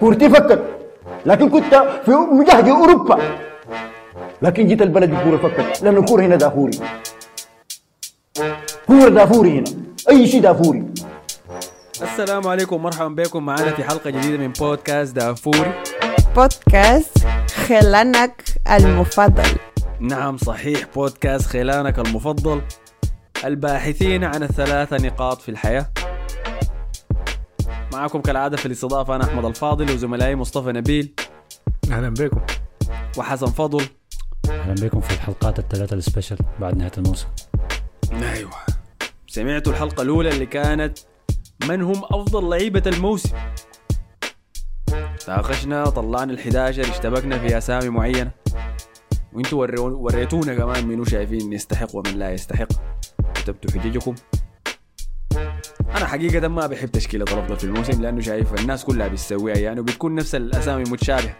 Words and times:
كورتي 0.00 0.30
فكت 0.30 0.62
لكن 1.26 1.50
كنت 1.50 1.74
في 2.04 2.10
مجهد 2.10 2.68
أوروبا. 2.68 3.18
لكن 4.42 4.66
جيت 4.66 4.82
البلد 4.82 5.12
الكوره 5.12 5.36
فكت 5.36 5.82
لأن 5.82 5.96
الكورة 5.96 6.22
هنا 6.22 6.36
دافوري. 6.36 6.78
كورة 8.86 9.08
دافوري 9.08 9.58
هنا. 9.58 9.70
أي 10.10 10.26
شيء 10.26 10.40
دافوري. 10.40 10.84
السلام 12.02 12.46
عليكم. 12.46 12.76
ومرحبا 12.76 13.22
بكم. 13.22 13.46
معنا 13.46 13.70
في 13.70 13.84
حلقة 13.84 14.10
جديدة 14.10 14.36
من 14.36 14.52
بودكاست 14.52 15.16
دافوري. 15.16 15.72
بودكاست 16.36 17.18
خلانك 17.68 18.42
المفضل. 18.70 19.58
نعم 20.00 20.36
صحيح. 20.36 20.84
بودكاست 20.94 21.46
خلانك 21.46 21.98
المفضل. 21.98 22.62
الباحثين 23.44 24.24
عن 24.24 24.42
الثلاث 24.42 24.92
نقاط 24.92 25.40
في 25.40 25.48
الحياة. 25.48 25.86
معكم 27.92 28.20
كالعادة 28.20 28.56
في 28.56 28.66
الاستضافة 28.66 29.16
أنا 29.16 29.24
أحمد 29.24 29.44
الفاضل 29.44 29.92
وزملائي 29.92 30.34
مصطفى 30.34 30.72
نبيل. 30.72 31.14
أهلا 31.90 32.08
بكم. 32.08 32.40
وحسن 33.18 33.46
فضل. 33.46 33.86
أهلا 34.50 34.74
بكم 34.74 35.00
في 35.00 35.10
الحلقات 35.14 35.58
الثلاثة 35.58 35.96
السبيشل 35.96 36.36
بعد 36.60 36.76
نهاية 36.76 36.92
الموسم. 36.98 37.26
أيوه. 38.12 38.50
سمعتوا 39.26 39.72
الحلقة 39.72 40.02
الأولى 40.02 40.28
اللي 40.28 40.46
كانت 40.46 40.98
من 41.68 41.82
هم 41.82 42.02
أفضل 42.04 42.50
لعيبة 42.50 42.82
الموسم؟ 42.86 43.36
ناقشنا 45.28 45.84
طلعنا 45.84 46.36
ال11 46.36 46.56
اشتبكنا 46.90 47.38
في 47.38 47.58
أسامي 47.58 47.88
معينة. 47.88 48.30
وأنتوا 49.32 49.58
وريون- 49.66 49.92
وريتونا 49.94 50.54
كمان 50.54 50.86
منو 50.86 51.04
شايفين 51.04 51.52
يستحق 51.52 51.96
ومن 51.96 52.14
لا 52.18 52.30
يستحق. 52.32 52.68
كتبتوا 53.34 53.80
حججكم. 53.80 54.14
أنا 55.96 56.06
حقيقة 56.06 56.48
ما 56.48 56.66
بحب 56.66 56.88
تشكيلة 56.88 57.24
الافضل 57.24 57.56
في 57.56 57.64
الموسم 57.64 58.02
لأنه 58.02 58.20
شايف 58.20 58.60
الناس 58.60 58.84
كلها 58.84 59.08
بتسويها 59.08 59.56
يعني 59.56 59.80
وبتكون 59.80 60.14
نفس 60.14 60.34
الأسامي 60.34 60.82
متشابهه 60.82 61.36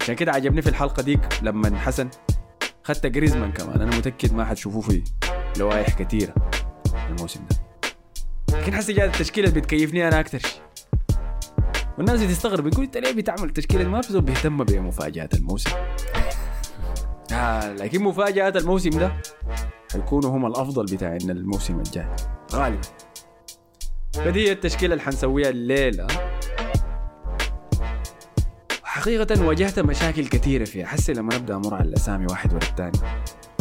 عشان 0.00 0.14
كده 0.14 0.32
عجبني 0.32 0.62
في 0.62 0.68
الحلقة 0.68 1.02
ديك 1.02 1.20
لما 1.42 1.78
حسن 1.78 2.08
خدت 2.84 3.06
جريزمان 3.06 3.52
كمان. 3.52 3.80
أنا 3.80 3.96
متأكد 3.96 4.34
ما 4.34 4.44
حتشوفوه 4.44 4.80
في 4.82 5.02
لوائح 5.58 6.02
كثيره 6.02 6.34
الموسم 7.08 7.40
ده. 7.50 7.56
لكن 8.58 8.74
حسي 8.74 8.92
جات 8.92 9.14
التشكيلة 9.14 9.48
اللي 9.48 9.60
بتكيفني 9.60 10.08
أنا 10.08 10.20
أكثر 10.20 10.38
شيء. 10.38 10.62
والناس 11.98 12.22
بتستغرب 12.22 12.64
بتقول 12.64 12.84
أنت 12.84 12.96
ليه 12.96 13.12
بتعمل 13.12 13.44
التشكيله 13.44 13.82
دي؟ 13.82 13.88
ما 13.88 14.00
في 14.00 14.12
زول 14.12 14.22
بيهتم 14.22 14.64
بمفاجآت 14.64 15.34
الموسم. 15.34 15.70
آه 17.32 17.72
لكن 17.72 18.02
مفاجآت 18.02 18.56
الموسم 18.56 18.90
ده 18.90 19.12
حيكونوا 19.92 20.30
هم 20.30 20.46
الأفضل 20.46 20.84
بتاعنا 20.84 21.32
الموسم 21.32 21.78
الجاي. 21.78 22.06
غالبا. 22.52 22.80
فدي 24.14 24.48
هي 24.48 24.52
التشكيلة 24.52 24.92
اللي 24.92 25.04
حنسويها 25.04 25.48
الليلة. 25.48 26.06
حقيقة 28.82 29.44
واجهت 29.44 29.78
مشاكل 29.78 30.26
كثيرة 30.26 30.64
فيها. 30.64 30.86
حسي 30.86 31.12
لما 31.12 31.34
نبدأ 31.34 31.56
أمر 31.56 31.74
على 31.74 31.88
الأسامي 31.88 32.26
واحد 32.26 32.52
ورا 32.52 32.62
الثاني. 32.62 32.98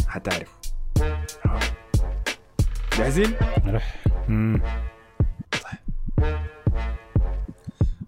حتعرف 0.08 0.50
جاهزين؟ 2.98 3.34
نروح. 3.66 3.96
مم. 4.28 4.62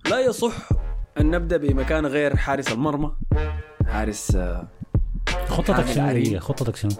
لا 0.09 0.20
يصح 0.20 0.70
أن 1.18 1.32
نبدأ 1.32 1.58
بمكان 1.58 2.06
غير 2.06 2.36
حارس 2.36 2.72
المرمى. 2.72 3.12
حارس 3.88 4.36
آه، 4.36 4.68
خطتك 5.48 5.86
شنو. 5.86 6.08
هي 6.08 6.40
خطتك 6.40 6.76
شنو؟ 6.76 6.92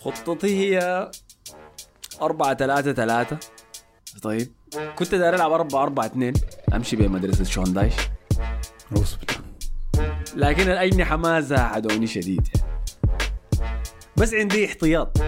خطتي 0.00 0.58
هي 0.58 1.10
أربعة 2.22 2.54
ثلاثة 2.54 2.92
ثلاثة 2.92 3.38
طيب. 4.22 4.48
كنت 4.96 5.14
داير 5.14 5.34
ألعب 5.34 5.52
أربعة 5.52 5.82
أربعة 5.82 6.06
اثنين 6.06 6.32
أمشي 6.74 6.96
بمدرسة 6.96 7.44
شون 7.44 7.72
دايش 7.72 7.94
لكن 10.36 10.62
الأجنحة 10.70 11.16
ما 11.16 11.40
زاحدوني 11.40 12.06
شديد. 12.06 12.48
بس 14.16 14.34
عندي 14.34 14.66
احتياط. 14.66 15.18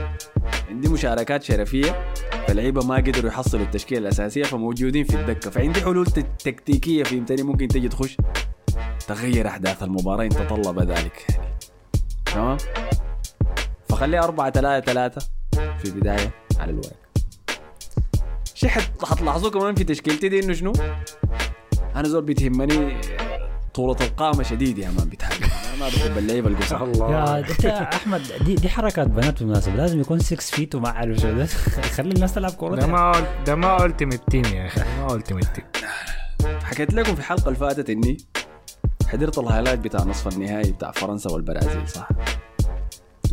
عندي 0.70 0.88
مشاركات 0.88 1.42
شرفية. 1.42 2.12
فاللعيبة 2.48 2.84
ما 2.86 2.96
قدروا 2.96 3.30
يحصلوا 3.30 3.64
التشكيلة 3.64 4.00
الأساسية 4.00 4.42
فموجودين 4.42 5.04
في 5.04 5.14
الدكة. 5.20 5.50
فعندي 5.50 5.80
حلول 5.80 6.06
ت- 6.06 6.26
تكتيكية 6.44 7.02
فهمتني 7.02 7.42
ممكن 7.42 7.68
تجي 7.68 7.88
تخش. 7.88 8.16
تغير 9.08 9.46
أحداث 9.48 9.82
المباراة 9.82 10.24
إن 10.24 10.28
تطلب 10.28 10.90
ذلك. 10.90 11.26
تمام؟ 12.26 12.56
فخليها 13.88 14.24
أربعة 14.24 14.50
ثلاثة 14.50 14.92
ثلاثة 14.92 15.26
في 15.78 15.84
البداية. 15.84 16.43
على 16.60 16.70
الورق 16.70 16.92
شيء 18.54 18.68
حت- 18.70 19.04
حتلاحظوه 19.04 19.50
كمان 19.50 19.74
في 19.74 19.84
تشكيلتي 19.84 20.28
دي 20.28 20.40
إنه 20.44 20.52
شنو؟ 20.52 20.72
أنا 21.96 22.08
زول 22.08 22.22
بتهمني 22.22 22.96
طولة 23.74 23.96
القامة 24.00 24.42
شديد 24.42 24.78
يا 24.78 24.90
مان 24.90 25.08
بتحب 25.08 25.42
أنا 25.42 25.80
ما 25.80 25.88
بحب 25.88 26.18
اللعيبة 26.18 26.48
القصيرة 26.48 26.78
يا 26.84 26.84
الله. 26.92 27.38
انت 27.38 27.64
يا 27.64 27.94
أحمد 27.94 28.22
دي 28.44 28.54
دي 28.54 28.68
حركات 28.68 29.06
بنات 29.06 29.38
بالمناسبة. 29.38 29.74
لازم 29.74 30.00
يكون 30.00 30.18
6 30.18 30.36
feet 30.36 30.74
وما 30.74 30.88
اعرف 30.88 31.18
شو 31.18 31.32
ده 31.32 31.46
خلي 31.96 32.12
الناس 32.14 32.34
تلعب 32.34 32.50
كورة. 32.52 32.76
ده 32.76 32.86
ما 32.86 33.12
ده 33.46 33.54
ما 33.54 33.84
ultimate 33.84 34.30
team 34.30 34.44
يا 34.44 34.66
أخي. 34.66 34.80
ما 35.00 35.14
ultimate 35.14 35.44
team 35.54 35.64
حكيت 36.62 36.94
لكم 36.94 37.14
في 37.14 37.20
الحلقة 37.20 37.46
اللي 37.48 37.58
فاتت 37.58 37.90
إني 37.90 38.16
حضرت 39.08 39.38
ال 39.38 39.42
highlight 39.42 39.78
بتاع 39.80 40.00
نصف 40.04 40.28
النهائي 40.34 40.72
بتاع 40.72 40.90
فرنسا 40.90 41.30
والبرازيل 41.30 41.88
صح؟ 41.88 42.08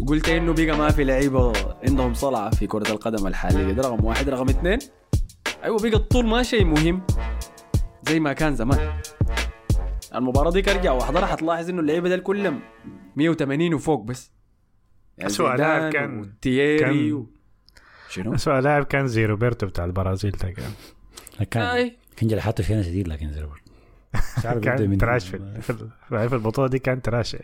قلت 0.07 0.29
إنه 0.29 0.53
بقى 0.53 0.78
ما 0.78 0.89
في 0.91 1.03
لعيبة 1.03 1.53
عندهم 1.88 2.13
صلعة 2.13 2.50
في 2.50 2.67
كرة 2.67 2.91
القدم 2.91 3.28
الحالية. 3.28 3.72
ده 3.73 3.81
رقم 3.89 4.06
واحد. 4.06 4.29
رقم 4.29 4.50
اثنين 4.50 4.79
أيوة 5.63 5.78
بقى 5.81 5.94
الطول 5.94 6.25
ما 6.25 6.44
شيء 6.44 6.66
مهم. 6.66 7.01
زي 8.07 8.19
ما 8.19 8.34
كان 8.34 8.56
زمان. 8.56 8.94
المباراة 10.16 10.51
دي 10.51 10.72
أرجع 10.72 10.91
وأحضرها 10.91 11.25
حتلاحظ 11.25 11.69
إنه 11.69 11.79
اللعيبة 11.81 12.09
دول 12.09 12.19
كلهم 12.19 12.59
180 13.16 13.73
وفوق 13.73 14.03
بس. 14.03 14.31
يعني 15.17 15.29
زيدان 15.51 15.67
لاعب 15.67 15.94
كان- 15.94 16.22
كان- 16.79 17.13
و... 17.13 17.28
شنو؟ 18.09 18.35
اسوء 18.35 18.59
لاعب 18.59 18.84
كان 18.84 19.07
زي 19.07 19.25
روبرتو 19.25 19.66
بتاع 19.67 19.85
البرازيل 19.85 20.31
ده 20.31 20.50
كان. 20.51 20.72
كان 21.51 21.63
آي. 21.63 21.97
كان 22.17 22.29
جرحاته 22.29 22.63
فينا 22.63 22.81
شديد 22.81 23.07
لكن 23.07 23.31
زي 23.31 23.41
يبدأ 23.41 23.61
كان 24.59 24.97
تراش 24.97 25.28
في 25.29 25.61
في 25.61 25.69
ال- 25.69 26.29
في 26.29 26.35
البطولة 26.35 26.67
دي 26.67 26.79
كان 26.79 27.01
تراش. 27.01 27.35
ف- 27.35 27.40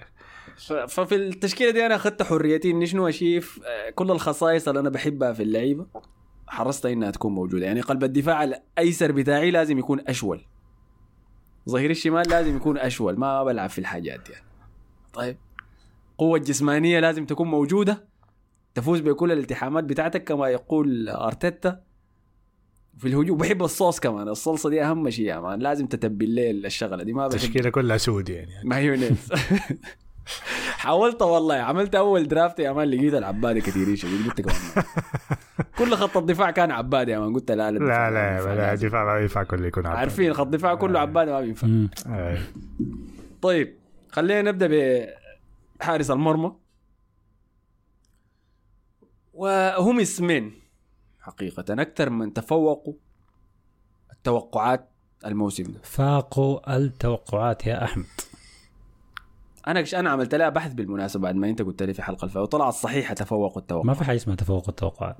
ففي 0.88 1.16
التشكيلة 1.16 1.72
دي 1.72 1.86
أنا 1.86 1.96
أخذت 1.96 2.24
حريتي 2.24 2.72
إني 2.72 2.86
شنو 2.86 3.08
أشيف 3.08 3.60
آه، 3.66 3.90
كل 3.90 4.12
الخصائص 4.12 4.68
اللي 4.68 4.80
أنا 4.80 4.90
بحبها 4.90 5.34
في 5.34 5.44
اللعيبة 5.44 5.86
حرصت 6.48 6.86
إنها 6.86 7.12
تكون 7.12 7.34
موجودة. 7.34 7.66
يعني 7.66 7.82
قلب 7.82 8.04
الدفاع 8.04 8.44
الأيسر 8.44 9.12
بتاعي 9.12 9.52
لازم 9.52 9.78
يكون 9.80 10.00
أشول. 10.08 10.42
ظهير 11.70 11.90
الشمال 11.90 12.30
لازم 12.30 12.56
يكون 12.56 12.78
أشول 12.78 13.20
ما 13.20 13.44
بلعب 13.44 13.70
في 13.70 13.80
الحاجات 13.80 14.20
دي. 14.20 14.32
يعني. 14.32 14.46
طيب. 15.14 15.38
قوة 16.18 16.40
جسمانية 16.40 17.00
لازم 17.00 17.26
تكون 17.26 17.48
موجودة. 17.48 18.08
تفوز 18.76 19.00
بكل 19.00 19.32
الالتحامات 19.32 19.84
بتاعتك 19.84 20.24
كما 20.24 20.48
يقول 20.48 21.10
أرتيتا. 21.10 21.82
في 22.98 23.08
الهجوم 23.08 23.38
بحب 23.38 23.64
الصوص 23.64 24.00
كمان 24.00 24.28
الصلصة 24.28 24.70
دي 24.70 24.84
أهم 24.84 25.10
شيء 25.10 25.26
يا 25.26 25.40
man. 25.40 25.60
لازم 25.60 25.88
تتبل 25.88 26.30
لي 26.30 26.52
الشغلة 26.52 27.04
دي 27.04 27.14
ما 27.14 27.28
بحب. 27.28 27.36
التشكيله 27.36 27.70
كلها 27.70 27.98
سود 27.98 28.30
يعني. 28.30 28.52
مايونيز. 28.64 29.30
حاولت 30.78 31.22
والله 31.22 31.56
عملت 31.56 31.96
أول 31.96 32.28
draft 32.28 32.60
يا 32.60 32.72
man 32.72 32.88
لقيت 32.88 33.14
العبادة 33.14 33.60
كثيرين 33.60 33.96
شديد 33.96 34.26
قلت 34.28 34.42
كمان 34.42 34.56
ما. 34.76 34.84
كل 35.78 35.96
خط 35.96 36.18
الدفاع 36.18 36.52
كان 36.52 36.72
عبادة 36.72 37.14
يا 37.14 37.20
man 37.20 37.34
قلت 37.34 37.52
لا 37.52 37.72
لا 37.72 37.78
لا 37.78 37.78
الدفاع 37.78 38.10
ما 38.10 38.16
لا 38.16 38.32
بينفع 38.36 38.54
لا 38.54 38.56
لازم. 38.70 38.88
دفاع 38.88 39.06
ما 39.06 39.20
ينفع 39.20 39.44
كله 39.44 39.68
يكون 39.68 39.86
عبد. 39.88 39.98
عارفين 39.98 40.34
خط 40.34 40.46
الدفاع 40.46 40.76
كله 40.76 41.00
عبادة 41.00 41.32
ما 41.32 41.42
بينفع. 41.42 41.68
طيب 43.42 43.78
خلينا 44.12 44.52
نبدأ 44.52 44.68
بحارس 45.80 46.12
المرمى 46.12 46.52
وهم 49.34 50.00
اسمين 50.00 50.54
حقيقة 51.20 51.66
أكثر 51.82 52.10
من 52.10 52.34
تفوقوا 52.34 52.94
التوقعات 54.14 54.90
الموسم 55.26 55.64
ده 55.64 55.80
فاقوا 55.84 56.78
التوقعات 56.78 57.68
يا 57.68 57.84
أحمد 57.84 58.06
أنا 59.68 59.84
أنا 59.94 60.10
عملت 60.10 60.36
لها 60.36 60.50
بحث 60.50 60.74
بالمناسبة 60.74 61.24
بعد 61.24 61.36
ما 61.36 61.50
أنت 61.50 61.62
قلت 61.62 61.84
لي 61.84 61.94
في 61.94 62.02
حلقة 62.02 62.26
الفا 62.26 62.40
وطلعت 62.40 62.74
صحيحة 62.74 63.14
تفوقوا 63.14 63.62
التوقعات 63.62 63.86
ما 63.86 63.94
في 63.94 64.04
حاجة 64.04 64.16
اسمها 64.18 64.36
تفوق 64.36 64.66
التوقعات 64.70 65.16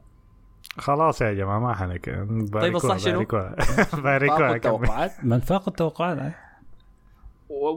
خلاص 0.78 1.22
يا 1.22 1.34
جماعة 1.34 1.60
ما 1.60 1.74
حنك. 1.74 2.06
طيب 2.54 2.76
الصح 2.76 2.98
شنو؟ 2.98 3.26
باركوها. 3.94 4.52
التوقعات؟ 4.56 5.12
من 5.24 5.40
فاق 5.40 5.68
التوقعات. 5.70 6.18
آه. 6.18 6.34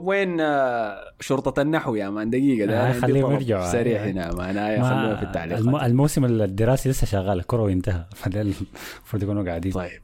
وين 0.03 0.41
آه، 0.41 0.97
شرطة 1.19 1.61
النحو 1.61 1.95
يا 1.95 2.09
man؟ 2.09 2.29
دقيقة 2.29 2.65
ده 2.65 2.89
آه، 2.89 2.93
خليهم 2.99 3.31
يرجعوا. 3.31 3.71
سريع 3.71 4.03
آه. 4.03 4.05
هنا 4.11 4.33
ما 4.33 4.49
أنا 4.49 4.77
ما- 4.79 4.89
خلوها 4.89 5.15
في 5.15 5.21
الم- 5.21 5.27
التعليقات 5.27 5.83
الموسم 5.85 6.25
الدراسي 6.25 6.89
لسه 6.89 7.07
شغال 7.07 7.39
الكرة 7.39 7.61
وانتهى 7.61 8.05
فده 8.15 8.41
المفروض 8.41 9.23
يكونوا 9.23 9.43
قاعدين. 9.43 9.71
طيب. 9.71 10.01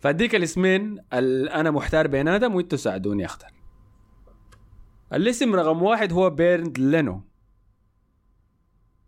فاديك 0.00 0.34
الاسمين 0.34 0.98
ال- 1.12 1.48
أنا 1.48 1.70
محتار 1.70 2.06
بيناتهم 2.06 2.54
وأنتوا 2.54 2.78
ساعدوني 2.78 3.24
أختار. 3.24 3.50
الاسم 5.12 5.54
رقم 5.54 5.82
واحد 5.82 6.12
هو 6.12 6.30
بيرند 6.30 6.78
لينو. 6.78 7.22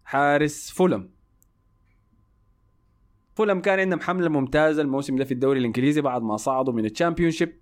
حارس 0.04 0.70
فولهام. 0.70 1.10
فولهام 3.34 3.60
كان 3.60 3.80
عندهم 3.80 4.00
حمله 4.00 4.28
ممتازه 4.28 4.82
الموسم 4.82 5.16
ده 5.16 5.24
في 5.24 5.34
الدوري 5.34 5.58
الإنجليزي 5.58 6.00
بعد 6.00 6.22
ما 6.22 6.36
صعدوا 6.36 6.74
من 6.74 6.84
ال 6.84 6.90
Championship. 6.90 7.60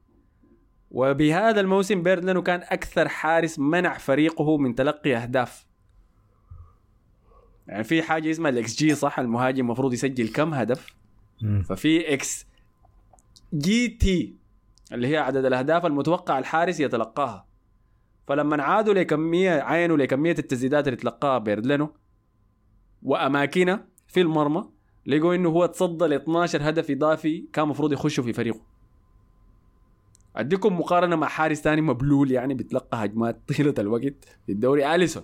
وبهذا 0.91 1.61
الموسم 1.61 2.03
بيرند 2.03 2.25
لينو 2.25 2.43
كان 2.43 2.61
أكثر 2.61 3.09
حارس 3.09 3.59
منع 3.59 3.99
فريقه 3.99 4.57
من 4.57 4.75
تلقي 4.75 5.17
أهداف. 5.17 5.67
يعني 7.67 7.85
في 7.85 8.03
حاجة 8.03 8.31
اسمها 8.31 8.51
الاكس 8.51 8.77
جي 8.77 8.95
صح؟ 8.95 9.19
المهاجم 9.19 9.61
المفروض 9.65 9.93
يسجل 9.93 10.29
كم 10.29 10.55
هدف؟ 10.55 10.95
مم. 11.43 11.63
ففي 11.63 12.15
إكس 12.15 12.47
جي 13.55 13.89
تي 13.89 14.37
اللي 14.93 15.09
هي 15.09 15.17
عدد 15.17 15.45
الأهداف 15.45 15.87
المتوقع 15.87 16.39
الحارس 16.39 16.81
يتلقاها. 16.81 17.48
فلما 18.29 18.63
عادوا 18.63 18.95
لكميه 18.95 19.51
عينوا 19.51 19.97
لكميه 19.97 20.35
التسديدات 20.39 20.89
اللي 20.89 20.97
تلقاها 20.97 21.39
بيردلانو 21.39 21.93
وأماكنه 23.03 23.85
في 24.07 24.21
المرمى 24.21 24.65
لقوا 25.07 25.35
إنه 25.35 25.49
هو 25.49 25.67
تصدى 25.67 26.05
ل 26.05 26.13
12 26.13 26.69
هدف 26.69 26.91
إضافي 26.91 27.49
كان 27.53 27.65
المفروض 27.65 27.93
يخشوا 27.93 28.25
في 28.25 28.33
فريقه. 28.33 28.61
أديكم 30.37 30.79
مقارنة 30.79 31.17
مع 31.17 31.27
حارس 31.27 31.61
ثاني 31.61 31.81
مبلول 31.81 32.31
يعني 32.31 32.55
بيتلقى 32.55 33.05
هجمات 33.05 33.41
طيلة 33.49 33.75
الوقت 33.79 34.25
في 34.47 34.53
الدوري 34.53 34.95
أليسون. 34.95 35.23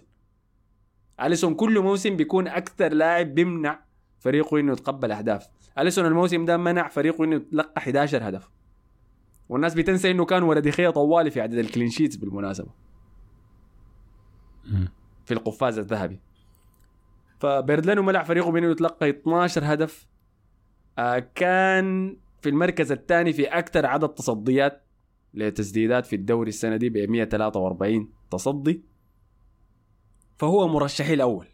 أليسون 1.23 1.55
كل 1.55 1.81
موسم 1.81 2.17
بيكون 2.17 2.49
أكثر 2.49 2.93
لاعب 2.93 3.35
بيمنع 3.35 3.85
فريقه 4.19 4.61
إنه 4.61 4.73
يتقبل 4.73 5.12
أهداف. 5.12 5.49
أليسون 5.79 6.06
الموسم 6.06 6.45
ده 6.45 6.56
منع 6.56 6.89
فريقه 6.89 7.25
إنه 7.25 7.37
يتلقى 7.37 7.79
11 7.79 8.29
هدف. 8.29 8.51
والناس 9.49 9.75
بتنسى 9.75 10.11
إنه 10.11 10.25
كان 10.25 10.43
ولد 10.43 10.71
خيه 10.71 10.91
طوالي 10.91 11.31
في 11.31 11.41
عدد 11.41 11.59
الكلين 11.59 11.91
شيتس 11.91 12.17
بالمناسبة. 12.17 12.83
في 15.25 15.34
القفاز 15.34 15.78
الذهبي. 15.78 16.20
فبيردلانو 17.40 18.02
منع 18.02 18.22
فريقه 18.22 18.50
من 18.50 18.62
انه 18.62 18.72
يتلقى 18.72 19.11
12 19.11 19.62
هدف. 19.64 20.06
آه 20.99 21.28
كان 21.34 22.16
في 22.43 22.49
المركز 22.49 22.93
الثاني 22.93 23.32
في 23.32 23.44
أكثر 23.44 23.87
عدد 23.87 24.08
تصديات 24.08 24.82
لتسديدات 25.34 26.06
في 26.06 26.16
الدوري 26.16 26.49
السنة 26.49 26.76
دي 26.76 26.88
ب 26.88 26.96
143 26.96 28.08
تصدي. 28.31 28.82
فهو 30.38 30.69
مرشحي 30.69 31.14
الأول. 31.14 31.46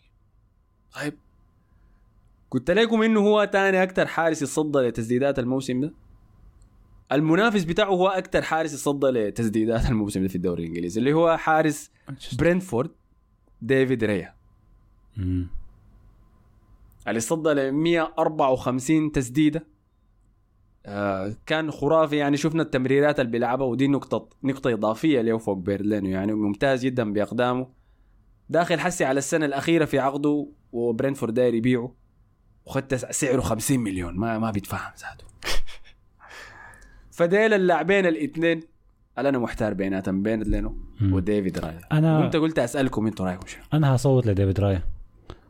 طيب 0.94 1.14
قلت 2.50 2.70
لكم 2.70 3.02
إنه 3.02 3.20
هو 3.20 3.48
ثاني 3.52 3.82
أكثر 3.82 4.06
حارس 4.06 4.42
يتصدى 4.42 4.78
لتسديدات 4.78 5.38
الموسم 5.38 5.80
ده؟ 5.80 5.92
المنافس 7.12 7.64
بتاعه 7.64 7.88
هو 7.88 8.08
أكثر 8.08 8.42
حارس 8.42 8.72
يتصدى 8.72 9.06
لتسديدات 9.06 9.86
الموسم 9.90 10.22
ده 10.22 10.28
في 10.28 10.36
الدوري 10.36 10.62
الإنجليزي 10.62 11.00
اللي 11.00 11.12
هو 11.12 11.36
حارس 11.36 11.90
برينتفورد 12.38 12.90
ديفيد 13.62 14.04
رايا. 14.04 14.34
اللي 17.08 17.20
صدى 17.20 17.48
ل 17.48 17.72
154 17.72 19.12
تسديدة. 19.12 19.66
آه 20.86 21.36
كان 21.46 21.70
خرافي 21.70 22.16
يعني 22.16 22.36
شفنا 22.36 22.62
التمريرات 22.62 23.20
اللي 23.20 23.30
بيلعبها 23.30 23.66
ودي 23.66 23.88
نقطة 23.88 24.28
نقطة 24.44 24.72
إضافية 24.72 25.20
له 25.20 25.38
فوق 25.38 25.56
بيرند 25.56 25.85
لينو 25.85 26.08
يعني 26.08 26.32
ممتاز 26.32 26.84
جدا 26.84 27.12
بأقدامه. 27.12 27.68
داخل 28.48 28.80
حسي 28.80 29.04
على 29.04 29.18
السنة 29.18 29.46
الأخيرة 29.46 29.84
في 29.84 29.98
عقده 29.98 30.48
وبرينتفورد 30.72 31.34
داير 31.34 31.54
يبيعه. 31.54 31.94
وخدت 32.66 32.94
سعره 32.94 33.40
50 33.40 33.80
مليون 33.80 34.16
ما 34.16 34.38
ما 34.38 34.50
بيتفهم 34.50 34.92
ذاته. 34.98 35.24
فديل 37.16 37.54
اللاعبين 37.54 38.06
الاثنين 38.06 38.62
أنا 39.18 39.38
محتار 39.38 39.74
بيناتهم 39.74 40.22
بيرند 40.22 40.52
لينو 40.52 40.76
مم. 41.00 41.12
وديفيد 41.12 41.58
رايا. 41.58 41.80
أنا- 41.80 42.20
وأنت 42.22 42.36
قلت 42.36 42.58
أسألكم 42.58 43.06
أنتوا 43.06 43.26
رأيكم 43.26 43.46
شنو؟ 43.46 43.62
أنا 43.72 43.94
هصوت 43.94 44.26
لديفيد 44.26 44.60
رايا. 44.60 44.82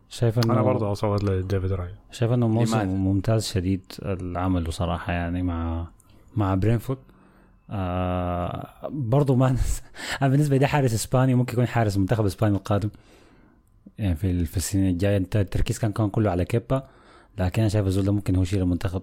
شايف 0.08 0.38
انه 0.38 0.52
أنا 0.52 0.62
برضه 0.62 0.92
اصوت 0.92 1.24
لديفيد 1.24 1.72
رايا 1.72 1.94
شايف 2.10 2.32
إنه 2.32 2.48
موسم 2.48 2.74
لماذا؟ 2.76 2.90
ممتاز 2.90 3.46
شديد 3.46 3.82
العمل 4.02 4.72
صراحة 4.72 5.12
يعني 5.12 5.42
مع 5.42 5.86
مع 6.36 6.54
برينتفورد. 6.54 6.98
آه 7.70 8.68
برضه 8.88 9.34
ما 9.36 9.52
نس... 9.52 9.82
أنا 10.22 10.30
بالنسبة 10.30 10.56
لي 10.56 10.66
حارس 10.66 10.94
إسباني 10.94 11.34
ممكن 11.34 11.52
يكون 11.52 11.66
حارس 11.66 11.96
منتخب 11.96 12.24
إسباني 12.26 12.56
القادم. 12.56 12.90
يعني 13.98 14.14
في 14.16 14.56
السنين 14.56 14.90
الجاية. 14.90 15.16
أنت 15.16 15.36
التركيز 15.36 15.78
كان 15.78 15.92
كان 15.92 16.08
كله 16.10 16.30
على 16.30 16.44
كيبا 16.44 16.88
لكن 17.38 17.62
أنا 17.62 17.68
شايف 17.68 17.86
الزول 17.86 18.04
ده 18.04 18.12
ممكن 18.12 18.36
هو 18.36 18.42
يشيل 18.42 18.62
المنتخب 18.62 19.02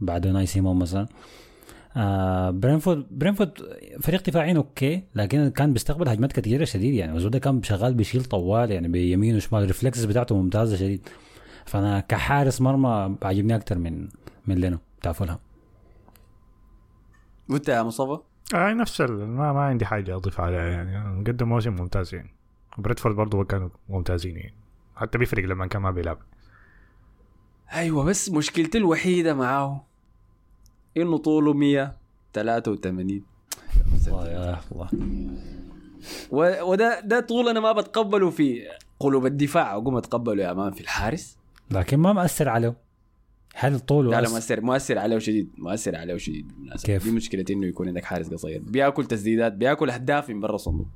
بعد 0.00 0.26
أوناي 0.26 0.46
سيمون 0.46 0.78
مثلا. 0.78 1.06
آه 1.98 2.50
برينتفورد 2.50 3.06
برينتفورد 3.10 3.52
فريق 4.00 4.22
دفاعيا 4.22 4.56
okay 4.56 5.04
لكن 5.14 5.48
كان 5.48 5.72
بيستقبل 5.72 6.08
هجمات 6.08 6.32
كثيره 6.32 6.64
شديد 6.64 6.94
يعني. 6.94 7.28
ده 7.28 7.38
كان 7.38 7.62
شغال 7.62 7.94
بيشيل 7.94 8.24
طوال 8.24 8.70
يعني 8.70 8.88
بيمين 8.88 9.36
وشمال 9.36 9.62
ال 9.62 9.67
reflexes 9.67 10.04
بتاعته 10.04 10.36
ممتازة 10.36 10.76
شديد. 10.76 11.08
فأنا 11.66 12.00
كحارس 12.00 12.60
مرمى 12.60 13.16
عجبني 13.22 13.56
أكثر 13.56 13.78
من 13.78 14.08
من 14.46 14.54
لينو 14.54 14.78
بتاع 15.00 15.12
فولهام. 15.12 15.38
وأنت 17.50 17.68
يا 17.68 17.82
مصطفى؟ 17.82 18.18
آه 18.54 18.72
نفس 18.72 19.00
ال... 19.00 19.26
ما, 19.26 19.52
ما 19.52 19.60
عندي 19.60 19.86
حاجة 19.86 20.16
أضيف 20.16 20.40
عليها 20.40 20.62
يعني. 20.62 21.24
قدم 21.24 21.48
موسم 21.48 21.72
ممتاز 21.72 22.14
يعني. 22.14 22.30
بريدفورد 22.78 23.16
برضه 23.16 23.44
كانوا 23.44 23.68
ممتازين 23.88 24.36
يعني. 24.36 24.54
حتى 24.96 25.18
بيفرق 25.18 25.44
لما 25.44 25.66
كان 25.66 25.82
ما 25.82 25.90
بيلعب. 25.90 26.18
أيوه 27.72 28.04
بس 28.04 28.30
مشكلتي 28.30 28.78
الوحيدة 28.78 29.34
معاه 29.34 29.84
إنه 30.96 31.18
طوله 31.18 31.52
183 31.52 33.22
الله 34.06 34.28
يا 34.28 34.60
الله. 34.72 34.88
وده 36.62 37.00
ده 37.00 37.20
طول 37.20 37.48
أنا 37.48 37.60
ما 37.60 37.72
بتقبله 37.72 38.30
في 38.30 38.62
قلوب 39.00 39.26
الدفاع. 39.26 39.74
أقوم 39.74 39.96
أتقبله 39.96 40.44
يا 40.44 40.52
مان 40.52 40.72
في 40.72 40.80
الحارس. 40.80 41.36
لكن 41.70 41.96
ما 41.96 42.12
مأثر 42.12 42.48
عليه. 42.48 42.76
هل 43.54 43.80
طوله 43.80 44.10
لا 44.10 44.20
لا؟ 44.20 44.28
مؤثر 44.28 44.60
مؤثر 44.60 44.98
عليه 44.98 45.18
شديد 45.18 45.50
مؤثر 45.58 45.96
عليه 45.96 46.16
شديد. 46.16 46.52
كيف؟ 46.84 47.04
دي 47.04 47.10
مشكلتي 47.10 47.52
إنه 47.52 47.66
يكون 47.66 47.88
عندك 47.88 48.04
حارس 48.04 48.28
قصير. 48.28 48.62
بياكل 48.62 49.04
تسديدات 49.04 49.52
بياكل 49.52 49.90
أهداف 49.90 50.30
من 50.30 50.40
برا 50.40 50.54
الصندوق 50.54 50.86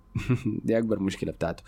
دي 0.64 0.78
أكبر 0.78 1.00
مشكلة 1.00 1.32
بتاعته. 1.32 1.62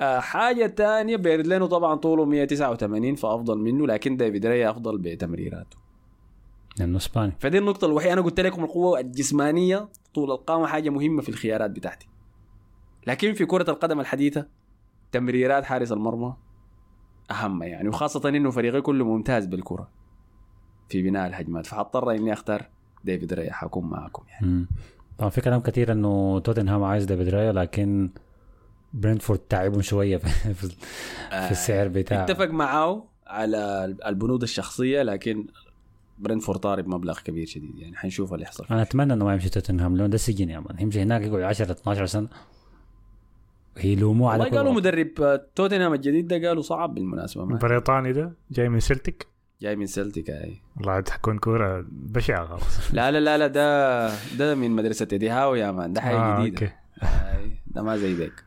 آه 0.00 0.20
حاجة 0.20 0.66
تانية 0.66 1.16
بيردلينو 1.16 1.66
طبعا 1.66 1.94
طوله 1.94 2.24
189 2.24 3.14
فأفضل 3.14 3.58
منه 3.58 3.86
لكن 3.86 4.16
ديفيد 4.16 4.46
ريا 4.46 4.70
أفضل 4.70 4.98
بتمريراته. 4.98 5.83
لأنه 6.78 6.96
إسباني. 6.96 7.32
فدي 7.40 7.58
النقطة 7.58 7.84
الوحيدة. 7.84 8.12
أنا 8.12 8.20
قلت 8.20 8.40
لكم 8.40 8.64
القوة 8.64 9.00
الجسمانية 9.00 9.88
طول 10.14 10.30
القامة 10.30 10.66
حاجة 10.66 10.90
مهمة 10.90 11.22
في 11.22 11.28
الخيارات 11.28 11.70
بتاعتي. 11.70 12.08
لكن 13.06 13.34
في 13.34 13.46
كرة 13.46 13.70
القدم 13.70 14.00
الحديثة 14.00 14.46
تمريرات 15.12 15.64
حارس 15.64 15.92
المرمى 15.92 16.34
أهم 17.30 17.62
يعني 17.62 17.88
وخاصة 17.88 18.28
إنه 18.28 18.50
فريقي 18.50 18.80
كله 18.80 19.04
ممتاز 19.04 19.46
بالكرة 19.46 19.88
في 20.88 21.02
بناء 21.02 21.26
الهجمات. 21.26 21.66
فحضطر 21.66 22.10
إني 22.10 22.32
أختار 22.32 22.68
ديفيد 23.04 23.32
رايا 23.32 23.52
حيكون 23.52 23.90
معكم 23.90 24.22
يعني. 24.28 24.46
مم. 24.46 24.68
طبعا 25.18 25.30
في 25.30 25.40
كلام 25.40 25.60
كثير 25.60 25.92
إنه 25.92 26.38
توتنهام 26.38 26.84
عايز 26.84 27.04
ديفيد 27.04 27.28
رايا 27.28 27.52
لكن 27.52 28.10
برينتفورد 28.92 29.38
تعبهم 29.38 29.82
شوية 29.82 30.16
في, 30.16 30.54
في, 30.54 30.68
في 31.30 31.50
السعر 31.50 31.88
بتاعه. 31.88 32.24
اتفق 32.24 32.50
معاه 32.50 33.04
على 33.26 33.84
البنود 34.06 34.42
الشخصية 34.42 35.02
لكن 35.02 35.46
برينتفورد 36.18 36.58
طالب 36.60 36.88
مبلغ 36.88 37.20
كبير 37.20 37.46
شديد 37.46 37.78
يعني 37.78 37.96
حنشوف 37.96 38.32
اللي 38.34 38.42
يحصل 38.44 38.66
أنا 38.70 38.82
أتمنى 38.82 39.12
إنه 39.12 39.24
ما 39.24 39.32
يمشي 39.34 39.48
توتنهام 39.48 39.96
لأنه 39.96 40.08
ده 40.08 40.16
سجن 40.18 40.50
يا 40.50 40.60
man. 40.60 40.76
يمشي 40.80 41.02
هناك 41.02 41.22
يقعد 41.22 41.42
10 41.42 41.72
12 41.72 42.06
سنة. 42.06 42.28
ويلوموه 43.76 44.30
على 44.32 44.42
والله 44.44 44.58
قالوا. 44.58 44.72
مدرب 44.72 45.20
آه، 45.22 45.46
توتنهام 45.54 45.94
الجديد 45.94 46.28
ده 46.28 46.48
قالوا 46.48 46.62
صعب 46.62 46.94
بالمناسبة 46.94 47.44
ما 47.44 47.54
البريطاني 47.54 48.12
ده 48.12 48.32
جاي 48.50 48.68
من 48.68 48.80
سلتيك 48.80 49.26
جاي 49.62 49.76
من 49.76 49.86
سلتيك 49.86 50.30
أي. 50.30 50.60
والله 50.76 50.92
عاد 50.92 51.08
كورة 51.42 51.84
بشعة 51.90 52.46
خلاص. 52.46 52.80
لا 52.94 53.10
لا 53.10 53.20
لا 53.20 53.38
لا 53.38 53.46
ده 53.46 54.08
ده 54.36 54.54
من 54.54 54.70
مدرسة 54.70 55.08
إيدي 55.12 55.30
هاو 55.30 55.54
يا 55.54 55.70
man. 55.70 55.92
ده 55.92 56.00
حاجة 56.00 56.16
آه، 56.16 56.40
جديدة. 56.40 56.66
okay. 56.66 56.74
ده 57.66 57.82
ما 57.82 57.96
زي 57.96 58.14
ذاك. 58.14 58.44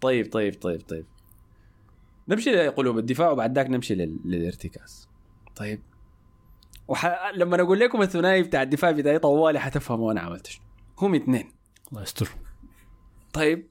طيب 0.00 0.32
طيب 0.32 0.54
طيب 0.54 0.80
طيب. 0.88 1.04
نمشي 2.28 2.50
لقلوب 2.50 2.98
الدفاع 2.98 3.30
وبعد 3.30 3.54
ذاك 3.56 3.70
نمشي 3.70 3.94
لل... 3.94 4.18
للارتكاز. 4.24 5.08
طيب. 5.56 5.80
وح... 6.88 7.06
لما 7.34 7.60
أقول 7.62 7.80
لكم 7.80 8.02
الثنائي 8.02 8.42
بتاع 8.42 8.62
الدفاع 8.62 8.90
بتاعي 8.90 9.18
طوالي 9.18 9.60
حتفهموا 9.60 10.12
أنا 10.12 10.20
عملت 10.20 10.46
شنو. 10.46 10.64
هم 10.98 11.14
اثنين. 11.14 11.52
الله 11.90 12.02
يستر. 12.02 12.28
طيب 13.32 13.68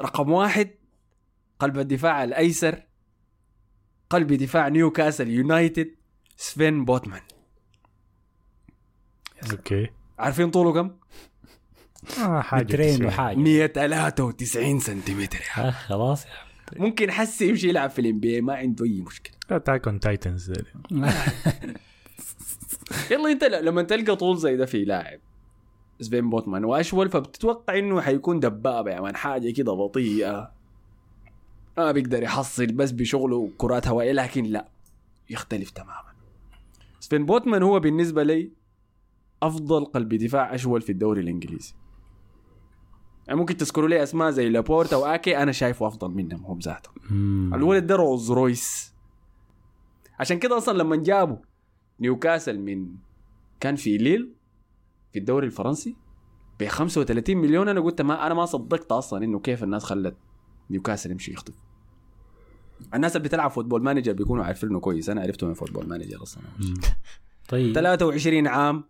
رقم 0.00 0.30
واحد 0.30 0.70
قلب 1.58 1.78
الدفاع 1.78 2.24
الأيسر 2.24 2.82
قلب 4.10 4.32
دفاع 4.32 4.68
نيوكاسل 4.68 5.28
يونايتد 5.28 5.94
سفين 6.36 6.84
بوتمان. 6.84 7.20
Okay. 9.52 9.90
عارفين 10.18 10.50
طوله 10.50 10.72
كم؟ 10.72 10.96
آه 12.22 12.40
حاجة. 12.40 13.06
وحاجة. 13.06 13.36
193 13.36 14.80
سنتيمتر 14.80 15.38
يا 15.38 15.68
آه 15.68 15.70
خلاص 15.70 16.24
يا 16.24 16.30
ممكن 16.76 17.10
حسي 17.10 17.48
يمشي 17.48 17.68
يلعب 17.68 17.90
في 17.90 18.00
ال 18.00 18.20
NBA 18.20 18.40
ما 18.40 18.54
عنده 18.54 18.84
أي 18.84 19.00
مشكلة. 19.00 19.34
Attack 19.50 19.86
on 19.88 20.00
Titans. 20.00 20.52
يلا 23.10 23.32
انت 23.32 23.44
لما 23.44 23.82
تلقى 23.82 24.16
طول 24.16 24.36
زي 24.38 24.56
ده 24.56 24.66
في 24.66 24.84
لاعب 24.84 25.20
سفين 26.00 26.30
بوتمان 26.30 26.64
واشول 26.64 27.10
فبتتوقع 27.10 27.78
إنه 27.78 28.00
حيكون 28.00 28.40
دبابة 28.40 28.90
يا 28.90 29.00
man 29.00 29.16
حاجة 29.16 29.50
كده 29.50 29.72
بطيئة. 29.72 30.52
ما 31.78 31.92
بيقدر 31.92 32.22
يحصل 32.22 32.66
بس 32.66 32.90
بشغله 32.90 33.50
كرات 33.58 33.88
هوائية 33.88 34.12
لكن 34.12 34.44
لا 34.44 34.68
يختلف 35.30 35.70
تماما. 35.70 36.12
سفين 37.00 37.26
بوتمان 37.26 37.62
هو 37.62 37.80
بالنسبة 37.80 38.22
لي 38.22 38.50
أفضل 39.42 39.84
قلب 39.84 40.14
دفاع 40.14 40.54
اشول 40.54 40.82
في 40.82 40.92
الدوري 40.92 41.20
الإنجليزي. 41.20 41.74
يعني 43.26 43.40
ممكن 43.40 43.56
تذكروا 43.56 43.88
لي 43.88 44.02
أسماء 44.02 44.30
زي 44.30 44.48
لابورتا 44.48 44.96
وآكي 44.96 45.38
أنا 45.38 45.52
شايفه 45.52 45.86
أفضل 45.86 46.10
منهم 46.10 46.46
هم 46.46 46.58
ذاتهم. 46.58 46.94
الولد 47.54 47.86
ده 47.86 47.96
رولز 47.96 48.32
رويس. 48.32 48.94
عشان 50.20 50.38
كده 50.38 50.58
أصلا 50.58 50.78
لما 50.78 50.96
جابوا 50.96 51.36
نيوكاسل 52.00 52.60
من 52.60 52.88
كان 53.60 53.76
في 53.76 53.96
ليل 53.96 54.34
في 55.12 55.18
الدوري 55.18 55.46
الفرنسي 55.46 55.96
ب 56.60 56.64
35 56.64 57.36
مليون. 57.36 57.68
أنا 57.68 57.80
قلت 57.80 58.02
ما 58.02 58.26
أنا 58.26 58.34
ما 58.34 58.46
صدقت 58.46 58.92
أصلا 58.92 59.24
إنه 59.24 59.40
كيف 59.40 59.64
الناس 59.64 59.84
خلت 59.84 60.16
نيوكاسل 60.70 61.10
يمشي 61.10 61.32
يخطف. 61.32 61.54
الناس 62.94 63.16
اللي 63.16 63.28
بتلعب 63.28 63.50
Football 63.50 63.82
Manager 63.82 64.12
بيكونوا 64.12 64.44
عارفينه 64.44 64.80
كويس. 64.80 65.10
أنا 65.10 65.20
عرفته 65.20 65.46
من 65.46 65.54
Football 65.54 65.88
Manager 65.88 66.22
أصلا. 66.22 66.42
طيب. 67.48 67.74
23 67.74 68.46
عام 68.46 68.84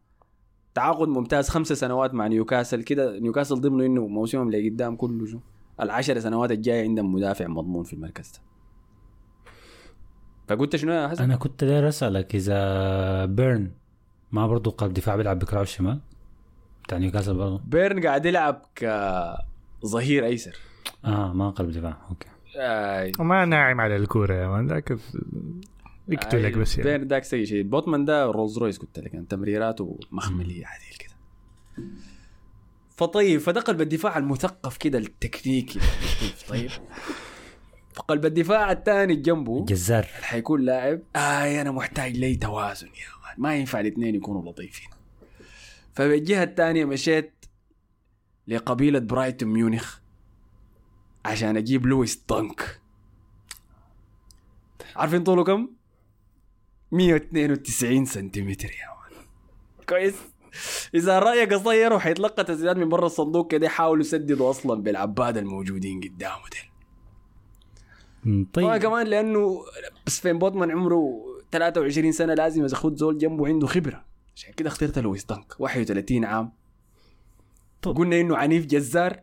تعاقد 0.74 1.08
ممتاز 1.08 1.48
خمسة 1.48 1.74
سنوات 1.74 2.14
مع 2.14 2.26
نيوكاسل. 2.26 2.82
كده 2.82 3.18
نيوكاسل 3.18 3.60
ضمنه 3.60 3.86
إنه 3.86 4.06
موسمهم 4.06 4.46
اللي 4.46 4.68
قدام 4.68 4.96
كله 4.96 5.26
شو؟ 5.26 5.38
العشر 5.80 6.18
سنوات 6.18 6.50
الجاية 6.50 6.82
عندهم 6.82 7.12
مدافع 7.12 7.46
مضمون 7.46 7.84
في 7.84 7.92
المركز 7.92 8.32
ده. 8.32 8.38
فقلت 10.50 10.76
شنو 10.76 10.92
يا 10.92 11.08
حسن؟ 11.08 11.24
أنا 11.24 11.36
كنت 11.36 11.64
داير 11.64 11.88
أسألك 11.88 12.34
إذا 12.34 13.24
بيرن 13.24 13.70
ما 14.32 14.46
برضه 14.46 14.70
قلب 14.70 14.94
دفاع 14.94 15.16
بيلعب 15.16 15.38
بكراع 15.38 15.62
الشمال؟ 15.62 16.00
بتاع 16.84 16.98
نيوكاسل 16.98 17.34
برضه 17.34 17.60
بيرن 17.64 18.06
قاعد 18.06 18.26
يلعب 18.26 18.66
كظهير 18.74 20.24
أيسر. 20.24 20.56
آه 21.04 21.32
ما 21.32 21.50
قلب 21.50 21.70
دفاع. 21.70 21.96
Okay. 22.10 22.28
آي. 22.56 23.12
وما 23.18 23.44
ناعم 23.44 23.80
على 23.80 23.96
الكورة 23.96 24.34
يا 24.34 24.48
man. 24.48 24.66
ذاك 24.66 24.98
يقتلك 26.08 26.58
بس 26.58 26.78
يعني. 26.78 26.90
بيرن 26.90 27.08
داك 27.08 27.24
سيء 27.24 27.44
شيء. 27.44 27.62
بوتمان 27.62 28.04
ده 28.04 28.26
رولز 28.26 28.58
رويس 28.58 28.78
قلت 28.78 28.98
لك. 28.98 29.14
يعني 29.14 29.26
تمريراته 29.26 29.98
مخمليه 30.12 30.66
عديل 30.66 30.96
كده. 30.98 31.14
فطيب 32.96 33.40
فده 33.40 33.60
قلب 33.60 33.80
الدفاع 33.80 34.18
المثقف 34.18 34.76
كده 34.76 34.98
التكنيكي. 34.98 35.80
طيب. 36.48 36.70
فقلب 37.94 38.26
الدفاع 38.26 38.72
الثاني 38.72 39.16
جنبه. 39.16 39.64
جزار 39.64 40.02
حيكون 40.02 40.60
لاعب. 40.60 41.00
آه 41.16 41.60
أنا 41.60 41.70
محتاج 41.70 42.16
لي 42.16 42.36
توازن 42.36 42.86
يا 42.86 42.92
مان 42.92 43.34
ما 43.38 43.56
ينفع 43.56 43.80
الاثنين 43.80 44.14
يكونوا 44.14 44.50
لطيفين. 44.50 44.88
فبالجهة 45.94 46.42
الثانية 46.42 46.84
مشيت 46.84 47.32
لقبيلة 48.46 48.98
برايتون 48.98 49.48
ميونخ 49.48 49.98
عشان 51.24 51.56
أجيب 51.56 51.86
لويس 51.86 52.22
دانك. 52.28 52.80
عارفين 54.96 55.24
طوله 55.24 55.44
كم؟ 55.44 55.68
192 56.92 58.04
سنتيمتر 58.04 58.68
يا 58.68 58.86
man. 58.86 59.24
كويس. 59.88 60.14
إذا 60.94 61.18
رأيك 61.18 61.52
قصير 61.52 61.92
وحيتلقى 61.92 62.44
تسديدات 62.44 62.76
من 62.76 62.88
برا 62.88 63.06
الصندوق 63.06 63.50
كده 63.50 63.66
يحاولوا 63.66 64.04
يسددوا 64.04 64.50
أصلا 64.50 64.82
بالعباد 64.82 65.36
الموجودين 65.36 66.00
قدامه 66.00 66.48
ديل. 66.52 66.69
طيب. 68.52 68.76
كمان 68.76 69.06
لأنه 69.06 69.60
بس 70.06 70.20
فين 70.20 70.38
بوتمان 70.38 70.70
عمره 70.70 71.20
23 71.52 72.12
سنة 72.12 72.34
لازم 72.34 72.62
ياخذ 72.62 72.94
زول 72.96 73.18
جنبه 73.18 73.46
عنده 73.46 73.66
خبرة. 73.66 74.04
عشان 74.36 74.52
كده 74.52 74.68
اخترت 74.68 74.98
لويس 74.98 75.24
دانك 75.24 75.54
31 75.58 76.24
عام. 76.24 76.52
طب. 77.82 77.96
قلنا 77.96 78.20
إنه 78.20 78.36
عنيف 78.36 78.66
جزار. 78.66 79.20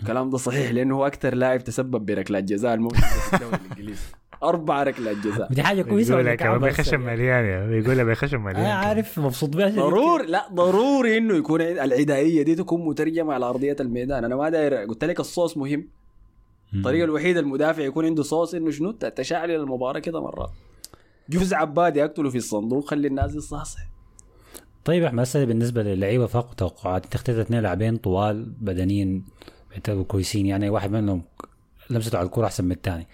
الكلام 0.00 0.30
ده 0.30 0.38
صحيح 0.38 0.70
لأنه 0.70 0.96
هو 0.96 1.06
أكثر 1.06 1.34
لاعب 1.34 1.64
تسبب 1.64 2.06
بركلات 2.06 2.44
جزاء 2.44 2.74
الموسم 2.74 3.00
في 3.00 3.34
الدوري 3.34 3.56
الإنجليزي. 3.56 4.02
أربع 4.42 4.82
ركلات 4.82 5.16
جزاء 5.16 5.52
دي 5.52 5.62
حاجة 5.62 5.82
كويسة 5.82 6.16
بيقول 6.16 6.26
ولا 6.26 6.60
لك 6.66 6.70
بخشم؟ 6.70 7.00
مليان 7.00 7.44
يا 7.44 7.66
بيقول 7.66 7.98
لك 7.98 8.06
بخشم 8.06 8.48
أنا 8.48 8.58
مليان 8.58 8.70
عارف 8.70 9.18
مبسوط 9.18 9.56
بها 9.56 9.68
ضروري 9.68 10.26
لا 10.26 10.48
ضروري 10.52 11.18
إنه 11.18 11.36
يكون 11.36 11.60
العدائية 11.60 12.42
دي 12.42 12.54
تكون 12.54 12.86
مترجمة 12.86 13.34
على 13.34 13.46
أرضية 13.46 13.76
الميدان. 13.80 14.24
أنا 14.24 14.36
ما 14.36 14.48
داير 14.48 14.74
قلت 14.74 15.04
لك 15.04 15.20
الصوص 15.20 15.56
مهم. 15.56 15.88
الطريقة 16.74 17.04
الوحيدة 17.04 17.40
المدافع 17.40 17.82
يكون 17.82 18.04
عنده 18.04 18.22
صوص 18.22 18.54
إنه 18.54 18.70
شنو؟ 18.70 18.90
تشعل 18.92 19.50
المباراة 19.50 19.98
كده 19.98 20.20
مرات 20.20 20.50
جوز 21.28 21.54
عباد 21.54 21.96
يقتله 21.96 22.30
في 22.30 22.38
الصندوق 22.38 22.90
خلي 22.90 23.08
الناس 23.08 23.34
يصحصح. 23.34 23.80
طيب 24.84 25.04
أحمد 25.04 25.20
هسه 25.20 25.44
بالنسبة 25.44 25.82
للعيبة 25.82 26.26
فاقوا 26.26 26.54
توقعات. 26.54 27.04
أنت 27.04 27.14
اخترت 27.14 27.36
اثنين 27.38 27.60
لاعبين 27.60 27.96
طوال 27.96 28.44
بدنيا 28.60 29.22
بيعتبروا 29.70 30.04
كويسين. 30.04 30.46
يعني 30.46 30.70
واحد 30.70 30.90
منهم 30.90 31.22
لمسته 31.90 32.18
على 32.18 32.26
الكورة 32.26 32.46
أحسن 32.46 32.64
من 32.64 32.72
الثاني. 32.72 33.06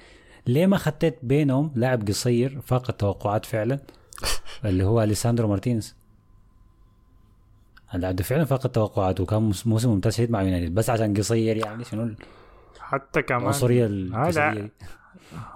ليه 0.47 0.67
ما 0.67 0.77
خطيت 0.77 1.19
بينهم 1.23 1.73
لاعب 1.75 2.09
قصير 2.09 2.61
فاق 2.61 2.91
التوقعات 2.91 3.45
فعلا؟ 3.47 3.79
اللي 4.65 4.85
هو 4.85 5.03
أليساندرو 5.03 5.49
مارتينيز. 5.49 5.97
اللاعب 7.95 8.17
ده 8.17 8.25
فعلا 8.25 8.45
فاق 8.45 8.67
التوقعات 8.67 9.21
وكان 9.21 9.43
موس- 9.53 9.67
موسم 9.67 9.91
ممتاز 9.91 10.21
مع 10.21 10.43
يونايتد. 10.43 10.75
بس 10.75 10.91
عشان 10.91 11.15
قصير 11.17 11.57
يعني 11.57 11.85
شنو 11.85 12.15
حتى 12.91 13.23
كمان 13.23 13.41
العنصرية 13.43 13.85
آه 13.85 13.89
الجسديه 13.89 14.51
دي. 14.51 14.73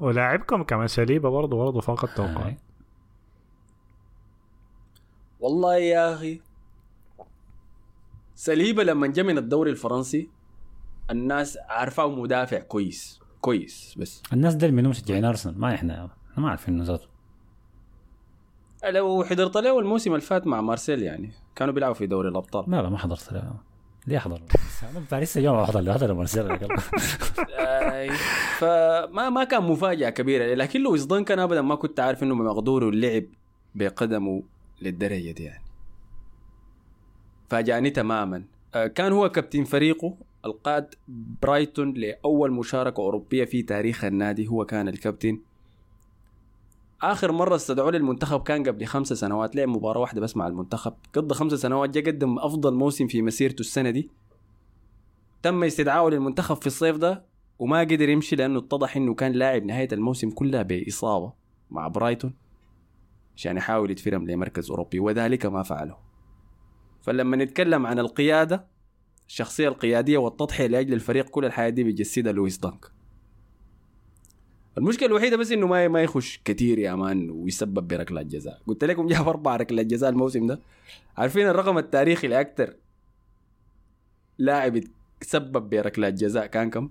ولاعبكم 0.01 0.63
كمان 0.63 0.87
سليبة 0.87 1.31
برضه 1.31 1.57
برضه 1.57 1.81
فوق 1.81 2.05
التوقع. 2.05 2.49
آه. 2.49 2.57
والله 5.41 5.77
يا 5.77 6.15
أخي 6.15 6.41
سليبة 8.35 8.83
لما 8.83 9.07
جاء 9.07 9.25
من 9.25 9.39
الدوري 9.39 9.71
الفرنسي 9.71 10.31
الناس 11.11 11.59
عارفاه 11.69 12.09
مدافع 12.09 12.59
كويس 12.59 13.21
كويس 13.41 13.95
بس. 13.99 14.23
الناس 14.33 14.55
دول 14.55 14.73
منهم 14.73 14.91
مشجعين 14.91 15.25
أرسنال 15.25 15.61
ما 15.61 15.75
إحنا 15.75 16.11
إحنا 16.33 16.43
ما 16.45 16.51
عارفين 16.51 16.75
إنه 16.75 16.85
ذاته. 16.85 17.09
لو 18.85 19.25
حضرت 19.25 19.57
له 19.57 19.79
الموسم 19.79 20.11
اللي 20.11 20.21
فات 20.21 20.47
مع 20.47 20.61
مارسيل 20.61 21.03
يعني 21.03 21.33
كانوا 21.57 21.75
بيلعبوا 21.75 21.95
في 21.95 22.07
دوري 22.07 22.29
الأبطال. 22.29 22.71
لا 22.71 22.83
لا 22.83 22.89
ما 22.89 22.99
حضرت 22.99 23.33
له. 23.33 23.55
ليه 24.07 24.17
أحضر؟ 24.19 24.41
أنا 24.91 25.01
بتاع 25.01 25.19
لسه 25.19 25.41
يوم 25.41 25.57
أحضر 25.57 25.81
له 25.81 25.93
أحضر 25.93 26.15
مارسيل 26.15 26.47
آي، 27.59 28.11
فما 28.59 29.31
ما 29.31 29.45
كان 29.45 29.63
مفاجأة 29.63 30.11
كبيرة 30.11 30.55
لكن 30.55 30.81
لويس 30.81 31.05
دانك 31.05 31.33
أنا 31.33 31.45
ابدا 31.45 31.63
ما 31.63 31.75
كنت 31.75 32.01
عارف 32.01 32.23
إنه 32.23 32.35
مقدور 32.35 32.89
اللعب 32.89 33.25
بقدمه 33.75 34.43
للدرجة 34.83 35.31
دي 35.31 35.45
يعني. 35.45 35.65
فاجأني 37.49 37.91
تماما. 37.91 38.45
آه، 38.75 38.87
كان 38.87 39.13
هو 39.13 39.29
كابتن 39.29 39.65
فريقه 39.65 40.17
القاد 40.45 40.95
برايتون 41.43 41.95
لأول 41.95 42.53
مشاركة 42.53 43.01
أوروبية 43.01 43.45
في 43.45 43.63
تاريخ 43.63 44.05
النادي 44.05 44.49
هو 44.49 44.65
كان 44.65 44.89
الكابتن 44.89 45.41
آخر 47.13 47.33
مرة 47.33 47.55
استدعوه 47.55 47.91
للمنتخب 47.91 48.43
كان 48.43 48.63
قبل 48.63 48.85
خمس 48.85 49.13
سنوات. 49.13 49.57
لعب 49.57 49.69
مباراة 49.69 50.01
واحدة 50.01 50.21
بس 50.21 50.37
مع 50.37 50.47
المنتخب. 50.47 50.95
قضى 51.15 51.35
خمس 51.35 51.53
سنوات 51.53 51.91
جا 51.91 52.01
قدم 52.01 52.39
أفضل 52.39 52.75
موسم 52.75 53.07
في 53.07 53.23
مسيرته 53.23 53.61
السنة 53.61 53.91
دي. 53.91 54.11
تم 55.43 55.65
استدعائه 55.65 56.09
للمنتخب 56.11 56.57
في 56.57 56.67
الصيف 56.67 56.97
ده 56.97 57.25
وما 57.59 57.81
قدر 57.81 58.09
يمشي 58.09 58.37
لأنه 58.37 58.59
اتضح 58.59 58.97
إنه 58.97 59.15
كان 59.15 59.33
لاعب 59.33 59.65
نهاية 59.65 59.89
الموسم 59.93 60.31
كلها 60.31 60.63
بإصابة 60.63 61.33
مع 61.71 61.89
برايتون 61.89 62.35
عشان 63.37 63.57
يحاول 63.57 63.91
يتفرم 63.91 64.27
لمركز 64.31 64.71
أوروبي 64.71 65.01
وذلك 65.01 65.47
ما 65.47 65.63
فعله. 65.63 65.97
فلما 67.03 67.37
نتكلم 67.37 67.87
عن 67.87 67.99
القيادة 67.99 68.67
الشخصية 69.29 69.69
القيادية 69.69 70.19
والتضحية 70.19 70.67
لأجل 70.67 70.93
الفريق 70.93 71.29
كل 71.29 71.45
الحياة 71.45 71.69
دي 71.69 71.85
بيجسدها 71.85 72.33
لويس 72.33 72.59
دانك. 72.59 72.94
المشكلة 74.79 75.09
الوحيدة 75.09 75.37
بس 75.37 75.53
إنه 75.53 75.67
ما 75.67 75.89
ما 75.89 76.03
يخش 76.03 76.41
كثير 76.45 76.79
يا 76.79 76.95
مان 76.95 77.31
ويسبب 77.31 77.89
بركلات 77.89 78.27
جزاء 78.27 78.63
قلت 78.67 78.85
لكم 78.85 79.07
جاب 79.07 79.29
أربع 79.29 79.57
ركلات 79.57 79.87
جزاء 79.87 80.11
الموسم 80.11 80.47
ده. 80.47 80.61
عارفين 81.17 81.47
الرقم 81.49 81.79
التاريخي 81.79 82.29
لاكثر 82.29 82.77
لاعب 84.39 84.81
تسبب 85.21 85.71
بركلات 85.71 86.15
جزاء 86.15 86.47
كان 86.47 86.71
كم؟ 86.71 86.91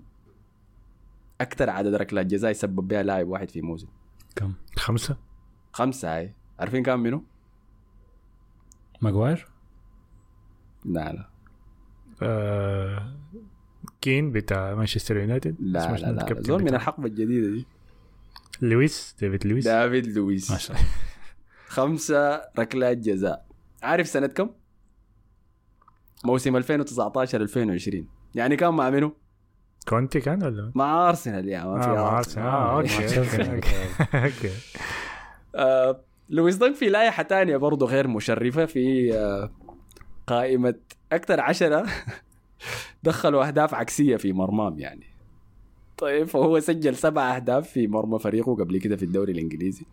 أكثر 1.40 1.70
عدد 1.70 1.94
ركلات 1.94 2.26
جزاء 2.26 2.50
يسبب 2.50 2.88
بها 2.88 3.02
لاعب 3.02 3.28
واحد 3.28 3.50
في 3.50 3.60
موسم. 3.62 3.88
كم؟ 4.36 4.52
خمسة؟ 4.76 5.16
خمسة 5.72 6.16
هاي 6.16 6.34
عارفين 6.58 6.82
كم 6.82 7.00
منه؟ 7.00 7.22
ماجواير؟ 9.02 9.48
لا 10.84 11.12
لا. 11.12 11.28
آه 12.22 13.16
كين 14.04 14.32
بتاع 14.32 14.74
مانشستر 14.74 15.16
يونايتد 15.16 15.56
لا 15.60 15.96
لا 15.96 16.12
لا 16.12 16.40
زول 16.40 16.62
من؟ 16.62 16.74
الحقبة 16.74 17.06
الجديدة 17.06 17.48
دي 17.48 17.66
لويز 18.62 19.16
ديفيد 19.20 19.46
لويز 19.46 19.64
دافيد 19.64 20.06
لويس 20.06 20.50
ما 20.50 20.58
شاء 20.58 20.76
الله 20.76 20.88
خمسة 21.68 22.42
ركلات 22.58 22.98
جزاء 22.98 23.46
عارف 23.82 24.06
سنة 24.08 24.26
كم؟ 24.26 24.50
موسم 26.24 26.56
2019 26.56 27.40
2020 27.40 28.06
يعني 28.34 28.56
كان 28.56 28.74
مع 28.74 28.90
منو؟ 28.90 29.16
كونتي 29.88 30.20
كان 30.20 30.44
ولا 30.44 30.72
مع 30.74 31.08
أرسنال 31.08 31.48
يا 31.48 31.64
ما 31.64 31.80
في 31.80 31.88
آه، 31.88 31.94
مع. 31.94 32.18
أرسنال. 32.18 32.46
آه،. 32.46 32.74
مع 32.74 32.82
تشيلسي. 32.82 33.42
okay 34.14 34.50
آه 35.54 36.04
لويس 36.28 36.56
دانك 36.56 36.74
في 36.74 36.88
لائحة 36.88 37.22
تانية 37.22 37.56
برضه 37.56 37.86
غير 37.86 38.08
مشرفة 38.08 38.66
في 38.66 39.12
قائمة 40.26 40.74
أكثر 41.12 41.40
عشرة 41.40 41.86
دخلوا 43.02 43.46
أهداف 43.46 43.74
عكسية 43.74 44.16
في 44.16 44.32
مرماهم 44.32 44.78
يعني. 44.78 45.06
طيب 45.98 46.26
فهو 46.26 46.60
سجل 46.60 46.96
سبع 46.96 47.36
أهداف 47.36 47.68
في 47.70 47.86
مرمى 47.86 48.18
فريقه 48.18 48.54
قبل 48.54 48.78
كده 48.78 48.96
في 48.96 49.02
الدوري 49.04 49.32
الإنجليزي. 49.32 49.86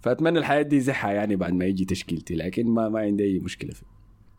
فأتمنى 0.00 0.38
الحياة 0.38 0.62
دي 0.62 0.80
زحها 0.80 1.12
يعني 1.12 1.36
بعد 1.36 1.52
ما 1.52 1.64
يجي 1.64 1.84
تشكيلتي 1.84 2.34
لكن 2.34 2.66
ما 2.66 2.88
ما 2.88 3.00
عندي 3.00 3.24
أي 3.24 3.38
مشكلة 3.38 3.70
فيه. 3.72 3.86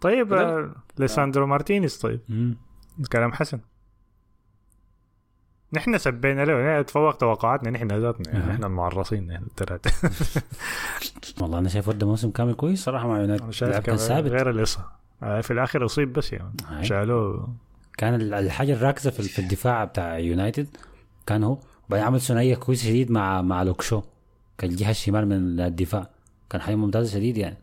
طيب 0.02 0.28
ده- 0.30 0.60
آه، 0.60 0.76
ليساندرو 0.98 1.48
مارتينيز 1.48 1.98
طيب. 1.98 2.20
مم. 2.30 2.58
كلام 3.12 3.32
حسن. 3.34 3.60
نحن 5.74 5.98
سبينا 5.98 6.46
له 6.46 6.54
يعني 6.60 6.84
تفوق 6.84 7.16
توقعاتنا 7.18 7.70
نحن 7.70 7.92
ذاتنا 7.92 8.30
يعني. 8.34 8.54
نحن 8.54 8.64
المعرصين 8.64 9.30
يعني 9.32 9.46
الثلاثة. 9.46 9.92
والله 11.42 11.60
أنا 11.60 11.70
شايف 11.70 11.88
ودى 11.88 12.06
موسم 12.06 12.30
كامل 12.32 12.54
كويس 12.54 12.84
صراحة 12.84 13.08
مع 13.08 13.16
أنا 13.16 13.24
يونايتد 13.24 13.82
كان 13.84 13.98
ثابت. 13.98 14.30
غير 14.32 14.50
الاصابه 14.50 14.88
في 15.20 15.52
الآخر 15.52 15.86
اصيب 15.86 16.14
بس 16.14 16.34
يعني. 16.34 16.54
شالوه. 16.82 17.54
كان 17.98 18.14
ال- 18.16 18.34
الحاجة 18.34 18.74
الراكزة 18.74 19.12
في 19.12 19.24
في 19.24 19.40
الدفاع 19.40 19.84
بتاع 19.86 20.18
يونايتد 20.20 20.68
كان 21.28 21.44
هو 21.44 21.58
وبعدين 21.88 22.06
عمل 22.08 22.22
ثنائية 22.22 22.56
كويسه 22.56 22.84
شديد 22.88 23.12
مع 23.12 23.42
مع 23.42 23.64
لوك 23.64 23.80
شو. 23.80 24.02
كالجهه 24.58 24.90
الشمال 24.92 25.26
من 25.28 25.60
الدفاع. 25.60 26.10
كان 26.50 26.62
حاجة 26.62 26.76
ممتازة 26.76 27.14
شديد 27.14 27.38
يعني. 27.38 27.58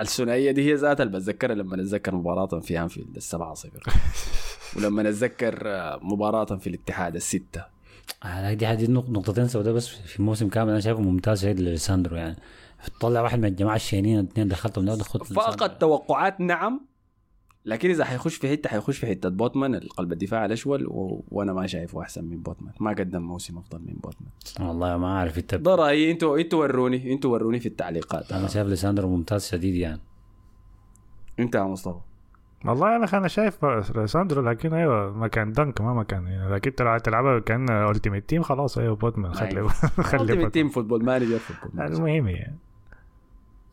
الثنائية 0.00 0.50
دي 0.50 0.70
هي 0.70 0.74
ذاتها 0.74 1.02
اللي 1.04 1.18
بتذكرها 1.18 1.54
لما 1.54 1.76
نتذكر 1.76 2.14
مباراة 2.14 2.46
في 2.60 2.80
أنفيلد 2.80 3.16
السبعة 3.16 3.54
صفر. 3.54 3.82
ولما 4.76 5.02
نتذكر 5.02 5.62
آه، 5.66 5.98
مباراة 6.02 6.44
في 6.44 6.66
الاتحاد 6.66 7.14
الستة. 7.16 7.64
آه، 8.24 8.52
دي 8.52 8.86
نق- 8.86 9.10
نقطتين 9.10 9.48
سوداء 9.48 9.74
بس 9.74 9.88
في 9.88 10.22
موسم 10.22 10.48
كامل 10.48 10.70
أنا 10.70 10.80
شايفه 10.80 11.00
ممتاز 11.00 11.42
شديد 11.42 11.60
لليساندرو 11.60 12.16
يعني. 12.16 12.36
طلع 13.00 13.20
واحد 13.20 13.38
من 13.38 13.44
الجماعة 13.44 13.76
الشينين 13.76 14.18
الاثنين 14.18 14.48
دخلتهم 14.48 14.84
ده 14.84 14.94
دخلت 14.94 15.32
فقط 15.32 15.70
توقعات 15.70 16.40
نعم. 16.40 16.80
لكن 17.64 17.90
إذا 17.90 18.04
حيخش 18.04 18.34
في 18.34 18.48
حتة 18.50 18.70
حيخش 18.70 18.98
في 18.98 19.06
حتة. 19.06 19.28
بوتمان 19.28 19.76
قلب 19.76 20.12
الدفاع 20.12 20.44
الأشول 20.44 20.86
و... 20.86 21.24
وأنا 21.28 21.52
ما 21.52 21.66
شايفه 21.66 22.02
أحسن 22.02 22.24
من 22.24 22.42
بوتمان. 22.42 22.72
ما 22.80 22.90
قدم 22.90 23.22
موسم 23.22 23.58
أفضل 23.58 23.78
من 23.78 23.94
بوتمان. 23.94 24.30
والله 24.68 24.96
ما 24.96 25.06
أعرف 25.06 25.38
أنت. 25.38 25.54
ده 25.54 25.74
رأيي. 25.74 26.10
أنتوا 26.10 26.38
أنتوا 26.38 26.60
وروني 26.60 27.12
أنتوا 27.12 27.32
وروني 27.32 27.60
في 27.60 27.66
التعليقات. 27.66 28.32
أنا 28.32 28.48
شايف 28.48 28.66
ليساندرو 28.66 29.08
ممتاز 29.08 29.46
شديد 29.46 29.74
يعني. 29.74 30.00
أنت 31.38 31.54
يا 31.54 31.62
مصطفى. 31.62 32.00
والله 32.64 32.96
أنا 32.96 33.06
أنا 33.12 33.28
شايف 33.28 33.58
ساندرو 34.10 34.42
لكن 34.42 34.74
أيوه 34.74 35.12
ما 35.12 35.28
كان 35.28 35.52
دنك 35.52 35.80
ما 35.80 35.94
مكان 35.94 36.26
يعني. 36.26 36.54
لكن 36.54 36.74
تلعب 36.74 37.02
تلعبها 37.02 37.38
كان 37.38 37.70
ultimate 37.70 38.28
team 38.28 38.42
خلاص 38.42 38.78
أيوه 38.78 38.96
بوتمان 38.96 39.34
خلي 39.34 39.56
أيوة. 39.56 39.68
خلي 39.68 40.22
ال 40.22 40.24
team 40.24 40.34
بوتمان. 40.34 40.50
team 40.50 40.68
football 40.68 41.04
manager 41.04 41.38
football. 41.38 41.86
المهم 41.86 42.28
يعني. 42.28 42.58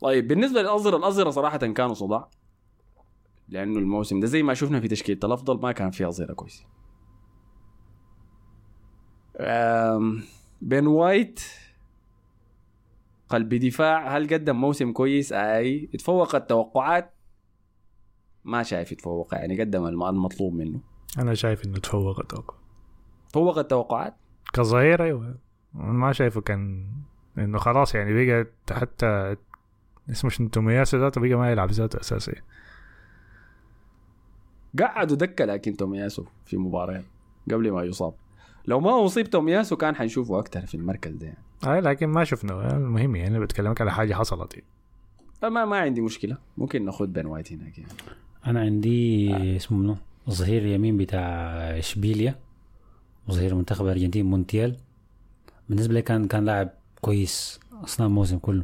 طيب 0.01 0.27
بالنسبة 0.27 0.61
للاظهره 0.61 0.97
الاظهره 0.97 1.29
صراحة 1.29 1.57
كانوا 1.57 1.93
صداع. 1.93 2.29
لأنه 3.49 3.79
الموسم 3.79 4.19
ده 4.19 4.27
زي 4.27 4.43
ما 4.43 4.53
شفنا 4.53 4.79
في 4.79 4.87
تشكيلة 4.87 5.19
الأفضل 5.23 5.61
ما 5.61 5.71
كان 5.71 5.91
في 5.91 6.07
اظهره 6.07 6.33
كويسة. 6.33 6.65
بين 10.61 10.87
وايت 10.87 11.39
قلب 13.29 13.53
دفاع 13.53 14.17
هل 14.17 14.33
قدم 14.33 14.55
موسم 14.55 14.91
كويس؟ 14.91 15.33
أي. 15.33 15.89
اتفوق 15.93 16.35
التوقعات؟ 16.35 17.13
ما 18.43 18.63
شايف 18.63 18.91
يتفوق 18.91 19.33
يعني 19.33 19.61
قدم 19.61 19.85
الم- 19.85 20.03
المطلوب 20.03 20.53
منه. 20.53 20.79
أنا 21.19 21.33
شايف 21.33 21.65
إنه 21.65 21.77
تفوق 21.79 22.19
أتوقع 22.19 22.55
فوق 23.33 23.57
التوقعات؟ 23.57 24.15
كظهير 24.53 25.03
أيوه. 25.03 25.37
ما 25.73 26.11
شايفه 26.11 26.41
كان 26.41 26.91
إنه 27.37 27.57
خلاص 27.57 27.95
يعني 27.95 28.25
بقى 28.25 28.51
حتى 28.71 29.35
اسمه 30.11 30.29
شنو 30.29 30.47
تومياسو 30.47 30.97
ذاته 30.97 31.21
بقى 31.21 31.33
ما 31.33 31.51
يلعب 31.51 31.71
ذاته 31.71 31.99
أساسي. 31.99 32.41
قعدوا 34.79 35.17
دكة 35.17 35.45
لكن 35.45 35.77
تومياسو 35.77 36.25
في 36.45 36.57
مباريات 36.57 37.05
قبل 37.51 37.71
ما 37.71 37.83
يصاب. 37.83 38.13
لو 38.65 38.79
ما 38.79 39.05
اصيب 39.05 39.29
تومياسو 39.29 39.75
كان 39.75 39.95
حنشوفه 39.95 40.39
أكثر 40.39 40.65
في 40.65 40.75
المركز 40.75 41.11
ده 41.11 41.25
يعني. 41.25 41.43
اي 41.65 41.81
لكن 41.81 42.07
ما 42.07 42.23
شفنا. 42.23 42.77
المهم 42.77 43.15
يعني 43.15 43.39
بتكلمك 43.39 43.81
على 43.81 43.91
حاجة 43.91 44.13
حصلت. 44.13 44.53
يعني. 44.53 44.67
فما 45.41 45.65
ما 45.65 45.77
عندي 45.77 46.01
مشكلة. 46.01 46.37
ممكن 46.57 46.85
ناخذ 46.85 47.07
بن 47.07 47.25
وايت 47.25 47.53
هناك 47.53 47.77
يعني. 47.77 47.91
أنا 48.47 48.59
عندي 48.61 49.55
اسمه 49.55 49.77
منو؟ 49.77 49.97
ظهير 50.29 50.65
يمين 50.65 50.97
بتاع 50.97 51.21
إشبيليا. 51.77 52.39
وظهير 53.27 53.55
منتخب 53.55 53.85
الارجنتين 53.85 54.25
مونتيال. 54.25 54.77
بالنسبة 55.69 55.93
لي 55.93 56.01
كان 56.01 56.27
كان 56.27 56.45
لاعب 56.45 56.69
كويس 57.01 57.59
أثناء 57.83 58.09
الموسم 58.09 58.37
كله. 58.37 58.63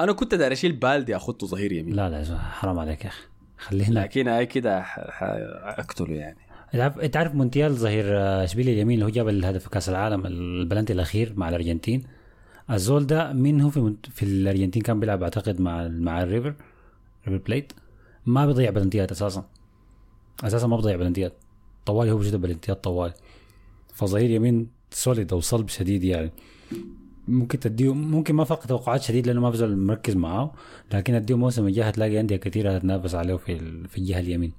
أنا 0.00 0.12
كنت 0.12 0.34
داير 0.34 0.52
أشيل 0.52 0.72
بالدي 0.72 1.16
أخذته 1.16 1.46
ظهير 1.46 1.72
يمين. 1.72 1.94
لا 1.94 2.10
لا 2.10 2.38
حرام 2.38 2.78
عليك 2.78 3.04
يا 3.04 3.08
أخي. 3.08 3.24
خليه 3.58 3.84
هناك. 3.84 4.04
لكن 4.04 4.28
هاي 4.28 4.46
كده 4.46 4.80
أقتله 4.80 6.14
يعني. 6.14 6.38
انت 6.74 7.16
عارف 7.16 7.34
مونتيال 7.34 7.74
ظهير 7.74 8.04
آه، 8.08 8.44
اشبيليا 8.44 8.72
اليمين 8.72 8.94
اللي 8.94 9.04
هو 9.04 9.08
جاب 9.08 9.28
الهدف 9.28 9.62
في 9.62 9.70
كأس 9.70 9.88
العالم 9.88 10.26
البلنتي 10.26 10.92
الأخير 10.92 11.32
مع 11.36 11.48
الأرجنتين. 11.48 12.02
الزول 12.70 13.06
ده 13.06 13.32
مين 13.32 13.60
هو 13.60 13.70
في 13.70 13.94
في 14.10 14.22
الأرجنتين 14.22 14.82
كان 14.82 15.00
بيلعب 15.00 15.22
أعتقد 15.22 15.60
مع 15.60 15.88
مع 15.88 16.22
الريفر 16.22 16.54
ريفر 17.28 17.42
بليت؟ 17.46 17.72
ما 18.26 18.46
بيضيع 18.46 18.70
بلنتيات 18.70 19.10
أساسا. 19.10 19.44
أساسا 20.44 20.66
ما 20.66 20.76
بيضيع 20.76 20.96
بلنتيات. 20.96 21.32
طوالي 21.86 22.10
هو 22.10 22.18
بيجيب 22.18 22.40
بلنتيات 22.40 22.84
طوالي. 22.84 23.14
فظهير 23.94 24.30
يمين 24.30 24.68
solid 24.90 25.32
أو 25.32 25.40
صلب 25.40 25.68
شديد 25.68 26.04
يعني. 26.04 26.32
ممكن 27.28 27.60
تديه 27.60 27.94
ممكن 27.94 28.34
ما 28.34 28.44
فرق 28.44 28.66
توقعات 28.66 29.02
شديد 29.02 29.26
لأنه 29.26 29.40
ما 29.40 29.50
بزول 29.50 29.76
مركز 29.76 30.16
معاه 30.16 30.52
لكن 30.92 31.14
اديه 31.14 31.36
موسم 31.36 31.66
الجاي 31.66 31.88
هتلاقي 31.88 32.20
أندية 32.20 32.36
كثيرة 32.36 32.76
هتنافس 32.76 33.14
عليه 33.14 33.36
في 33.36 33.58
في 33.88 33.98
الجهة 33.98 34.20
اليمين. 34.20 34.52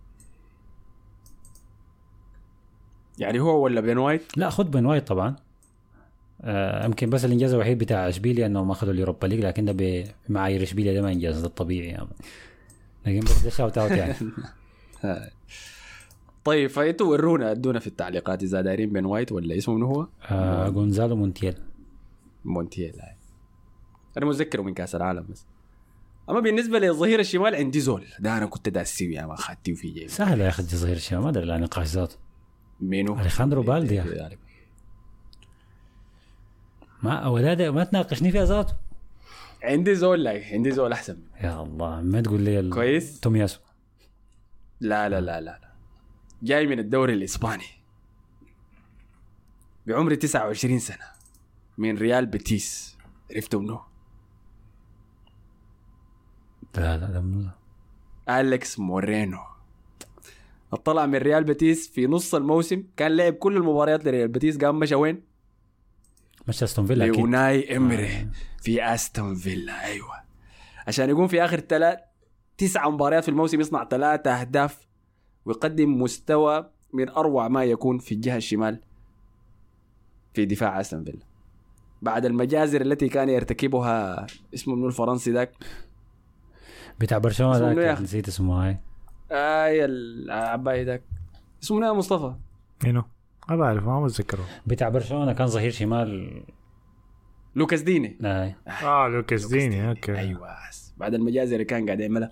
يعني 3.19 3.39
هو 3.39 3.63
ولا 3.63 3.81
بن 3.81 3.97
وايت؟ 3.97 4.37
لا 4.37 4.49
خد 4.49 4.71
بن 4.71 4.85
وايت 4.85 5.07
طبعا. 5.07 5.35
آه، 6.41 6.85
يمكن 6.85 7.09
بس 7.09 7.25
الإنجاز 7.25 7.53
الوحيد 7.53 7.77
بتاع 7.77 8.09
إشبيليا 8.09 8.45
انهم 8.45 8.71
اخذوا 8.71 8.93
اليوروبا 8.93 9.27
ليج 9.27 9.39
لكن 9.39 9.65
ده 9.65 10.05
بمعايير 10.29 10.63
إشبيليا 10.63 10.93
ده 10.93 11.01
ما 11.01 11.11
إنجاز 11.11 11.39
ده 11.39 11.47
الطبيعي 11.47 11.87
يعني. 11.87 12.07
لكن 13.05 13.19
بس 13.19 13.43
ده 13.43 13.49
shout 13.49 13.77
out 13.77 13.91
يعني. 13.91 14.15
طيب 16.45 16.69
فانتوا 16.69 17.07
ورونا 17.07 17.51
ادونا 17.51 17.79
في 17.79 17.87
التعليقات 17.87 18.43
إذا 18.43 18.61
دايرين 18.61 18.89
بن 18.89 19.05
وايت 19.05 19.31
ولا 19.31 19.57
اسمه 19.57 19.75
منو 19.75 19.85
هو؟ 19.85 20.07
آه 20.31 20.69
جونزالو 20.69 21.15
مونتيال 21.15 21.55
مونتيال 22.45 23.01
هاي. 23.01 23.15
أنا 24.17 24.25
متذكره 24.25 24.61
من 24.61 24.73
كأس 24.73 24.95
العالم 24.95 25.27
بس. 25.29 25.45
أما 26.29 26.39
بالنسبة 26.39 26.79
للظهير 26.79 27.19
الشمال 27.19 27.55
عندي 27.55 27.79
زول. 27.79 28.05
ده 28.19 28.37
أنا 28.37 28.45
كنت 28.45 28.69
داسيه 28.69 29.15
يا 29.19 29.25
ما 29.25 29.33
اخذتيه 29.33 29.73
في 29.73 29.89
جيبي 29.91 30.07
سهل 30.07 30.41
يا 30.41 30.49
أخي 30.49 30.63
ظهير 30.63 30.95
الشمال 30.95 31.21
ما 31.23 31.29
أدري 31.29 31.45
لا 31.45 31.57
نقاش 31.57 31.87
ذاته. 31.87 32.15
مينو 32.79 33.19
أليخاندرو 33.19 33.61
بالدي 33.61 33.95
يا 33.95 34.27
أخي. 34.27 34.37
ما 37.03 37.27
ولا 37.27 37.53
ده 37.53 37.71
ما 37.71 37.83
تناقشني 37.83 38.31
فيها 38.31 38.45
ذاته. 38.45 38.73
عندي 39.63 39.95
زول 39.95 40.23
لا 40.23 40.41
عندي 40.51 40.71
زول 40.71 40.91
أحسن. 40.91 41.13
منه. 41.15 41.43
يا 41.51 41.63
الله 41.63 42.01
ما 42.01 42.21
تقول 42.21 42.41
لي 42.41 42.59
ال- 42.59 42.69
كويس. 42.73 43.19
تومياسو 43.19 43.59
لا 44.79 45.09
لا 45.09 45.21
لا 45.21 45.41
لا 45.41 45.59
لا. 45.61 45.71
جاي 46.43 46.67
من 46.67 46.79
الدوري 46.79 47.13
الإسباني. 47.13 47.63
بعمر 49.87 50.15
29 50.15 50.79
سنة. 50.79 51.14
من 51.77 51.97
ريال 51.97 52.25
بيتيس. 52.25 52.97
عرفتوا 53.31 53.59
منه؟ 53.61 53.81
لا 56.77 56.97
لا 56.97 57.05
لا 57.05 57.51
أليكس 58.39 58.79
مورينو. 58.79 59.39
طلع 60.85 61.05
من 61.05 61.15
ريال 61.15 61.43
بيتيس 61.43 61.89
في 61.89 62.07
نص 62.07 62.35
الموسم. 62.35 62.83
كان 62.97 63.15
لعب 63.15 63.33
كل 63.33 63.57
المباريات 63.57 64.05
لريال 64.05 64.27
بيتيس. 64.27 64.57
قام 64.57 64.79
مشى 64.79 64.95
وين؟ 64.95 65.23
مش 66.47 66.63
أستون 66.63 66.85
فيلا 66.85 67.05
أكيد. 67.05 67.15
ليوناي 67.15 67.77
إمري. 67.77 68.29
في 68.61 68.93
أستون 68.93 69.35
فيلا 69.35 69.85
أيوه. 69.85 70.15
عشان 70.87 71.09
يقوم 71.09 71.27
في 71.27 71.45
آخر 71.45 71.59
ثلاث 71.59 71.99
تسعة 72.57 72.89
مباريات 72.89 73.23
في 73.23 73.29
الموسم 73.29 73.59
يصنع 73.59 73.85
ثلاثة 73.85 74.31
أهداف 74.41 74.87
ويقدم 75.45 76.01
مستوى 76.01 76.71
من 76.93 77.09
أروع 77.09 77.47
ما 77.47 77.63
يكون 77.63 77.97
في 77.97 78.11
الجهة 78.13 78.37
الشمال 78.37 78.81
في 80.33 80.45
دفاع 80.45 80.81
أستون 80.81 81.03
فيلا. 81.03 81.34
بعد 82.01 82.25
المجازر 82.25 82.81
التي 82.81 83.09
كان 83.09 83.29
يرتكبها 83.29 84.27
اسمه 84.53 84.75
منو 84.75 84.87
الفرنسي 84.87 85.31
ذاك. 85.31 85.51
بتاع 86.99 87.17
برشلونة 87.17 87.73
ذاك؟ 87.73 88.01
نسيت 88.01 88.27
اسمه 88.27 88.67
هاي. 88.67 88.77
اي 89.31 89.85
العباية 89.85 90.83
ذاك. 90.83 91.03
اسمه 91.63 91.93
مصطفى. 91.93 92.33
منو 92.85 93.03
ما 93.49 93.55
بعرف 93.55 93.83
ما 93.83 93.99
متذكره 93.99 94.45
بتاع 94.65 94.89
برشلونة 94.89 95.33
كان 95.33 95.47
ظهير 95.47 95.71
شمال. 95.71 96.43
لوكاس 97.55 97.81
ديني. 97.81 98.17
لا 98.19 98.53
آه 98.83 99.07
لوكاس 99.07 99.45
ديني 99.45 99.89
okay. 99.89 100.17
أيوه 100.17 100.47
بعد 100.97 101.13
المجازر 101.13 101.53
اللي 101.53 101.65
كان 101.65 101.85
قاعد 101.85 101.99
يعملها. 101.99 102.29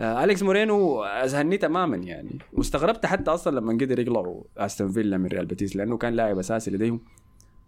آه 0.00 0.24
أليكس 0.24 0.42
مورينو 0.42 1.04
اذهلني 1.04 1.56
تماما 1.56 1.96
يعني. 1.96 2.38
واستغربت 2.52 3.06
حتى 3.06 3.30
أصلا 3.30 3.60
لما 3.60 3.72
قدر 3.72 3.98
يطلعوا 3.98 4.42
أستون 4.56 4.92
فيلا 4.92 5.18
من 5.18 5.26
ريال 5.26 5.46
بيتيس 5.46 5.76
لأنه 5.76 5.96
كان 5.96 6.12
لاعب 6.12 6.38
أساسي 6.38 6.70
لديهم. 6.70 7.00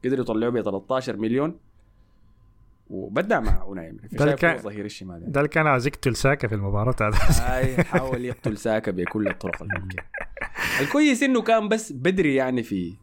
قدروا 0.04 0.20
يطلعوه 0.20 0.52
ب 0.52 0.60
13 0.62 1.16
مليون. 1.16 1.58
وبدع 2.90 3.40
مع 3.40 3.62
اوناي. 3.62 3.92
ده 4.12 4.32
كان- 4.34 4.54
الظهير 4.56 4.84
الشمال 4.84 5.20
يعني. 5.20 5.32
ده 5.32 5.40
اللي 5.40 5.48
كان 5.48 5.66
عايز 5.66 5.86
يقتل 5.86 6.16
ساكا 6.16 6.48
في 6.48 6.54
المباراة 6.54 6.94
هذا. 7.00 7.18
هاي 7.40 7.84
حاول 7.84 8.24
يقتل 8.24 8.56
ساكا 8.58 8.90
بكل 8.92 9.28
الطرق 9.28 9.62
الممكنه 9.62 10.02
الكويس 10.80 11.22
إنه 11.22 11.42
كان 11.42 11.68
بس 11.68 11.92
بدري 11.92 12.34
يعني 12.34 12.62
في 12.62 12.94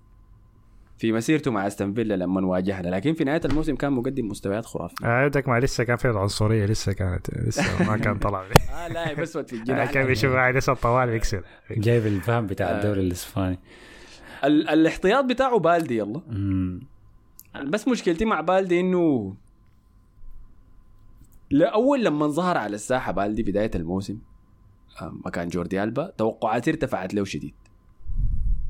في 0.98 1.12
مسيرته 1.12 1.52
مع 1.52 1.68
أستون 1.68 1.94
فيلا 1.94 2.14
لما 2.14 2.48
واجهنا. 2.48 2.88
لكن 2.88 3.14
في 3.14 3.24
نهاية 3.24 3.42
الموسم 3.46 3.76
كان 3.76 3.94
مقدم 3.94 4.28
مستويات 4.28 4.66
خرافية. 4.66 5.08
عندك 5.08 5.50
ما 5.50 5.60
لسه 5.60 5.84
كان 5.84 5.98
في 5.98 6.06
العنصريه 6.10 6.66
لسه 6.66 6.94
كانت 6.94 7.28
لسه 7.48 7.90
ما 7.90 7.98
كان 7.98 8.20
طلع. 8.20 8.44
آه 8.74 8.88
لا 8.88 9.14
بس 9.14 9.38
في 9.38 9.54
الجناح 9.54 9.92
كان 9.92 10.06
بيشوف 10.08 10.32
لسه 10.36 10.74
طوال 10.74 11.10
بيكسر. 11.10 11.44
جايب 11.72 12.06
الفهم 12.08 12.48
بتاع 12.48 12.70
آه. 12.70 12.78
الدوري 12.78 13.02
الإسباني. 13.02 13.60
ال- 14.44 14.70
الاحتياط 14.70 15.26
بتاعه 15.26 15.60
بالدي 15.60 15.98
يلا. 15.98 16.22
مم. 16.30 16.80
بس 17.68 17.88
مشكلتي 17.88 18.26
مع 18.26 18.42
بالدي 18.42 18.80
إنه 18.80 19.36
لأول 21.52 22.06
لما 22.06 22.28
ظهر 22.28 22.58
على 22.58 22.76
الساحة 22.76 23.12
بالدي 23.12 23.44
بداية 23.44 23.72
الموسم 23.76 24.18
آه، 25.02 25.14
مكان 25.26 25.48
جوردي 25.48 25.84
ألبا 25.84 26.14
توقعاتي 26.18 26.70
ارتفعت 26.72 27.14
له 27.14 27.24
شديد. 27.24 27.54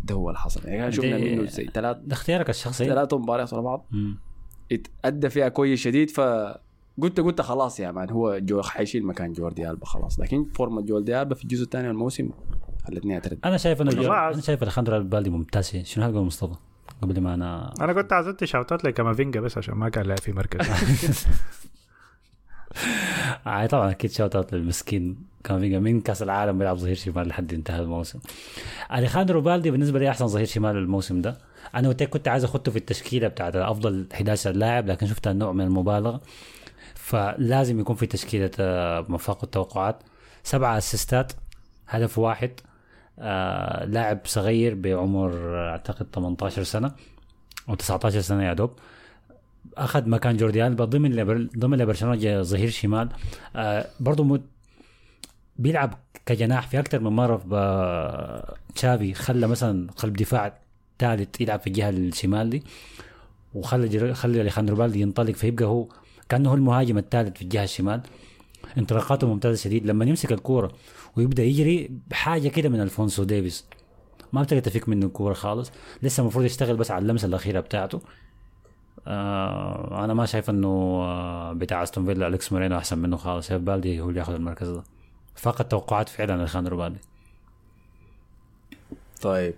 ده 0.04 0.16
هو 0.16 0.30
اللي 0.30 0.40
حصل. 0.40 0.62
يعني 0.68 0.92
شفنا 0.92 1.18
دي- 1.18 1.36
منه 1.36 1.46
زي 1.46 1.66
ثلاث 1.74 1.98
ده 1.98 2.14
اختيارك 2.14 2.50
الشخصي. 2.50 2.86
ثلاث 2.86 3.14
مباريات 3.14 3.54
ورا 3.54 3.62
بعض. 3.62 3.86
اتأدى 4.72 5.30
فيها 5.30 5.50
كويس 5.50 5.80
شديد 5.80 6.10
ف 6.10 6.20
قلت 7.02 7.20
قلت 7.20 7.42
خلاص 7.42 7.80
يا 7.80 7.92
man 7.92 8.10
هو 8.10 8.38
جو 8.40 8.62
حيشيل 8.62 9.06
مكان 9.06 9.34
جوردي 9.34 9.70
ألبا 9.70 9.86
خلاص. 9.86 10.20
لكن 10.20 10.46
فورمة 10.46 10.82
جوردي 10.82 11.22
ألبا 11.22 11.36
في 11.36 11.44
الجزء 11.44 11.64
الثاني 11.64 11.86
من 11.88 11.92
الموسم 11.94 12.30
خلتني 12.88 13.14
اعترض 13.14 13.38
أنا 13.46 13.58
شايف 13.58 13.82
إنه. 13.82 13.92
أنا 13.92 14.42
شايف 14.42 14.64
أليخاندرو 14.64 14.98
بالدي 14.98 15.30
ممتاز 15.30 15.76
شنو 15.84 16.06
هقول 16.06 16.26
مصطفى؟ 16.26 16.56
قبل 17.02 17.22
ما 17.22 17.34
أنا 17.34 17.74
أنا 17.82 17.94
كنت 17.94 18.14
عزلت 18.14 18.44
شاوتات 18.44 18.84
لكامافينجا 18.84 19.40
بس 19.40 19.58
عشان 19.58 19.74
ما 19.74 19.90
كان 19.90 20.06
لاعب 20.06 20.20
في 20.20 20.32
مركز. 20.32 20.68
آه 23.48 23.66
طبعا 23.66 23.92
أكيد 23.92 24.12
shout 24.12 24.36
out 24.36 24.54
للمسكين. 24.54 25.16
كامافينجا 25.44 25.80
من 25.80 26.02
كأس 26.02 26.24
العالم 26.24 26.58
بيلعب 26.58 26.78
ظهير 26.78 26.96
شمال 26.96 27.28
لحد 27.28 27.54
انتهى 27.54 27.80
الموسم. 27.80 28.20
اليخاندرو 28.94 29.42
بالدي 29.42 29.72
بالنسبة 29.72 30.00
لي 30.00 30.10
أحسن 30.10 30.28
ظهير 30.28 30.46
شمال 30.46 30.78
الموسم 30.78 31.22
ده. 31.22 31.38
أنا 31.76 31.94
كنت 31.94 32.28
عايز 32.28 32.44
أحطه 32.44 32.72
في 32.72 32.78
التشكيلة 32.78 33.28
بتاعت 33.28 33.56
افضل 33.56 34.08
11 34.14 34.52
لاعب 34.52 34.88
لكن 34.88 35.08
شفتها 35.08 35.34
نوع 35.34 35.52
من 35.52 35.62
المبالغة. 35.62 36.22
فلازم 36.96 37.80
يكون 37.80 37.96
في 37.96 38.06
تشكيلة 38.06 38.52
آه، 38.60 39.06
فاق 39.10 39.44
التوقعات. 39.44 40.04
سبعة 40.44 40.78
assist 40.78 41.24
ات 41.24 41.32
هدف 41.88 42.18
واحد. 42.18 42.52
آه 43.20 43.86
لاعب 43.86 44.20
صغير 44.26 44.76
بعمر 44.76 45.56
أعتقد 45.70 46.08
18 46.16 46.64
سنة 46.64 46.92
أو 47.70 47.76
19 47.76 48.22
سنة 48.22 48.44
يا 48.44 48.54
دوب 48.54 48.72
أخذ 49.78 50.10
مكان 50.10 50.38
جوردي 50.38 50.68
آلبا 50.68 50.86
ضمن. 50.86 51.48
ضمن 51.58 51.78
لبرشلونه 51.78 52.42
ظهير 52.42 52.70
شمال 52.70 53.10
آه 53.56 53.86
برضه 54.00 54.24
مد... 54.24 54.42
بيلعب 55.58 55.94
كجناح 56.26 56.68
في 56.68 56.80
أكثر 56.80 57.00
من 57.00 57.12
مرة 57.12 57.38
تشافي 58.76 59.14
خلى 59.14 59.48
مثلا 59.48 59.92
قلب 59.92 60.14
دفاع 60.14 60.54
ثالث 61.00 61.42
يلعب 61.42 61.60
في 61.60 61.68
الجهة 61.68 61.90
الشمال 61.90 62.50
دي 62.50 62.64
وخلى. 63.54 64.14
خلى 64.14 64.42
أليخاندرو 64.42 64.76
بالدي 64.76 65.02
ينطلق 65.02 65.32
فيبقى 65.32 65.66
هو 65.66 65.88
كأنه 66.30 66.50
هو 66.50 66.54
المهاجم 66.54 66.98
الثالث 66.98 67.36
في 67.38 67.42
الجهة 67.42 67.64
الشمال 67.64 68.02
انطلاقاته 68.78 69.28
ممتازة 69.28 69.64
شديد. 69.64 69.86
لما 69.86 70.06
يمسك 70.06 70.32
الكورة 70.32 70.72
ويبدأ 71.18 71.44
يجري 71.44 71.92
بحاجة 72.10 72.48
كده 72.48 72.70
من 72.70 72.82
ألفونسو 72.82 73.24
ديفيس 73.24 73.66
ما 74.34 74.44
بتقدر 74.44 74.62
تفك 74.62 74.90
منه 74.90 75.06
الكورة 75.06 75.34
خالص. 75.34 75.72
لسه 76.04 76.22
المفروض 76.22 76.46
يشتغل 76.46 76.76
بس 76.76 76.92
على 76.92 77.02
اللمسة 77.02 77.26
الأخيرة 77.28 77.60
بتاعته. 77.60 78.02
آه 79.08 80.06
أنا 80.06 80.14
ما 80.14 80.26
شايف 80.26 80.50
إنه 80.50 80.68
آه 80.68 81.54
بتاع 81.54 81.84
أستون 81.84 82.06
فيلا 82.06 82.28
أليكس 82.28 82.52
مورينو 82.52 82.78
أحسن 82.78 82.98
منه 82.98 83.18
خالص. 83.18 83.48
شايف 83.48 83.62
بالدي 83.62 84.02
هو 84.02 84.10
اللي 84.10 84.20
ياخذ 84.20 84.34
المركز 84.34 84.70
ده. 84.70 84.84
فقط 85.36 85.66
توقعات 85.66 86.10
فعلا 86.10 86.44
الخاندرو 86.44 86.78
بالدي 86.78 87.00
طيب. 89.22 89.54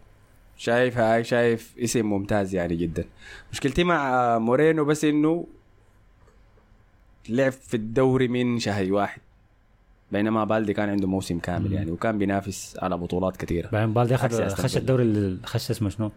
شايف 0.58 0.98
هاي 0.98 1.24
شايف 1.24 1.76
اسم 1.80 2.06
ممتاز 2.06 2.56
يعني 2.56 2.76
جدا. 2.76 3.06
مشكلتي 3.52 3.84
مع 3.84 4.38
مورينو 4.39 4.86
بس 4.86 5.06
إنه 5.06 5.48
لعب 7.30 7.52
في 7.52 7.74
الدوري 7.74 8.28
من 8.28 8.60
شهر 8.60 8.94
واحد. 8.94 9.22
بينما 10.12 10.44
بالدي 10.44 10.74
كان 10.74 10.90
عنده 10.90 11.08
موسم 11.08 11.40
كامل 11.40 11.74
يعني 11.74 11.92
وكان 11.92 12.18
بينافس 12.18 12.78
على 12.82 12.98
بطولات 12.98 13.38
كثيرة. 13.38 13.70
بعدين 13.72 13.94
بالدي 13.94 14.16
اخذ 14.16 14.50
خش. 14.50 14.78
الدوري 14.78 15.04
ال- 15.04 15.40
خش 15.46 15.72
اسمه 15.72 15.90
شنو؟ 15.90 16.12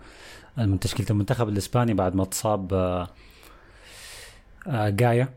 من 0.57 0.81
تشكيلة 0.81 1.09
المنتخب 1.11 1.49
الإسباني 1.49 1.95
بعد 1.95 2.15
ما 2.15 2.23
اتصاب 2.23 2.75
آه 2.75 3.09
آه 4.67 4.89
جايا 4.89 5.29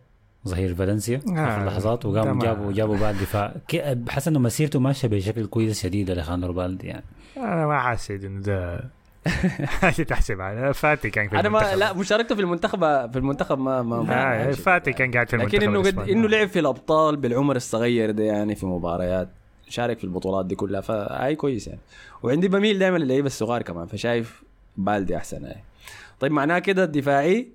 ظهير 0.47 0.75
فالنسيا 0.75 1.21
آه، 1.29 1.31
اخر 1.47 1.65
لحظات 1.65 2.05
وقام 2.05 2.23
تمام. 2.23 2.39
جابوا 2.39 2.71
جابوا 2.71 2.97
بالدي. 2.97 3.25
فحس 3.25 4.27
إنه 4.27 4.39
مسيرته 4.39 4.79
ماشية 4.79 5.07
بشكل 5.07 5.45
كويس 5.45 5.83
شديد 5.83 6.09
اليخاندرو 6.09 6.53
بالدي 6.53 6.87
يعني. 6.87 7.03
أنا 7.37 7.67
ما 7.67 7.79
حسيت 7.79 8.23
إنه 8.23 8.41
ده 8.41 8.89
حاجة 9.81 10.03
تحسب 10.03 10.41
على 10.41 10.73
فاتي 10.73 11.09
كان 11.09 11.29
في 11.29 11.39
أنا 11.39 11.49
ما. 11.49 11.75
لا 11.75 11.93
مشاركته 11.93 12.35
في 12.35 12.41
المنتخب 12.41 12.79
في 13.11 13.17
المنتخب 13.19 13.59
ما 13.59 13.81
ما, 13.81 14.47
آه 14.47 14.51
فاتي 14.51 14.93
كان 14.93 15.11
قاعد 15.11 15.29
في 15.29 15.35
المنتخب 15.35 15.55
لكن 15.55 15.69
إنه 15.69 15.81
قد. 15.81 16.09
إنه 16.09 16.27
لعب 16.27 16.47
في 16.47 16.59
الأبطال 16.59 17.17
بالعمر 17.17 17.55
الصغير 17.55 18.11
ده 18.11 18.23
يعني 18.23 18.55
في 18.55 18.65
مباريات 18.65 19.29
شارك 19.69 19.97
في 19.97 20.03
البطولات 20.03 20.45
دي 20.45 20.55
كلها 20.55 20.81
فهاي 20.81 21.35
كويس 21.35 21.67
يعني 21.67 21.79
وعندي 22.23 22.47
بميل 22.47 22.79
دائما 22.79 22.97
للعيبة 22.97 23.27
الصغار 23.27 23.61
كمان 23.61 23.87
فشايف 23.87 24.43
بالدي 24.77 25.17
أحسن 25.17 25.43
يعني 25.43 25.63
طيب 26.19 26.31
معناه 26.31 26.59
كده 26.59 26.83
الدفاعي 26.83 27.47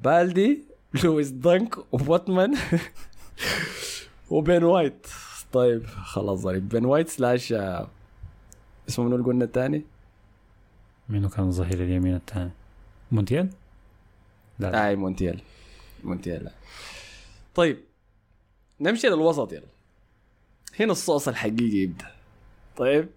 بالدي 0.00 0.64
لويس 1.04 1.28
دانك 1.28 1.76
وبوتمان 1.92 2.54
وبين 4.30 4.64
وايت 4.64 5.06
طيب 5.52 5.86
خلاص 5.86 6.38
ظريف 6.38 6.62
بين 6.62 6.84
وايت 6.84 7.08
slash 7.08 7.52
آه، 7.52 7.88
اسمه 8.88 9.04
منو 9.04 9.16
اللي 9.16 9.26
قلنا 9.26 9.44
الثاني؟ 9.44 9.84
مين 11.08 11.28
كان 11.28 11.46
الظهير 11.46 11.74
اليمين 11.84 12.14
الثاني 12.14 12.50
مونتيال؟ 13.12 13.50
لا 14.58 14.70
لا. 14.70 14.88
أي 14.88 14.96
مونتيال 14.96 15.40
مونتيال 16.04 16.44
لا. 16.44 16.52
طيب 17.54 17.78
نمشي 18.80 19.06
للوسط 19.08 19.52
يلا 19.52 19.66
هنا 20.80 20.92
الصوص 20.92 21.28
الحقيقي 21.28 21.76
يبدأ 21.76 22.06
طيب 22.76 23.08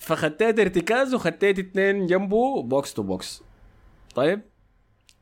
فخطيت 0.00 0.58
ارتكاز 0.58 1.14
وخطيت 1.14 1.58
اتنين 1.58 2.06
جنبه 2.06 2.62
box 2.62 2.94
to 2.94 3.02
box 3.02 3.42
طيب 4.14 4.40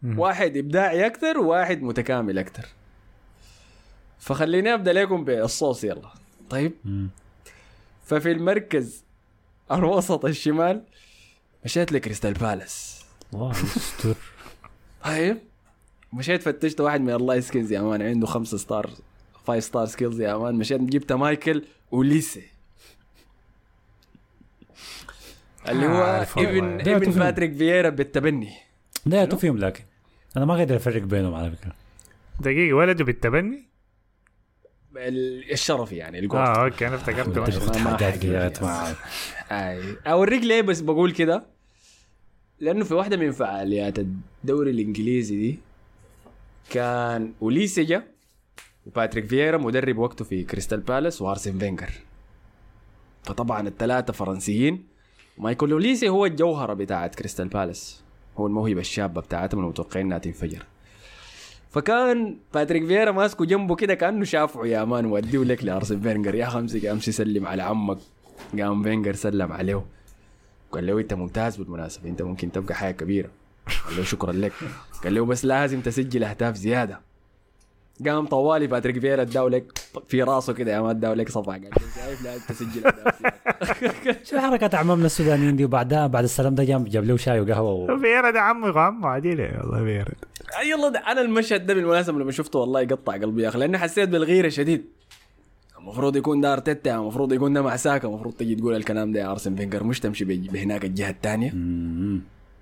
مم. 0.03 0.19
واحد 0.19 0.57
إبداعي 0.57 1.07
أكثر 1.07 1.39
وواحد 1.39 1.83
متكامل 1.83 2.39
أكثر 2.39 2.67
فخليني 4.19 4.75
أبدأ 4.75 4.93
لكم 4.93 5.25
بالصوص 5.25 5.85
يلا 5.85 6.09
طيب 6.51 6.73
مم. 6.85 7.09
ففي 8.05 8.33
المركز 8.33 9.02
الوسط 9.75 10.25
الشمال. 10.25 10.83
مشيت 11.65 11.93
لكريستال 11.93 12.33
بالاس. 12.33 13.05
الله 13.35 13.51
يستر 13.51 14.15
طيب. 15.05 15.39
مشيت 16.13 16.43
فتشت 16.43 16.81
واحد 16.81 17.01
من 17.01 17.11
الله 17.13 17.41
سكيلز 17.41 17.73
يا 17.73 17.81
مان 17.81 18.03
عنده 18.03 18.27
خمسة 18.27 18.57
ستار 18.57 18.91
فايف 19.47 19.65
ستار 19.65 19.87
سكيلز 19.87 20.21
يا 20.21 20.37
مان 20.37 20.55
مشيت 20.55 20.81
جبت 20.81 21.13
مايكل 21.13 21.65
وليسي. 21.91 22.43
اللي 25.69 25.87
هو. 25.87 26.27
ابن 26.37 26.77
ده 26.83 26.97
ابن. 26.97 27.11
باتريك 27.19 27.53
فييرا 27.57 27.89
بالتبني. 27.89 28.53
ده 29.07 29.17
يا 29.17 29.25
فيهم 29.37 29.59
لكن 29.59 29.85
أنا 30.37 30.45
ما 30.45 30.55
قادر 30.55 30.77
أفرق 30.77 31.03
بينهم 31.03 31.35
على 31.35 31.51
فكرة. 31.51 31.73
دقيقة 32.41 32.75
ولده 32.75 33.05
بالتبني 33.05 33.57
ال- 33.57 33.65
الشرفي 34.97 35.97
يعني 35.97 36.19
الجول 36.19 36.41
آه 36.41 36.65
أوكي 36.65 36.87
أنا 36.87 36.95
افتكرت 36.97 37.39
ما- 37.39 37.45
اتفقت 37.45 37.77
ما 37.79 37.85
حاجات 37.85 38.03
حقيقي 38.03 38.19
كده 38.19 38.45
يا 38.45 38.53
مع 38.63 38.93
أي. 39.51 39.97
أوريك 40.07 40.43
ليه 40.43 40.61
بس 40.63 40.81
بقول 40.81 41.13
كده. 41.13 41.47
لأنه 42.61 42.85
في 42.85 42.95
واحدة 42.95 43.17
من 43.17 43.33
فعاليات 43.33 43.99
الدوري 43.99 44.71
الإنجليزي 44.71 45.37
دي 45.37 45.59
كان 46.71 47.33
اوليسي 47.43 47.85
جا 47.85 48.03
وباتريك 48.87 49.25
فييرا 49.27 49.59
مدرب 49.59 49.99
وقته 49.99 50.25
في 50.25 50.45
كريستال 50.45 50.81
بالاس 50.81 51.23
وأرسن 51.23 51.59
فينجر. 51.59 51.91
فطبعا 53.23 53.69
الثلاثة 53.69 54.13
فرنسيين. 54.13 54.85
مايكل 55.39 55.73
اوليسي 55.73 56.09
هو 56.09 56.27
الجوهرة 56.27 56.75
بتاعت 56.75 57.15
كريستال 57.15 57.49
بالاس. 57.49 58.03
هو 58.37 58.47
الموهبة 58.47 58.81
الشابة 58.81 59.21
بتاعتهم 59.21 59.61
المتوقعين 59.65 60.07
إنها 60.07 60.19
تنفجر. 60.19 60.63
فكان 61.73 62.37
باتريك 62.55 62.87
فييرا 62.87 63.11
ماسكه 63.11 63.45
جنبه 63.45 63.77
كده 63.77 63.95
كأنه 63.95 64.25
شافعه 64.25 64.67
يا 64.67 64.85
man 64.85 65.07
وديه 65.07 65.45
لك 65.45 65.65
لارسن 65.65 66.01
فينجر 66.01 66.35
يا 66.35 66.47
خمسة 66.47 66.93
امشي 66.93 67.13
سلم 67.13 67.47
على 67.47 67.63
عمك. 67.63 67.99
قام 68.59 68.83
فينجر 68.83 69.15
سلم 69.15 69.53
عليه. 69.53 69.85
قال 70.73 70.87
له 70.87 71.01
أنت 71.01 71.15
ممتاز 71.15 71.57
بالمناسبة 71.57 72.09
أنت 72.09 72.23
ممكن 72.23 72.53
تبقى 72.53 72.75
حاجة 72.75 72.95
كبيرة. 72.95 73.29
قال 73.87 73.97
له 73.97 74.03
شكرا 74.03 74.33
لك. 74.33 74.53
قال 75.05 75.15
له 75.15 75.25
بس 75.25 75.45
لازم 75.45 75.81
تسجل 75.81 76.25
أهداف 76.25 76.57
زيادة. 76.57 77.01
قام 78.07 78.27
طوالي 78.27 78.67
باتريك 78.67 78.99
فييرا 78.99 79.23
اداه 79.23 79.49
لك 79.49 79.79
في 80.09 80.23
راسه 80.23 80.53
كده 80.53 80.73
يا 80.73 80.81
man 80.81 80.91
اداه 80.97 81.15
لك 81.15 81.29
صفعه 81.29 81.55
قال 81.55 81.71
له 81.71 82.05
شايف 82.05 82.25
لازم 82.25 82.45
تسجل 82.49 82.87
أهداف 82.87 83.21
زيادة. 83.21 84.19
شو 84.25 84.39
حركات 84.39 84.75
عمامنا 84.75 85.07
السودانيين 85.07 85.57
دي؟ 85.57 85.65
وبعدها 85.65 86.07
بعد 86.07 86.25
السلام 86.25 86.55
ده 86.55 86.65
جاب 86.65 86.85
جاب 86.85 87.05
له 87.05 87.17
شاي 87.17 87.41
وقهوة 87.41 87.73
و... 87.73 87.99
فييرا 87.99 88.31
ده 88.31 88.41
عمه 88.41 88.81
عمه 88.81 89.09
عديل 89.09 89.41
والله 89.41 89.85
فييرا 89.85 90.13
يلا 90.71 90.89
ده 90.89 90.99
أنا 90.99 91.21
المشهد 91.21 91.67
ده 91.67 91.75
بالمناسبة 91.75 92.19
لما 92.19 92.33
شفته 92.33 92.59
والله 92.59 92.81
يقطع 92.81 93.13
قلبي 93.13 93.43
يا 93.43 93.49
أخي 93.49 93.59
لأني 93.59 93.79
حسيت 93.79 94.09
بالغيرة 94.09 94.49
شديد. 94.49 94.85
المفروض 95.79 96.17
يكون 96.17 96.41
ده 96.41 96.53
أرتيتا 96.53 96.95
المفروض 96.97 97.33
يكون 97.33 97.53
ده 97.53 97.63
مع 97.63 97.77
ساكا 97.77 98.09
المفروض 98.09 98.35
تجي 98.35 98.55
تقول 98.55 98.77
الكلام 98.77 99.13
ده 99.13 99.21
يا 99.21 99.31
أرسن 99.31 99.55
فينجر 99.57 99.85
مش 99.85 100.01
تمشي 100.01 100.25
بهناك 100.25 100.85
الجهة 100.85 101.11
الثانية. 101.11 101.51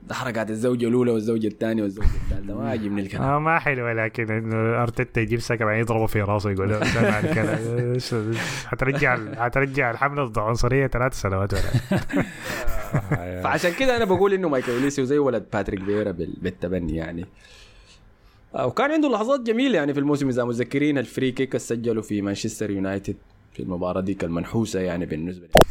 ده 0.08 0.14
حركات 0.14 0.50
الزوجة 0.50 0.88
الأولى 0.88 1.10
والزوجة 1.10 1.46
الثانية 1.46 1.82
والزوجة 1.82 2.06
الثالثة 2.06 2.54
ما 2.58 2.70
عجبني 2.70 3.00
الكلام. 3.00 3.22
آه 3.22 3.38
ما 3.38 3.58
حلو 3.58 3.88
لكن 3.90 4.30
إنه 4.32 4.82
أرتيتا 4.82 5.20
يجيب 5.20 5.40
سكة 5.40 5.64
بعدين 5.64 5.80
يضربه 5.80 6.06
في 6.06 6.20
راسه 6.22 6.50
يقول 6.50 6.86
سمع 6.86 7.18
الكلام 7.20 7.98
حترجع 8.66 9.34
حترجع 9.34 9.90
الحملة 9.90 10.24
ضد 10.24 10.38
العنصرية 10.38 10.86
ثلاث 10.86 11.20
سنوات 11.20 11.54
ولا 11.54 11.62
فعشان 13.42 13.72
كده 13.72 13.96
أنا 13.96 14.04
بقول 14.04 14.32
إنه 14.32 14.48
مايكل 14.48 14.90
زي 14.90 15.18
ولد 15.18 15.44
باتريك 15.52 15.84
فيرا 15.84 16.10
بال- 16.10 16.36
بالتبني 16.42 16.96
يعني. 16.96 17.26
وكان 18.54 18.90
عنده 18.90 19.08
لحظات 19.08 19.40
جميلة 19.40 19.78
يعني 19.78 19.94
في 19.94 20.00
الموسم 20.00 20.28
إذا 20.28 20.44
متذكرين 20.44 20.98
ال 20.98 21.05
free 21.05 21.32
kick 21.32 21.48
اللي 21.48 21.58
سجله 21.58 22.02
في 22.02 22.22
مانشستر 22.22 22.70
يونايتد 22.70 23.16
في 23.52 23.62
المباراة 23.62 24.00
ديك 24.00 24.24
المنحوسة 24.24 24.80
يعني 24.80 25.06
بالنسبة 25.06 25.46
لي. 25.46 25.62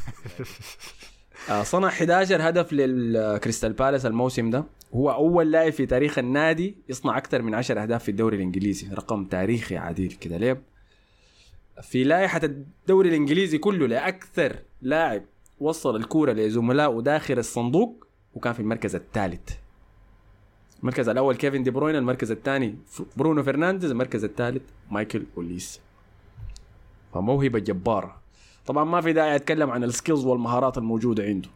آه، 1.50 1.64
صنع 1.64 1.88
11 1.88 2.50
هدف 2.50 2.74
للكريستال 2.74 3.74
بالاس 3.74 4.06
الموسم 4.06 4.50
ده. 4.50 4.64
هو 4.94 5.12
أول 5.12 5.52
لاعب 5.52 5.72
في 5.72 5.86
تاريخ 5.86 6.20
النادي 6.20 6.76
يصنع 6.90 7.18
أكثر 7.18 7.42
من 7.42 7.54
10 7.54 7.82
أهداف 7.82 8.04
في 8.04 8.12
الدوري 8.12 8.38
الإنجليزي. 8.38 8.88
رقم 8.94 9.26
تاريخي 9.26 9.78
عديل 9.78 10.18
كده 10.22 10.38
ليه؟ 10.38 10.62
في 11.82 12.04
لائحة 12.04 12.42
الدوري 12.44 13.10
الإنجليزي 13.10 13.58
كله 13.58 13.88
لأكثر 13.88 14.56
لاعب 14.82 15.24
وصل 15.60 15.96
الكورة 15.96 16.32
لزملائه 16.34 17.02
داخل 17.02 17.40
الصندوق 17.40 18.08
وكان 18.34 18.54
في 18.54 18.60
المركز 18.60 18.96
الثالث. 18.96 19.50
المركز 20.82 21.10
الأول 21.10 21.36
كيفن 21.36 21.64
دي 21.64 21.72
بروين 21.72 21.96
المركز 21.96 22.32
الثاني 22.32 22.76
برونو 23.18 23.44
فرنانديز 23.44 23.92
المركز 23.92 24.24
الثالث 24.24 24.62
مايكل 24.92 25.24
أوليس. 25.38 25.80
فموهبة 27.14 27.60
جبارة. 27.60 28.16
طبعا 28.66 28.84
ما 28.84 29.02
في 29.02 29.14
داعي 29.14 29.36
أتكلم 29.36 29.70
عن 29.72 29.84
ال 29.84 29.90
skills 29.90 30.26
والمهارات 30.26 30.78
الموجودة 30.78 31.24
عنده. 31.24 31.50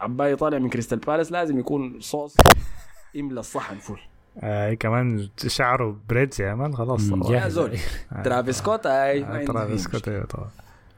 عشان 0.00 0.24
أي 0.24 0.36
طالع 0.36 0.58
من 0.58 0.68
كريستال 0.70 0.98
بالاس 0.98 1.32
لازم 1.32 1.58
يكون 1.58 2.00
صوص 2.00 2.36
يملى 3.14 3.40
الصحن 3.40 3.78
full 3.78 3.96
آه 4.40 4.74
كمان 4.74 5.28
شعره 5.46 5.96
braids 6.08 6.40
يا 6.40 6.54
man 6.54 6.74
خلاص. 6.76 7.00
يا. 7.30 7.48
زول. 7.48 7.78
ترافيس 8.24 8.58
سكوت 8.58 8.86
اي 8.86 9.24
آه، 9.24 9.44
فيه 9.44 9.52
بس 9.52 9.86
مشكلة. 9.86 10.00
كنت- 10.20 10.30
طبعا. 10.30 10.48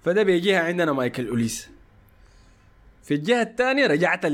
فده 0.05 0.23
بيجيها 0.23 0.61
عندنا 0.65 0.93
مايكل 0.93 1.29
أوليس. 1.29 1.69
في 3.03 3.15
الجهة 3.15 3.43
الثانية 3.43 3.87
رجعت 3.87 4.27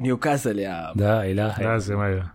لنيوكاسل 0.00 0.58
يا 0.58 0.92
لا 0.96 1.30
إله 1.30 1.58
إلا 1.60 1.68
لازم 1.72 2.00
أيوه. 2.00 2.30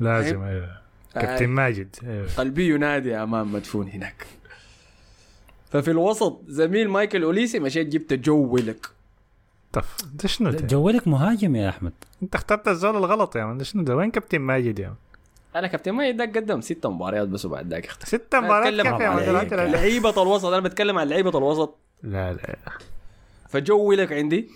لازم 0.00 0.42
أيوه. 0.42 0.76
كابتن 1.14 1.46
ماجد 1.46 1.96
أيوة. 2.06 2.28
قلبي 2.36 2.68
ينادي 2.68 3.16
أمام 3.16 3.52
مدفون 3.52 3.88
هناك. 3.88 4.26
ففي 5.70 5.90
الوسط 5.90 6.40
زميل 6.48 6.88
مايكل 6.88 7.22
أوليسي 7.22 7.58
مشيت 7.58 7.86
جبت 7.86 8.12
جو 8.12 8.46
ويلك. 8.46 8.86
طف 9.72 9.96
ده 10.14 10.28
شنو 10.28 10.50
ده؟ 10.50 10.66
جوالك 10.66 11.08
مهاجم 11.08 11.56
يا 11.56 11.68
أحمد. 11.68 11.92
أنت 12.22 12.34
اخترت 12.34 12.68
الزول 12.68 12.96
الغلط 12.96 13.36
يا 13.36 13.44
مان 13.44 13.58
ده 13.58 13.64
شنو 13.64 13.82
ده 13.82 13.96
وين 13.96 14.10
كابتن 14.10 14.38
ماجد 14.38 14.78
يا 14.78 14.86
مان 14.86 14.96
أنا 15.56 15.66
كابتن 15.66 15.92
ما 15.92 16.12
ذاك 16.12 16.36
قدم 16.36 16.60
ست 16.60 16.86
مباريات 16.86 17.28
بس 17.28 17.44
وبعد 17.44 17.68
ذاك 17.68 17.86
اختفى. 17.86 18.06
ست 18.06 18.34
مباريات 18.34 18.86
كيف 18.86 19.52
يا. 19.52 19.66
لعيبة 19.66 20.22
الوسط 20.22 20.44
أنا 20.44 20.60
بتكلم 20.60 20.98
عن 20.98 21.08
لعيبة 21.08 21.38
الوسط. 21.38 21.74
لا 22.02 22.32
لا. 22.32 22.56
فجو 23.48 23.88
ويلك 23.88 24.12
عندي. 24.12 24.50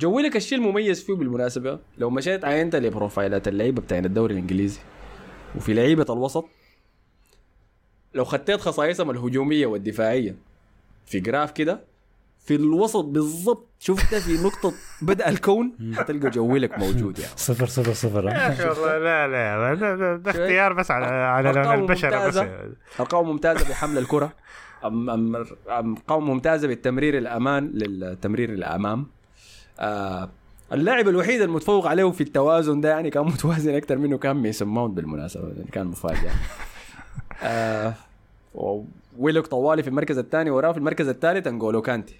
جو 0.00 0.16
ويلك 0.16 0.36
الشيء 0.36 0.58
المميز 0.58 1.04
فيه 1.04 1.14
بالمناسبة؟ 1.14 1.78
لو 1.98 2.10
مشيت 2.10 2.44
عينت 2.44 2.76
لبروفايلات 2.76 3.48
اللعيبة 3.48 3.82
بتاعين 3.82 4.04
الدوري 4.04 4.34
الإنجليزي. 4.34 4.80
وفي 5.56 5.74
لعيبة 5.74 6.06
الوسط. 6.10 6.44
لو 8.14 8.24
خطيت 8.24 8.60
خصائصهم 8.60 9.10
الهجومية 9.10 9.66
والدفاعية. 9.66 10.36
في 11.06 11.20
graph 11.20 11.50
كده. 11.50 11.80
في 12.44 12.54
الوسط 12.54 13.04
بالضبط. 13.04 13.66
شفت 13.78 14.14
في 14.14 14.32
نقطة 14.44 14.72
بدء 15.02 15.28
الكون؟ 15.28 15.72
حتلقى 15.96 16.30
جو 16.30 16.52
ويلك 16.52 16.78
موجود 16.78 17.18
يعني. 17.18 17.32
صفر 17.36 17.66
صفر 17.66 17.92
صفر. 17.92 18.24
يا؟ 18.24 18.48
أخي 18.48 18.68
والله 18.68 18.98
لا 18.98 19.28
لا. 19.28 20.16
ده, 20.16 20.30
اختيار 20.30 20.72
بس 20.72 20.90
على 20.90 21.06
على 21.06 21.52
لون 21.52 21.74
البشرة 21.74 22.26
بس. 22.26 22.36
ممتازة. 22.36 22.72
أرقام 23.00 23.28
ممتازة 23.28 23.68
بحمل 23.68 23.98
الكرة. 23.98 24.32
أم 24.84 25.10
أم 25.10 25.36
أرقام 25.68 26.26
ممتازة 26.26 26.68
بالتمرير 26.68 27.18
الأمان 27.18 27.70
للتمرير 27.74 28.52
الأمام. 28.52 29.06
آه 29.80 30.28
اللاعب 30.72 31.08
الوحيد 31.08 31.40
المتفوق 31.40 31.86
عليه 31.86 32.10
في 32.10 32.20
التوازن 32.20 32.80
ده 32.80 32.88
يعني 32.88 33.10
كان 33.10 33.24
متوازن 33.24 33.74
أكثر 33.74 33.98
منه 33.98 34.18
كان 34.18 34.36
ميسون 34.36 34.68
ماونت 34.68 34.96
بالمناسبة 34.96 35.48
يعني 35.48 35.70
كان 35.72 35.86
مفاجأة. 35.86 36.32
آه 37.42 37.94
ويلوك 39.18 39.46
طوالي 39.46 39.82
في 39.82 39.88
المركز 39.88 40.18
الثاني 40.18 40.50
وراه 40.50 40.72
في 40.72 40.78
المركز 40.78 41.08
الثالث 41.08 41.46
انجولو 41.46 41.82
كانتي. 41.82 42.14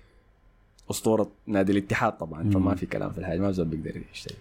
أسطورة 0.91 1.31
نادي 1.47 1.73
الاتحاد 1.73 2.13
طبعا 2.13 2.51
فما 2.51 2.75
في 2.75 2.87
كلام 2.87 3.11
في 3.11 3.19
الحاجة 3.19 3.41
ما 3.41 3.51
زول 3.51 3.67
بيقدر 3.67 4.01
يشتري. 4.13 4.37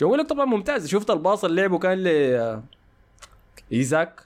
جو 0.00 0.10
ويلوك 0.10 0.28
طبعا 0.28 0.44
ممتاز. 0.44 0.86
شفت 0.86 1.10
الباص 1.10 1.44
اللي 1.44 1.60
لعبه 1.62 1.78
كان 1.78 1.98
ل 1.98 2.06
آه، 2.08 2.62
إيزاك 3.72 4.20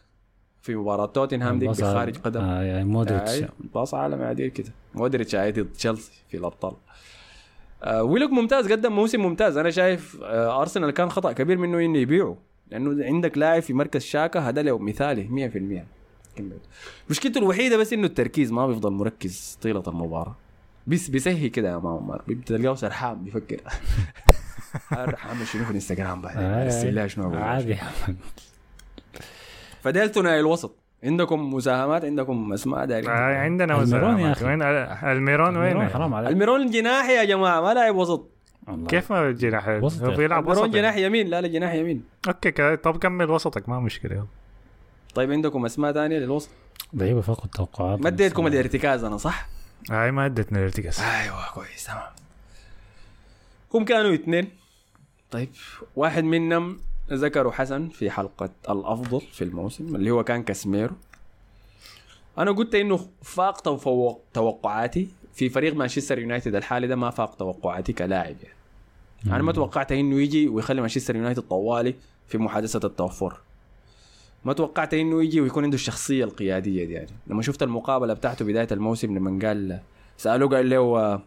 في 0.63 0.77
مباراة 0.77 1.07
توتنهام 1.07 1.59
ديك 1.59 1.71
بخارج 1.71 2.17
قدم. 2.19 2.41
آه 2.41 2.63
يعني 2.63 2.85
مودريتش. 2.85 3.45
باص 3.75 3.95
عالمي 3.95 4.25
عديل 4.25 4.49
كده. 4.49 4.73
مودريتش 4.95 5.35
عادي 5.35 5.63
ضد 5.63 5.73
تشيلسي 5.73 6.13
في 6.31 6.37
الأبطال. 6.37 6.73
ويلوك 7.87 8.31
ممتاز 8.31 8.73
قدم 8.73 8.93
موسم 8.93 9.21
ممتاز. 9.21 9.57
أنا 9.57 9.71
شايف 9.71 10.19
آه 10.23 10.61
أرسنال 10.61 10.91
كان 10.91 11.11
خطأ 11.11 11.33
كبير 11.33 11.59
منه 11.59 11.79
إنه 11.79 11.99
يبيعه. 11.99 12.37
لأنه 12.71 13.05
عندك 13.05 13.39
لاعب 13.39 13.63
في 13.63 13.73
مركز 13.73 14.03
شاكا 14.03 14.41
هذا 14.41 14.63
له 14.63 14.79
مثالي 14.79 15.51
100% 16.41 16.41
مشكلته 17.11 17.39
الوحيدة 17.39 17.77
بس 17.77 17.93
إنه 17.93 18.07
التركيز 18.07 18.53
ما 18.53 18.67
بيفضل 18.67 18.91
مركز 18.93 19.59
طيلة 19.63 19.83
المباراة. 19.89 20.37
بس 20.87 21.09
بيسهي 21.09 21.49
كده 21.49 21.69
يا 21.69 21.79
ماما 21.79 22.21
بتلقاه 22.29 22.75
سرحان 22.75 23.25
بيفكر. 23.25 23.61
عامل 24.93 25.47
شنو 25.47 25.65
في 25.65 25.71
الانستغرام 25.71 26.27
آه، 26.27 26.65
ارسل 26.65 26.95
لها 26.95 27.07
شنو. 27.07 27.35
عادي 27.35 27.71
يا 27.71 27.75
أحمد. 27.83 28.17
فديل 29.83 30.11
ثنائي 30.11 30.41
الوسط. 30.41 30.78
عندكم 31.05 31.55
مساهمات 31.55 32.05
عندكم 32.05 32.53
أسماء 32.53 32.85
دايرين 32.85 33.11
آه، 33.11 33.39
عندنا 33.39 33.83
الميرون 33.83 34.19
يا 34.21 34.33
أخي. 34.33 34.45
وين 34.45 34.63
الميرون 34.63 35.57
وين؟ 35.57 35.71
الميرون 35.73 35.89
حرام 35.89 36.15
عليك. 36.15 36.31
الميرون 36.31 36.71
جناحي 36.71 37.13
يا 37.13 37.25
جماعة 37.25 37.61
ما 37.61 37.75
لاعب 37.75 37.97
وسط. 37.97 38.29
كيف 38.89 39.13
ما 39.13 39.31
جناح؟ 39.31 39.69
وسط 39.69 40.03
هو 40.03 40.17
بيلعب 40.17 40.43
الميرون 40.43 40.65
وسط 40.65 40.75
جناح 40.75 40.95
يعني. 40.97 41.07
يمين 41.07 41.27
لا 41.27 41.41
لا 41.41 41.49
جناح 41.49 41.73
يمين. 41.75 42.05
okay 42.29 42.51
كده 42.51 42.75
طب 42.75 42.97
كمل 42.97 43.31
وسطك 43.31 43.69
ما 43.69 43.81
مشكلة 43.81 44.15
يلا. 44.15 44.27
طيب 45.15 45.33
عندكم 45.33 45.65
أسماء 45.65 45.93
ثانية 45.93 46.19
للوسط؟ 46.19 46.51
ضعيفة 46.97 47.21
فوق 47.21 47.45
التوقعات. 47.45 48.01
ما 48.01 48.09
اديتكم 48.09 48.47
الارتكاز 48.47 49.05
أنا 49.05 49.17
صح؟ 49.17 49.49
هاي 49.91 50.11
ما 50.11 50.27
ادتنا 50.27 50.59
الارتكاز. 50.59 51.01
أيوه 51.01 51.53
كويس 51.55 51.85
تمام. 51.85 52.03
هم 53.75 53.85
كانوا 53.85 54.15
اثنين. 54.15 54.49
طيب 55.31 55.49
واحد 55.97 56.25
منهم 56.25 56.79
ذكروا 57.13 57.53
حسن 57.53 57.89
في 57.89 58.11
حلقة 58.11 58.51
الأفضل 58.71 59.21
في 59.21 59.45
الموسم 59.45 59.97
اللي 59.97 60.11
هو 60.11 60.25
كان 60.25 60.43
كاسميرو 60.43 60.95
أنا 62.39 62.51
قلت 62.51 62.75
إنه 62.75 63.01
فاق 63.23 63.61
توقعاتي 64.35 65.09
في 65.35 65.49
فريق 65.49 65.75
مانشستر 65.75 66.19
يونايتد 66.19 66.55
الحالي 66.55 66.87
ده 66.87 66.97
ما 66.97 67.11
فاق 67.11 67.35
توقعاتي 67.35 67.93
كلاعب 67.93 68.37
يعني. 68.43 68.59
أنا 69.27 69.43
ما 69.43 69.53
توقعت 69.53 69.93
إنه 69.93 70.21
يجي 70.21 70.49
ويخلي 70.49 70.81
مانشستر 70.81 71.17
يونايتد 71.17 71.43
طوالي 71.43 71.95
في 72.29 72.39
محادثة 72.39 72.87
التوفر. 72.87 73.41
ما 74.45 74.53
توقعت 74.53 74.95
إنه 74.95 75.23
يجي 75.23 75.41
ويكون 75.41 75.65
عنده 75.65 75.75
الشخصية 75.75 76.25
القيادية 76.25 76.85
دي 76.85 76.93
يعني. 76.93 77.11
لما 77.27 77.43
شفت 77.43 77.63
المقابلة 77.63 78.15
بتاعته 78.15 78.45
بداية 78.45 78.69
الموسم 78.73 79.19
لما 79.19 79.47
قال 79.47 79.81
سألوه 80.17 80.49
قال 80.57 80.71
له 80.71 81.21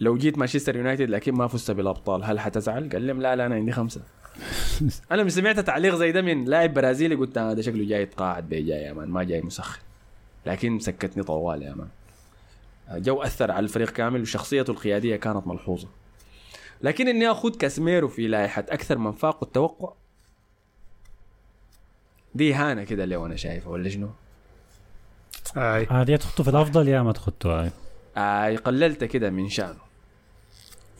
لو 0.00 0.16
جيت 0.16 0.38
مانشستر 0.38 0.76
يونايتد 0.76 1.10
لكن 1.10 1.34
ما 1.34 1.46
فزت 1.46 1.70
بالأبطال 1.70 2.24
هل 2.24 2.40
حتزعل؟ 2.40 2.88
قال 2.92 3.06
لهم 3.06 3.22
لا 3.22 3.36
لا 3.36 3.46
أنا 3.46 3.54
عندي 3.54 3.72
خمسة. 3.72 4.00
أنا 5.10 5.20
لما 5.20 5.30
سمعت 5.30 5.60
تعليق 5.60 5.94
زي 5.94 6.12
ده 6.12 6.22
من 6.22 6.44
لاعب 6.44 6.74
برازيلي 6.74 7.14
قلت 7.14 7.38
هذا 7.38 7.62
شكله 7.62 7.84
جاي 7.84 8.02
يتقاعد 8.02 8.48
بي 8.48 8.62
جاي 8.62 8.82
يا 8.82 8.92
مان 8.92 9.08
ما 9.08 9.24
جاي 9.24 9.42
مسخن. 9.42 9.80
لكن 10.46 10.78
سكتني 10.78 11.22
طوالي 11.22 11.62
يا 11.62 11.74
man. 11.74 11.88
جو 13.02 13.22
أثر 13.22 13.50
على 13.50 13.64
الفريق 13.64 13.90
كامل 13.90 14.20
وشخصيته 14.22 14.70
القيادية 14.70 15.16
كانت 15.16 15.46
ملحوظة. 15.46 15.88
لكن 16.82 17.08
إني 17.08 17.30
أخذ 17.30 17.56
كاسميرو 17.56 18.08
في 18.08 18.28
لائحة 18.28 18.64
أكثر 18.68 18.98
من 18.98 19.12
فاق 19.12 19.44
التوقع 19.44 19.92
دي 22.34 22.54
إهانة 22.54 22.84
كده 22.84 23.04
اللي 23.04 23.16
أنا 23.16 23.36
شايفه 23.36 23.70
ولا 23.70 23.88
شنو؟ 23.88 24.10
هذه 25.56 26.10
يا 26.10 26.16
تخطوا 26.16 26.44
في 26.44 26.50
الأفضل 26.50 26.88
يا 26.88 27.02
ما 27.02 27.12
تخطوا 27.12 27.52
هاي 27.52 27.70
آه 28.16 28.56
قللت 28.56 29.04
كده 29.04 29.30
من 29.30 29.48
شأنه. 29.48 29.87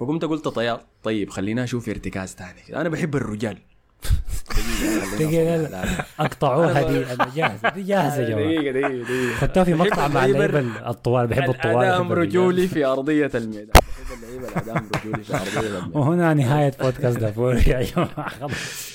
فقمت 0.00 0.24
قلت 0.24 0.48
طيب 0.48 0.78
طيب 1.02 1.30
خلينا 1.30 1.64
أشوف 1.64 1.88
ارتكاز 1.88 2.34
تاني. 2.34 2.60
كده. 2.68 2.80
أنا 2.80 2.88
بحب 2.88 3.16
الرجال. 3.16 3.58
دقيقة، 5.18 5.56
لا، 5.56 5.62
لا. 5.62 5.68
لا 5.68 6.04
اقطعوها 6.20 6.82
دي 6.82 7.12
أنا 7.12 7.30
جاهزة 7.36 7.68
دي 7.68 7.82
جاهزة 7.82 8.22
يا 8.22 8.28
جماعة. 8.28 8.46
دقيقة 8.46 8.72
دقيقة 8.72 9.04
دقيقة. 9.04 9.36
خدتوها 9.36 9.64
في 9.64 9.74
مقطع 9.74 10.08
مع 10.08 10.24
اللعيبة 10.24 10.58
الطوال. 10.90 11.26
بحب 11.26 11.50
الطوال 11.50 11.84
الرجال. 11.84 12.18
رجولي 12.18 12.68
في 12.68 12.84
أرضية 12.84 13.30
الميدان. 13.34 13.66
بحب 13.74 14.22
اللعيبة 14.22 14.48
الاداء 14.48 14.84
رجولي 15.04 15.24
في 15.24 15.34
أرضية 15.34 15.68
الميدان. 15.68 15.90
وهنا 15.94 16.34
نهاية 16.34 16.72
بودكاست 16.80 17.18
دافور 17.18 17.54
يا 17.54 17.82
جماعة. 17.82 18.28
خلاص. 18.28 18.88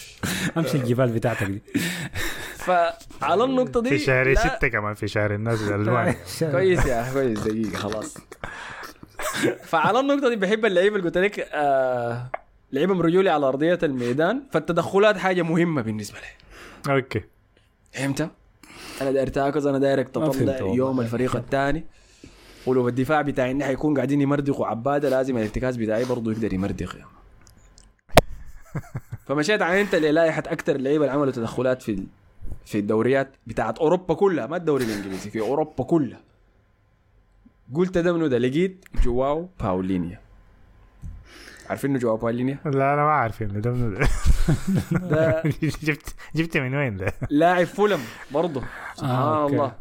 أمشي 0.57 0.77
الجبال 0.77 1.07
بتاعتك 1.11 1.43
دي. 1.47 1.61
فعلى 2.57 3.43
النقطة 3.43 3.81
دي 3.81 3.89
في 3.89 3.99
شهر 3.99 4.35
ستة 4.35 4.67
كمان 4.67 4.93
في 4.93 5.07
شهر 5.07 5.33
الناس 5.35 5.61
الالوان 5.61 6.15
كويس 6.51 6.85
يا 6.85 7.13
كويس 7.13 7.39
دقيقة 7.39 7.77
خلاص. 7.77 8.17
فعلى 9.63 9.99
النقطة 9.99 10.29
دي 10.29 10.35
بحب 10.35 10.65
اللعيبة 10.65 10.95
اللي 10.95 11.07
قلت 11.07 11.17
لك 11.17 11.39
آه 11.39 12.29
لعبهم 12.71 13.01
رجولي 13.01 13.29
على 13.29 13.45
أرضية 13.45 13.79
الميدان 13.83 14.43
فالتدخلات 14.51 15.17
حاجة 15.17 15.41
مهمة 15.41 15.81
بالنسبة 15.81 16.17
له 16.19 16.93
okay 16.95 17.21
فهمت؟ 17.91 18.29
أنا 19.01 19.11
داير 19.11 19.27
tackles 19.27 19.67
أنا 19.67 20.03
تطلع 20.03 20.29
والله. 20.29 20.75
يوم 20.75 21.01
الفريق 21.01 21.35
الثاني 21.35 21.83
ولو 22.65 22.87
الدفاع 22.87 23.21
بتاعي 23.21 23.51
اني 23.51 23.65
حيكون 23.65 23.95
قاعدين 23.95 24.21
يمردقوا 24.21 24.67
عبادة 24.67 25.09
لازم 25.09 25.37
الارتكاز 25.37 25.75
بتاعي 25.75 26.05
برضه 26.05 26.31
يقدر 26.31 26.53
يمردق 26.53 26.95
يعني. 26.95 27.09
فمشيت 29.27 29.61
عينت 29.61 29.95
للائحة 29.95 30.43
أكثر 30.47 30.75
اللعيبه 30.75 31.05
اللي 31.05 31.15
عملوا 31.15 31.31
تدخلات 31.31 31.81
في 31.81 32.03
في 32.65 32.79
الدوريات 32.79 33.35
بتاعت 33.47 33.79
أوروبا 33.79 34.13
كلها 34.13 34.47
ما 34.47 34.57
الدوري 34.57 34.85
الإنجليزي 34.85 35.29
في 35.29 35.39
أوروبا 35.39 35.83
كلها 35.83 36.19
قلت 37.75 37.97
ده 37.97 38.13
منو 38.13 38.27
ده؟ 38.27 38.37
لقيت 38.37 38.85
جواو 39.03 39.49
باولينيا. 39.59 40.19
عارفين 41.69 41.89
إنه 41.89 41.99
جواو 41.99 42.17
باولينيا؟ 42.17 42.57
لا 42.65 42.93
أنا 42.93 43.03
ما 43.03 43.11
عارف 43.11 43.41
يعني 43.41 43.61
ده 43.61 43.71
من- 43.71 43.93
ده؟ 44.91 45.43
جبت 45.83 46.15
جبت 46.35 46.57
من 46.57 46.75
وين 46.75 46.97
ده؟ 46.97 47.13
لاعب 47.29 47.65
فولم 47.65 47.99
برضه. 48.31 48.61
سبحان 48.95 49.11
آه، 49.15 49.43
okay. 49.43 49.53
الله. 49.55 49.75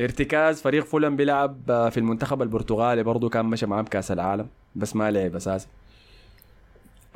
ارتكاز 0.00 0.60
فريق 0.62 0.84
فولم 0.84 1.16
بيلعب 1.16 1.56
في 1.66 1.96
المنتخب 1.96 2.42
البرتغالي 2.42 3.02
برضو 3.02 3.28
كان 3.28 3.44
مشى 3.46 3.66
معاه 3.66 3.82
بكأس 3.82 4.10
العالم 4.12 4.46
بس 4.76 4.96
ما 4.96 5.10
لعب 5.10 5.36
أساسا. 5.36 5.66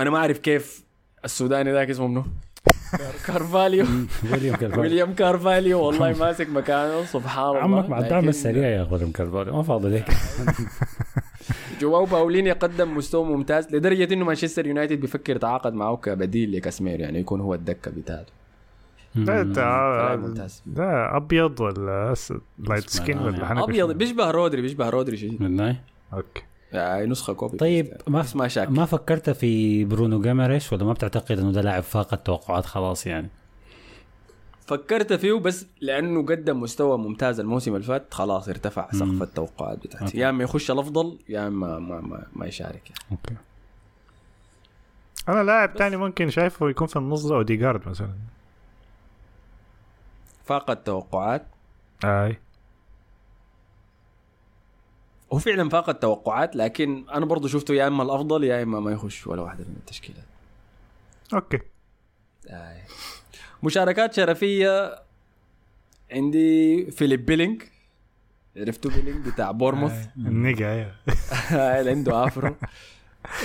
أنا 0.00 0.10
ما 0.10 0.18
أعرف 0.18 0.38
كيف 0.38 0.84
السوداني 1.24 1.72
ذاك 1.72 1.90
اسمه 1.90 2.06
منو؟ 2.06 2.24
كارفاليو. 3.26 3.86
ويليام 4.32 4.56
كارفاليو. 4.56 4.82
ويليام 4.82 5.14
كارفاليو. 5.14 5.80
والله 5.80 6.18
ماسك 6.18 6.48
مكانه. 6.48 7.04
سبحان 7.04 7.44
الله. 7.44 7.58
عمك 7.58 7.88
مع 7.88 7.98
الدعم 7.98 8.28
السريع 8.28 8.68
يا 8.68 8.88
ويليام 8.90 9.12
كارفاليو. 9.12 9.56
ما 9.56 9.62
فاضي 9.62 9.88
لك 9.88 10.10
جواو 11.80 12.04
باوليني 12.04 12.52
قدم 12.52 12.96
مستوى 12.96 13.24
ممتاز 13.24 13.74
لدرجة 13.74 14.14
إنه 14.14 14.24
مانشستر 14.24 14.66
يونايتد 14.66 15.00
بيفكر 15.00 15.36
يتعاقد 15.36 15.74
معه 15.74 15.96
كبديل 15.96 16.56
لكاسمير 16.56 17.00
يعني 17.00 17.20
يكون 17.20 17.40
هو 17.40 17.54
الدكة 17.54 17.90
بتاعته. 17.90 18.32
ده 19.14 19.42
ده 20.66 21.16
أبيض 21.16 21.60
ولا 21.60 22.12
أسود؟ 22.12 22.40
light 22.58 22.90
skin. 22.90 23.18
ولا 23.18 23.64
أبيض. 23.64 23.92
بيشبه 23.92 24.30
رودري 24.30 24.62
بيشبه 24.62 24.88
رودري 24.88 25.16
شيء. 25.16 25.76
okay. 26.12 26.42
يعني 26.72 27.06
نسخة 27.06 27.32
copy 27.32 27.56
طيب 27.56 27.84
paste. 27.84 28.08
ما 28.08 28.24
ما 28.34 28.48
شاك. 28.48 28.70
ما 28.70 28.84
فكرت 28.84 29.30
في 29.30 29.84
برونو 29.84 30.20
جيماريش 30.20 30.72
ولا 30.72 30.84
ما 30.84 30.92
بتعتقد 30.92 31.38
إنه 31.38 31.52
ده 31.52 31.60
لاعب 31.60 31.82
فاق 31.82 32.14
التوقعات 32.14 32.66
خلاص 32.66 33.06
يعني. 33.06 33.28
فكرت 34.66 35.12
فيه 35.12 35.32
بس 35.32 35.66
لأنه 35.80 36.26
قدم 36.26 36.60
مستوى 36.60 36.98
ممتاز 36.98 37.40
الموسم 37.40 37.74
اللي 37.74 37.86
فات 37.86 38.14
خلاص 38.14 38.48
ارتفع 38.48 38.88
سقف 38.92 39.22
التوقعات 39.22 39.78
بتاعتي. 39.78 40.04
okay. 40.04 40.18
يا 40.18 40.30
إما 40.30 40.44
يخش 40.44 40.70
الأفضل 40.70 41.18
يا 41.28 41.46
إما 41.48 41.78
ما, 41.78 42.00
ما, 42.00 42.26
ما 42.32 42.46
يشارك 42.46 42.90
يعني. 42.90 43.02
أوكي. 43.10 43.34
أنا 45.28 45.42
لاعب 45.42 45.74
تاني 45.74 45.96
ممكن 45.96 46.30
شايفه 46.30 46.70
يكون 46.70 46.86
في 46.86 46.96
النص 46.96 47.26
أوديجارد 47.26 47.88
مثلا. 47.88 48.14
فاق 50.44 50.70
التوقعات 50.70 51.46
أي. 52.04 52.38
هو 55.32 55.38
فعلا 55.38 55.68
فاق 55.68 55.88
التوقعات 55.88 56.56
لكن 56.56 57.04
أنا 57.08 57.26
برضو 57.26 57.48
شفته 57.48 57.74
يا 57.74 57.86
إما 57.86 58.02
الأفضل 58.02 58.44
يا 58.44 58.62
إما 58.62 58.80
ما 58.80 58.92
يخش 58.92 59.26
ولا 59.26 59.42
واحدة 59.42 59.64
من 59.64 59.76
التشكيلات. 59.76 60.24
okay. 61.34 61.58
آه. 62.48 62.82
مشاركات 63.62 64.14
شرفية. 64.14 65.02
عندي 66.12 66.90
فيليب 66.90 67.26
بيلينج 67.26 67.62
عرفتوا 68.56 68.90
بيلينج 68.90 69.28
بتاع 69.28 69.50
بورموث؟ 69.50 70.06
ال 70.16 70.25
nigga 70.25 70.72
أيوه. 70.72 70.94
اللي 71.80 71.90
عنده 71.90 72.26
afro. 72.26 72.54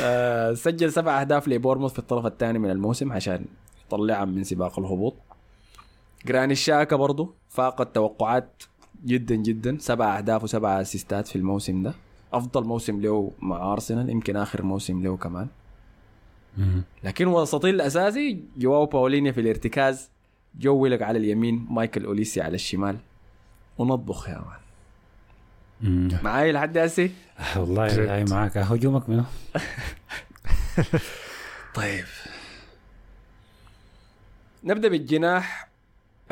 آه، 0.01 0.53
سجل 0.53 0.91
سبع 0.91 1.21
أهداف 1.21 1.47
لبورموث 1.47 1.93
في 1.93 1.99
الطرف 1.99 2.25
الثاني 2.25 2.59
من 2.59 2.69
الموسم 2.69 3.11
عشان 3.11 3.45
يطلعهم 3.87 4.29
من 4.29 4.43
سباق 4.43 4.79
الهبوط. 4.79 5.15
جراني 6.25 6.53
الشاكا 6.53 6.95
برضو 6.95 7.35
فاق 7.49 7.81
التوقعات. 7.81 8.63
جدا 9.05 9.35
جدا. 9.35 9.77
سبع 9.79 10.17
أهداف 10.17 10.43
وسبع 10.43 10.81
اسيستات 10.81 11.27
في 11.27 11.35
الموسم 11.35 11.83
ده. 11.83 11.93
أفضل 12.33 12.63
موسم 12.63 13.01
له 13.01 13.31
مع 13.39 13.73
أرسنال 13.73 14.09
يمكن 14.09 14.35
آخر 14.35 14.61
موسم 14.63 15.03
له 15.03 15.17
كمان. 15.17 15.47
لكن 17.03 17.27
وسطي 17.27 17.69
الأساسي 17.69 18.43
جواو 18.57 18.85
باولينيا 18.85 19.31
في 19.31 19.41
الارتكاز. 19.41 20.09
جو 20.59 20.75
ويلك 20.75 21.01
على 21.01 21.19
اليمين 21.19 21.65
مايكل 21.69 22.05
أوليسي 22.05 22.41
على 22.41 22.55
الشمال. 22.55 22.97
ونطبخ 23.77 24.29
يا 24.29 24.41
man. 24.45 24.59
معاي 26.23 26.51
لحد 26.51 26.77
هسه 26.77 27.09
آه، 27.39 27.59
والله 27.59 27.87
جاي 27.87 28.25
معاك. 28.25 28.57
هجومك 28.57 29.09
منه 29.09 29.25
طيب. 31.75 32.05
نبدأ 34.63 34.87
بالجناح. 34.87 35.69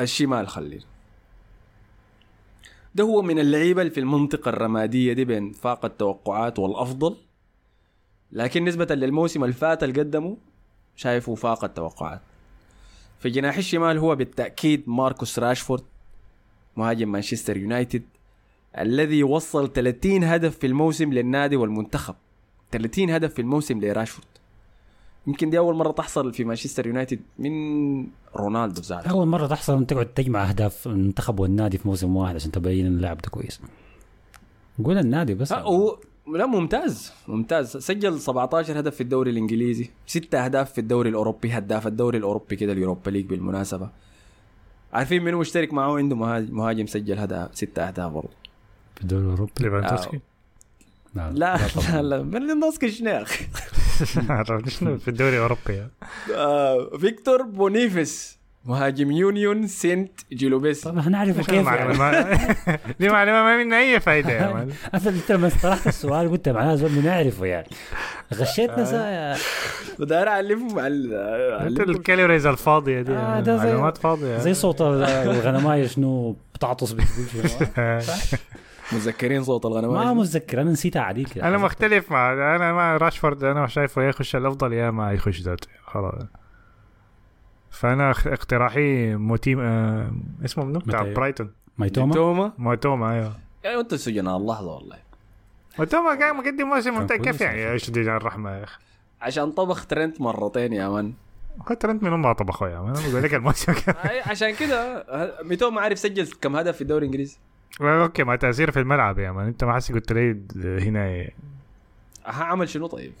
الشمال 0.00 0.48
خلينا. 0.48 0.84
ده 2.94 3.04
هو 3.04 3.22
من 3.22 3.38
اللعيبة 3.38 3.82
اللي 3.82 3.92
في 3.92 4.00
المنطقة 4.00 4.48
الرمادية 4.48 5.12
دي 5.12 5.24
بين 5.24 5.52
فاق 5.52 5.84
التوقعات 5.84 6.58
والأفضل. 6.58 7.16
لكن 8.32 8.64
نسبة 8.64 8.94
للموسم 8.94 9.44
اللي 9.44 9.54
فات 9.54 9.82
اللي 9.84 10.00
قدمه 10.00 10.36
شايفه 10.96 11.34
فاق 11.34 11.64
التوقعات. 11.64 12.20
في 13.18 13.30
جناح 13.30 13.56
الشمال 13.56 13.98
هو 13.98 14.16
بالتأكيد 14.16 14.82
ماركوس 14.86 15.38
راشفورد 15.38 15.82
مهاجم 16.76 17.12
مانشستر 17.12 17.56
يونايتد 17.56 18.02
الذي 18.78 19.22
وصل 19.22 19.72
30 19.72 20.24
هدف 20.24 20.58
في 20.58 20.66
الموسم 20.66 21.12
للنادي 21.12 21.56
والمنتخب. 21.56 22.14
30 22.70 23.10
هدف 23.10 23.34
في 23.34 23.42
الموسم 23.42 23.80
لراشفورد. 23.80 24.26
يمكن 25.26 25.50
دي 25.50 25.58
أول 25.58 25.74
مرة 25.74 25.92
تحصل 25.92 26.34
في 26.34 26.44
مانشستر 26.44 26.86
يونايتد 26.86 27.20
من 27.38 28.06
رونالدو 28.36 28.82
زاد 28.82 29.06
أول 29.06 29.26
مرة 29.26 29.46
تحصل 29.46 29.86
تقعد 29.86 30.06
تجمع 30.06 30.48
أهداف 30.48 30.86
المنتخب 30.86 31.40
والنادي 31.40 31.78
في 31.78 31.88
موسم 31.88 32.16
واحد 32.16 32.34
عشان 32.34 32.50
تبين 32.52 32.86
إن 32.86 32.96
اللاعب 32.96 33.18
ده 33.18 33.28
كويس. 33.30 33.60
قول 34.84 34.98
النادي 34.98 35.34
بس. 35.34 35.52
هو 35.52 35.98
لا 36.34 36.46
ممتاز. 36.46 37.12
ممتاز. 37.28 37.76
سجل 37.76 38.20
17 38.20 38.78
هدف 38.80 38.94
في 38.94 39.00
الدوري 39.00 39.30
الإنجليزي 39.30 39.90
6 40.06 40.44
أهداف 40.44 40.72
في 40.72 40.80
الدوري 40.80 41.08
الأوروبي 41.10 41.50
هداف 41.50 41.86
الدوري 41.86 42.18
الأوروبي 42.18 42.56
كده 42.56 42.72
اليوروبا 42.72 43.10
ليج 43.10 43.26
بالمناسبة. 43.26 43.90
عارفين 44.92 45.24
منو 45.24 45.38
مشترك 45.38 45.72
معه؟ 45.72 45.96
عنده 45.96 46.16
مهاجم, 46.16 46.56
مهاجم 46.56 46.86
سجل 46.86 47.18
هدف 47.18 47.48
6 47.54 47.88
أهداف 47.88 48.12
برضه. 48.12 48.30
في 48.94 49.02
الدوري 49.02 49.24
الأوروبي؟ 49.24 49.52
ليفاندوسكي؟ 49.60 50.20
لا 51.14 51.32
لا 51.32 51.56
طبعاً. 51.74 52.02
لا 52.02 52.16
لا. 52.16 52.22
من 52.22 52.50
الناس 52.50 52.84
شنو 52.84 53.10
يا 53.10 53.22
أخي؟ 53.22 53.44
عرفت 54.30 54.68
شنو؟ 54.68 54.98
في 54.98 55.08
الدوري 55.08 55.36
الأوروبي. 55.36 55.82
آه، 56.34 56.90
فيكتور 57.00 57.42
بونيفيس 57.42 58.38
مهاجم 58.64 59.10
يونيون 59.12 59.66
سينت 59.66 60.10
جيلوبيسي 60.32 60.82
طب 60.88 60.98
هنعرف 60.98 61.34
شنو 61.36 61.44
كيف 61.44 61.66
يعني؟ 61.66 61.98
ما- 61.98 62.38
دي 63.00 63.08
معلومة 63.08 63.42
ما 63.42 63.56
منها 63.64 63.78
أي 63.80 64.00
فايدة 64.00 64.30
يا 64.30 64.52
man. 64.52 64.70
انت 64.94 65.06
أنت 65.06 65.32
لما 65.32 65.50
طرحت 65.62 65.86
السؤال 65.86 66.30
قلت 66.30 66.48
معناه 66.48 66.74
زول 66.74 66.90
بنعرفه 66.90 67.46
يعني. 67.46 67.68
غشيتنا 68.34 68.84
سا 68.84 68.96
يا 68.96 69.36
وداير 69.98 70.28
أعلمهم 70.28 70.78
على 70.78 70.94
أنت 70.94 71.60
أعلمكم. 71.60 71.90
ال 71.90 71.96
calories 71.96 72.46
الفاضية 72.46 73.02
دي 73.02 73.12
آه، 73.12 73.42
زي- 73.42 73.52
معلومات 73.56 73.98
فاضية. 73.98 74.38
زي 74.38 74.54
صوت 74.54 74.80
الغنمايه 74.80 75.86
شنو 75.86 76.36
بتعطس 76.54 76.92
بتقول 76.92 77.50
شنو. 77.50 77.98
متذكرين 78.92 79.42
صوت 79.44 79.66
ما 79.66 79.72
الغنماء 79.72 80.14
متذكر 80.14 80.60
أنا 80.60 80.70
نسيتها 80.70 81.02
عديل 81.02 81.26
كده. 81.26 81.48
أنا 81.48 81.58
مختلف 81.58 82.10
مع 82.12 82.32
أنا 82.32 82.72
مع 82.72 82.96
راشفورد 82.96 83.44
أنا 83.44 83.66
شايفه 83.66 84.02
يا 84.02 84.08
يخش 84.08 84.36
الأفضل 84.36 84.72
يا 84.72 84.90
ما 84.90 85.12
يخش 85.12 85.40
ذاته. 85.40 85.68
خلاص. 85.84 86.22
فأنا 87.70 88.10
اخ- 88.10 88.26
اقتراحي 88.26 89.14
موتيم 89.14 89.60
آه 89.60 90.12
اسمه 90.44 90.64
منو؟ 90.64 90.78
بتاع؟ 90.78 91.02
برايتون. 91.02 91.52
ميتوما؟ 91.78 92.14
توما 92.14 92.52
موتوما 92.58 93.12
أيوه. 93.12 93.32
يعني 93.64 93.80
أنت 93.80 93.94
سجناء 93.94 94.36
اللحظه 94.36 94.74
والله. 94.74 94.96
موتوما 95.78 96.14
كان 96.14 96.36
مقدم 96.36 96.66
موسم. 96.68 96.94
ممتاز 96.94 97.18
كويس 97.18 97.30
كيف 97.30 97.40
يعني؟ 97.40 97.72
إيش 97.72 97.90
دي 97.90 98.00
الرحمة 98.00 98.50
يا 98.50 98.64
أخي؟ 98.64 98.78
عشان 99.20 99.50
طبخ 99.52 99.86
ترنت 99.86 100.20
مرتين 100.20 100.72
يا 100.72 100.88
man 100.88 101.12
هو 101.70 101.74
ترنت 101.74 102.02
من 102.02 102.12
امها 102.12 102.32
طبخه 102.32 102.68
يا 102.68 102.80
man 102.80 102.96
أنا 102.96 103.08
بقول 103.08 103.22
لك 103.22 103.34
الموسم 103.34 103.74
عشان 104.30 104.54
كده. 104.54 105.06
ميتوما 105.44 105.80
عارف 105.80 105.98
سجل 105.98 106.26
كم 106.40 106.56
هدف 106.56 106.74
في 106.76 106.82
الدوري 106.82 106.98
الإنجليزي؟ 107.06 107.38
okay 107.80 108.24
ما 108.24 108.36
تأثير 108.36 108.70
في 108.70 108.80
الملعب 108.80 109.18
يا 109.18 109.30
man 109.32 109.46
أنت 109.46 109.64
ما 109.64 109.74
حسي 109.74 109.92
قلت 109.92 110.12
لي 110.12 110.40
هنا 110.56 111.06
ها 112.26 112.44
عمل 112.44 112.68
شنو 112.68 112.86
طيب؟ 112.86 113.12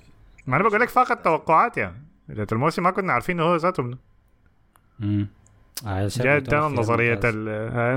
ما 0.46 0.56
أنا 0.56 0.68
بقول 0.68 0.80
لك 0.80 0.88
فاق 0.88 1.12
التوقعات 1.12 1.76
يعني. 1.76 1.96
ذات 2.32 2.52
الموسم 2.52 2.82
ما 2.82 2.90
كنا 2.90 3.12
عارفين 3.12 3.40
هو 3.40 3.56
ذاته 3.56 3.82
منه. 3.82 3.96
مم. 5.00 5.28
شايف 5.84 6.22
جاء 6.22 6.34
ميتوما 6.34 6.36
ادانا 6.36 6.68
فيها 6.68 6.78
نظرية 6.80 7.14
ممتاز. 7.14 7.34
ال- 7.34 7.48
آه، 7.48 7.96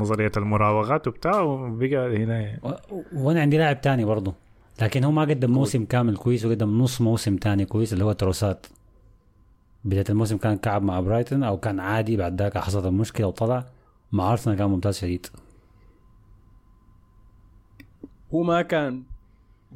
نظرية 0.00 0.32
المراوغات 0.36 1.08
وبتاع 1.08 1.40
وبقى 1.40 2.16
هنا 2.24 2.58
و- 2.62 3.02
وأنا 3.12 3.40
عندي 3.40 3.58
لاعب 3.58 3.80
تاني 3.80 4.04
برضه 4.04 4.34
لكن 4.82 5.04
هو 5.04 5.10
ما 5.12 5.22
قدم 5.22 5.50
موسم 5.50 5.84
كامل 5.84 6.16
كويس 6.16 6.44
وقدم 6.44 6.78
نص 6.78 7.00
موسم 7.00 7.36
تاني 7.36 7.64
كويس 7.64 7.92
اللي 7.92 8.04
هو 8.04 8.12
تروسارد. 8.12 8.66
بداية 9.84 10.04
الموسم 10.10 10.36
كان 10.36 10.56
كعب 10.56 10.82
مع 10.82 11.00
برايتون 11.00 11.42
أو 11.42 11.56
كان 11.58 11.80
عادي 11.80 12.16
بعد 12.16 12.42
ذاك 12.42 12.58
حصلت 12.58 12.86
المشكلة 12.86 13.26
وطلع. 13.26 13.64
مع 14.12 14.32
أرسنال 14.32 14.56
كان 14.56 14.68
ممتاز 14.68 14.98
شديد. 14.98 15.26
هو 18.34 18.42
ما 18.42 18.62
كان 18.62 19.02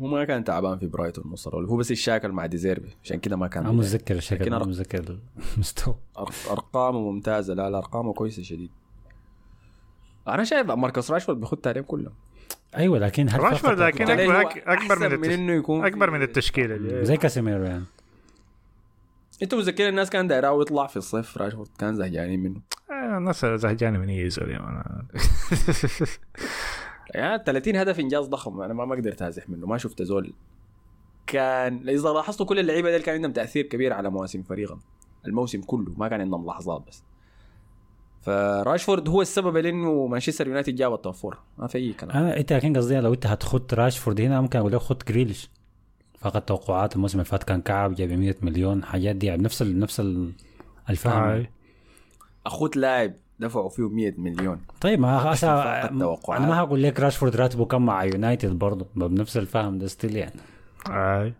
هو 0.01 0.07
ما 0.07 0.25
كان 0.25 0.45
تعبان 0.45 0.79
في 0.79 0.87
برايتون 0.87 1.25
مصر 1.27 1.57
هو 1.57 1.77
بس 1.77 1.91
المشاكل 1.91 2.29
مع 2.33 2.47
دي 2.47 2.57
زيربي. 2.57 2.89
عشان 3.05 3.21
كده 3.21 3.37
ما 3.37 3.49
كان 3.49 3.65
أنا 3.65 3.73
متذكر 3.73 4.15
الشكل 4.17 4.59
أرق- 4.59 4.67
متذكر 4.67 5.19
المستوى. 5.55 5.95
أرقامه 6.51 7.01
ممتازة. 7.01 7.55
لا 7.55 7.71
لا 7.71 7.79
أرقامه 7.79 8.13
كويسة 8.13 8.43
شديد. 8.43 8.71
أنا 10.29 10.45
شايف 10.45 10.67
ماركوس 10.71 11.11
راشفورد 11.11 11.41
بيخد 11.41 11.69
عليهم 11.69 11.85
كلهم 11.85 12.13
أيوه 12.77 12.99
لكن 12.99 13.29
هل 13.29 13.41
راشفورد 13.41 13.79
لكن 13.79 14.11
اكبر 14.11 14.41
أكبر 14.41 14.99
من, 14.99 15.03
أحسن 15.03 15.07
من 15.07 15.13
التش... 15.25 15.35
إنه 15.35 15.53
يكون 15.53 15.87
أكبر 15.87 16.11
من 16.11 16.23
التشكيلة 16.23 16.77
دي. 16.77 17.05
زي 17.05 17.17
كاسيميرو 17.17 17.65
يعني. 17.65 17.85
أنتوا 19.43 19.59
متذكرين 19.59 19.89
الناس 19.89 20.11
كان 20.11 20.29
دايراه 20.29 20.61
يطلع 20.63 20.87
في 20.87 20.97
الصيف 20.97 21.39
راشفورد 21.39 21.69
كان 21.79 21.95
زهجانين 21.95 22.41
منه. 22.41 22.61
آه، 22.91 23.19
الناس 23.19 23.47
زهجانه 23.47 23.99
من 23.99 24.09
مان. 24.61 25.07
يعني 27.15 27.43
30 27.47 27.77
هدف 27.77 28.01
إنجاز 28.01 28.27
ضخم. 28.27 28.61
أنا 28.61 28.75
ما 28.75 28.85
ما 28.85 28.95
قدرت 28.97 29.23
أزح 29.23 29.49
منه. 29.49 29.67
ما 29.67 29.79
شفت 29.79 30.03
زول. 30.03 30.33
كان 31.27 31.89
إذا 31.89 32.09
لاحظتوا 32.09 32.47
كل 32.47 32.59
اللعيبة 32.59 32.97
دي 32.97 33.03
كان 33.03 33.15
عندهم 33.15 33.33
تأثير 33.33 33.67
كبير 33.67 33.93
على 33.93 34.11
مواسم 34.11 34.43
فريقهم. 34.43 34.81
الموسم 35.27 35.61
كله. 35.63 35.93
ما 35.97 36.09
كان 36.09 36.21
عندهم 36.21 36.47
لحظات 36.47 36.83
بس. 36.89 37.03
فراشفورد 38.23 39.09
هو 39.09 39.23
السبب 39.23 39.57
لإنه 39.57 40.07
مانشستر 40.07 40.47
يونايتد 40.47 40.75
جاب 40.75 40.95
ال 40.95 41.00
top 41.00 41.15
four 41.15 41.39
ما 41.59 41.67
في 41.67 41.79
أي 41.79 41.93
كلام. 41.93 42.17
أنا 42.17 42.37
أنت 42.37 42.53
لكن 42.53 42.77
قصدي 42.77 43.01
لو 43.01 43.15
أنت 43.15 43.27
هتخط 43.27 43.75
راشفورد 43.75 44.21
هنا 44.21 44.41
ممكن 44.41 44.59
أقول 44.59 44.73
لك 44.73 44.79
خط 44.79 45.09
جريليش. 45.09 45.51
فقط 46.19 46.43
توقعات 46.43 46.97
الموسم 46.97 47.19
اللي 47.19 47.25
فات 47.25 47.45
كان 47.45 47.61
كعب 47.61 47.95
جاب 47.95 48.09
100 48.13 48.35
مليون 48.43 48.85
حاجات 48.85 49.17
دي. 49.17 49.27
يعني 49.27 49.43
نفس 49.43 49.63
ال 49.63 49.79
نفس 49.79 50.01
ال- 50.01 50.33
الفهم. 50.91 51.47
أخوت 52.47 52.77
لاعب. 52.77 53.15
دفعوا 53.41 53.69
فيه 53.69 53.89
100 53.89 54.15
مليون 54.19 54.61
طيب 54.81 55.01
ما. 55.01 55.33
أنا 56.29 56.47
ما 56.47 56.59
هقول 56.59 56.83
لك 56.83 57.01
راشفورد 57.01 57.37
راتبه 57.37 57.65
كم 57.65 57.87
مع 57.87 58.05
يونايتد 58.05 58.59
برضه 58.59 58.87
بنفس 58.97 59.37
الفهم 59.37 59.79
ده 59.79 59.87
still 59.87 60.17
يعني 60.17 60.41
هاي. 60.89 61.35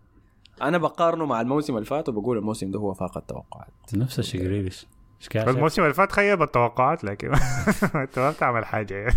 أنا 0.61 0.77
بقارنه 0.77 1.25
مع 1.25 1.41
الموسم 1.41 1.75
اللي 1.75 1.85
فات 1.85 2.09
وبقول 2.09 2.37
الموسم 2.37 2.71
ده 2.71 2.79
هو 2.79 2.93
فاق 2.93 3.17
التوقعات 3.17 3.67
نفس 3.93 4.19
الشيء 4.19 4.41
جريليش؟ 4.41 4.87
الموسم 5.35 5.81
اللي 5.81 5.93
فات 5.93 6.11
خيب 6.11 6.41
التوقعات 6.41 7.03
لكن 7.03 7.31
أنت 7.95 8.19
ما 8.19 8.31
بتعمل 8.31 8.65
حاجة 8.65 8.93
يعني. 8.93 9.15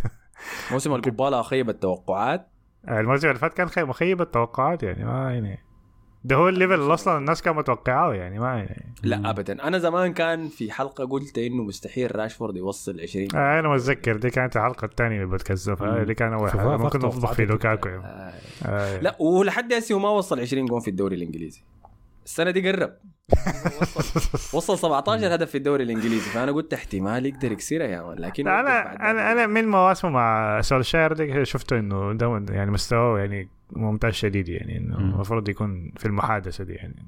موسم 0.72 0.94
القبالة 0.94 1.42
خيب 1.42 1.70
التوقعات 1.70 2.48
الموسم 2.88 3.28
اللي 3.28 3.38
فات 3.38 3.54
كان 3.54 3.68
خيب 3.68 3.88
مخيب 3.88 4.20
التوقعات 4.20 4.82
يعني 4.82 5.04
ما 5.04 5.34
يعني 5.34 5.58
ده 6.24 6.36
هو 6.36 6.48
ال 6.48 6.52
level 6.52 6.74
اللي 6.74 6.94
أصلا 6.94 7.18
الناس 7.18 7.42
كانت 7.42 7.56
متوقعاه 7.56 8.14
يعني 8.14 8.38
ما 8.38 8.56
يعني 8.58 8.94
لا 9.02 9.30
ابدا 9.30 9.68
أنا 9.68 9.78
زمان 9.78 10.12
كان 10.12 10.48
في 10.48 10.72
حلقة 10.72 11.04
قلت 11.04 11.38
إنه 11.38 11.62
مستحيل 11.62 12.16
راشفورد 12.16 12.56
يوصل 12.56 13.00
20 13.00 13.28
آه 13.34 13.60
أنا 13.60 13.68
متذكر 13.68 14.16
دي 14.16 14.30
كانت 14.30 14.56
الحلقة 14.56 14.84
الثانية 14.84 15.16
اللي 15.16 15.34
بتكذبها 15.34 15.98
مم. 15.98 16.04
دي 16.04 16.14
كان 16.14 16.32
أول 16.32 16.50
حلقة 16.50 16.76
ممكن 16.76 16.98
توقعات 16.98 17.36
في. 17.36 17.44
لوكاكو 17.44 17.88
يعني. 17.88 18.04
آه. 18.04 18.32
آه. 18.64 19.00
لا 19.00 19.16
ولحد 19.22 19.72
هسه 19.72 19.94
هو 19.94 19.98
ما 19.98 20.08
وصل 20.08 20.40
20 20.40 20.66
جون 20.66 20.80
في 20.80 20.88
الدوري 20.90 21.16
الإنجليزي 21.16 21.60
السنة 22.24 22.50
دي 22.50 22.70
قرب 22.70 22.96
وصل, 23.96 24.56
وصل 24.56 24.78
17 24.78 25.34
هدف 25.34 25.50
في 25.50 25.58
الدوري 25.58 25.84
الإنجليزي 25.84 26.30
فأنا 26.30 26.52
قلت 26.52 26.74
احتمال 26.74 27.26
يقدر 27.26 27.52
يكسرها 27.52 27.86
يا 27.86 28.02
مان 28.02 28.18
لكن 28.18 28.48
أنا 28.48 29.10
أنا 29.10 29.32
أنا 29.32 29.46
من 29.46 29.68
مواسمه 29.68 30.10
مع 30.10 30.60
سولشاير 30.60 31.12
دي 31.12 31.44
شفته 31.44 31.78
إنه 31.78 32.12
ده 32.12 32.44
يعني 32.54 32.70
مستواه 32.70 33.18
يعني 33.18 33.48
ممتاز 33.72 34.12
شديد 34.12 34.48
يعني 34.48 34.78
إنه. 34.78 34.98
المفروض 34.98 35.48
يكون 35.48 35.92
في 35.96 36.06
المحادثة 36.06 36.64
دي 36.64 36.72
يعني. 36.72 37.06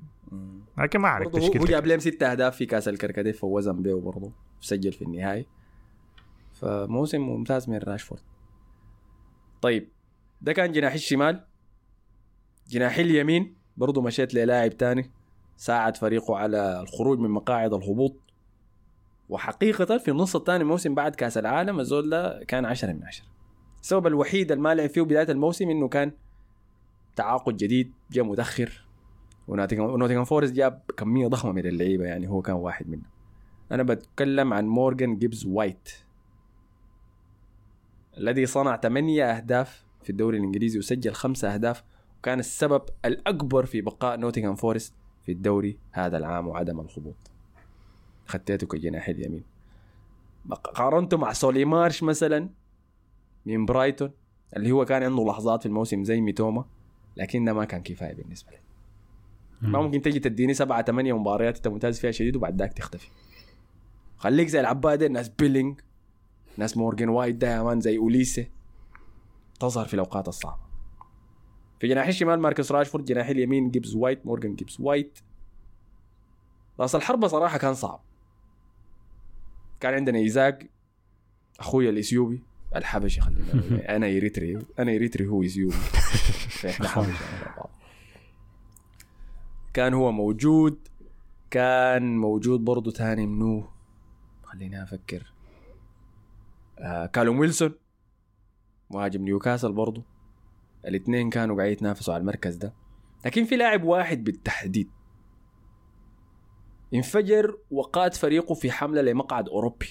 لكن 0.79 0.99
ما 0.99 1.09
اعرف 1.09 1.37
هو- 1.37 1.65
جاب 1.65 1.87
لهم 1.87 1.99
ست 1.99 2.23
أهداف 2.23 2.57
في 2.57 2.67
كأس 2.67 2.89
الكركديه 2.89 3.33
فوزهم 3.33 3.83
بيه 3.83 3.95
برضه 3.95 4.33
سجل 4.61 4.93
في 4.93 5.03
النهايه 5.03 5.47
فموسم 6.61 7.21
ممتاز 7.21 7.69
من 7.71 7.79
راشفورد. 7.79 8.21
طيب 9.63 9.89
ده 10.41 10.53
كان 10.53 10.73
جناح 10.73 10.93
الشمال. 10.93 11.45
جناح 12.69 12.97
اليمين 12.99 13.55
برضه 13.77 14.03
مشيت 14.03 14.35
للاعب 14.35 14.77
تاني. 14.77 15.11
ساعد 15.57 15.97
فريقه 15.97 16.37
على 16.37 16.81
الخروج 16.81 17.19
من 17.19 17.31
مقاعد 17.31 17.75
الهبوط. 17.75 18.17
وحقيقة 19.29 19.99
في 19.99 20.11
النص 20.11 20.37
الثاني 20.37 20.63
الموسم 20.63 20.95
بعد 20.95 21.15
كأس 21.15 21.39
العالم 21.39 21.81
الزول 21.81 22.11
ده 22.11 22.45
كان 22.45 22.65
عشرة 22.65 22.93
من 22.93 23.05
عشرة. 23.05 23.27
السبب 23.83 24.07
الوحيد 24.07 24.53
اللي 24.53 24.63
ما 24.63 24.75
لعب 24.75 24.89
فيه 24.89 25.03
بداية 25.03 25.31
الموسم 25.31 25.71
إنه 25.71 25.89
كان 25.89 26.13
تعاقد 27.17 27.57
جديد 27.57 27.93
جاء 28.11 28.25
متأخر. 28.25 28.87
ونوتنغهام 29.49 30.25
فورست 30.25 30.53
جاب 30.53 30.83
كمية 30.97 31.27
ضخمة 31.27 31.53
من 31.53 31.67
اللعيبة 31.67 32.05
يعني 32.05 32.29
هو 32.29 32.43
كان 32.43 32.57
واحد 32.57 32.89
منهم. 32.89 33.11
أنا 33.73 33.83
بتكلم 33.83 34.53
عن 34.53 34.67
مورغان 34.67 35.19
جيبز 35.19 35.47
وايت 35.47 35.91
الذي 38.19 38.47
صنع 38.47 38.77
ثمانية 38.77 39.25
أهداف 39.25 39.85
في 40.03 40.11
الدوري 40.11 40.39
الإنجليزي 40.39 40.79
وسجل 40.79 41.13
خمسة 41.13 41.55
أهداف 41.55 41.85
وكان 42.19 42.39
السبب 42.39 42.83
الأكبر 43.05 43.65
في 43.65 43.81
بقاء 43.81 44.17
نوتنغهام 44.17 44.55
فورست. 44.55 44.95
في 45.27 45.33
الدوري 45.33 45.79
هذا 45.93 46.19
العام 46.19 46.49
وعدم 46.49 46.81
الهبوط 46.81 47.17
خديته 48.27 48.67
كجناح 48.67 49.09
اليمين 49.09 49.45
قارنته 50.75 51.17
مع 51.17 51.33
سولي 51.33 51.65
مارش 51.65 52.03
مثلا 52.03 52.51
من 53.47 53.67
برايتون 53.67 54.11
اللي 54.57 54.73
هو 54.73 54.85
كان 54.85 55.03
عنده 55.03 55.25
لحظات 55.25 55.61
في 55.61 55.67
الموسم 55.67 56.05
زي 56.05 56.21
ميتوما 56.21 56.65
لكنها 57.17 57.53
ما 57.53 57.65
كان 57.65 57.83
كفاية 57.83 58.15
بالنسبة 58.15 58.51
لي 58.51 58.67
ما 59.63 59.83
ممكن 59.83 60.03
تجي 60.03 60.19
تديني 60.21 60.55
سبعة 60.55 60.85
ثمانية 60.85 61.19
مباريات 61.19 61.57
أنت 61.57 61.69
ممتاز 61.69 62.01
فيها 62.01 62.11
شديد 62.11 62.37
وبعد 62.37 62.59
ذاك 62.59 62.73
تختفي. 62.73 63.09
خليك 64.17 64.49
زي 64.49 64.61
العبادة 64.61 65.09
ناس 65.09 65.29
بيلينج 65.29 65.81
ناس 66.57 66.77
مورجان 66.77 67.09
وايت 67.09 67.35
ده 67.37 67.79
زي 67.79 67.99
أوليسي. 67.99 68.51
تظهر 69.61 69.87
في 69.87 69.95
الأوقات 69.95 70.29
الصعبة. 70.29 70.66
في 71.81 71.89
جناح 71.89 72.07
الشمال 72.07 72.41
ماركوس 72.41 72.73
راشفورد 72.73 73.05
جناح 73.05 73.29
اليمين 73.29 73.71
جيبز 73.71 73.97
وايت 73.97 74.27
مورجان 74.27 74.55
جيبز 74.55 74.77
وايت. 74.81 75.19
راس 76.81 76.95
الحربة 76.95 77.29
صراحة 77.29 77.59
كان 77.59 77.75
صعب. 77.75 78.01
كان 79.81 79.95
عندنا 79.95 80.19
إيزاك 80.19 80.71
أخويا 81.61 81.91
الإثيوبي. 81.91 82.43
الحبشي 82.77 83.21
خلينا 83.21 83.55
نقول. 83.55 83.81
أنا 83.97 84.07
إريتري 84.07 84.59
أنا 84.79 84.93
إريتري 84.93 85.27
هو 85.27 85.43
حبشة 86.63 87.57
بعض. 87.57 87.71
كان 89.75 89.95
هو 89.95 90.13
موجود. 90.13 90.89
كان 91.51 92.17
موجود 92.17 92.61
برضه 92.65 92.91
تاني 92.91 93.27
منو 93.27 93.69
خليني 94.45 94.83
أفكر. 94.83 95.33
آه 96.79 97.07
كالوم 97.07 97.39
ويلسون. 97.39 97.75
مهاجم 98.91 99.23
نيوكاسل 99.23 99.73
برضه 99.73 100.03
الاثنين 100.87 101.31
كانوا 101.31 101.57
قاعدين 101.57 101.73
يتنافسوا 101.73 102.15
على 102.15 102.21
المركز 102.21 102.57
ده. 102.57 102.75
لكن 103.25 103.45
في 103.45 103.57
لاعب 103.57 103.85
واحد 103.85 104.25
بالتحديد. 104.25 104.91
انفجر 106.95 107.59
وقاد 107.71 108.15
فريقه 108.15 108.55
في 108.55 108.71
حملة 108.71 109.03
لمقعد 109.03 109.49
أوروبي. 109.49 109.89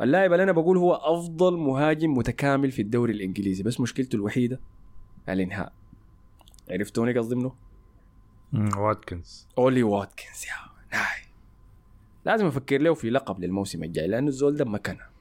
اللاعب 0.00 0.32
اللي 0.32 0.42
أنا 0.42 0.52
بقول 0.52 0.78
هو 0.78 0.94
أفضل 0.94 1.56
مهاجم 1.56 2.14
متكامل 2.14 2.70
في 2.70 2.82
الدوري 2.82 3.12
الإنجليزي 3.12 3.62
بس 3.62 3.80
مشكلته 3.80 4.16
الوحيدة 4.16 4.60
الإنهاء. 5.28 5.72
عرفتوني 6.70 7.18
قصدي 7.18 7.34
منه؟ 7.34 7.52
واتكنز. 8.76 9.48
أولي 9.58 9.82
واتكنز 9.82 10.44
يا 10.44 10.96
ناي. 10.98 11.26
لازم 12.24 12.46
أفكر 12.46 12.80
له 12.80 12.94
في 12.94 13.10
لقب 13.10 13.40
للموسم 13.40 13.84
الجاي 13.84 14.06
لأنه 14.06 14.28
الزول 14.28 14.56
ده 14.56 14.64
مكانه. 14.64 15.15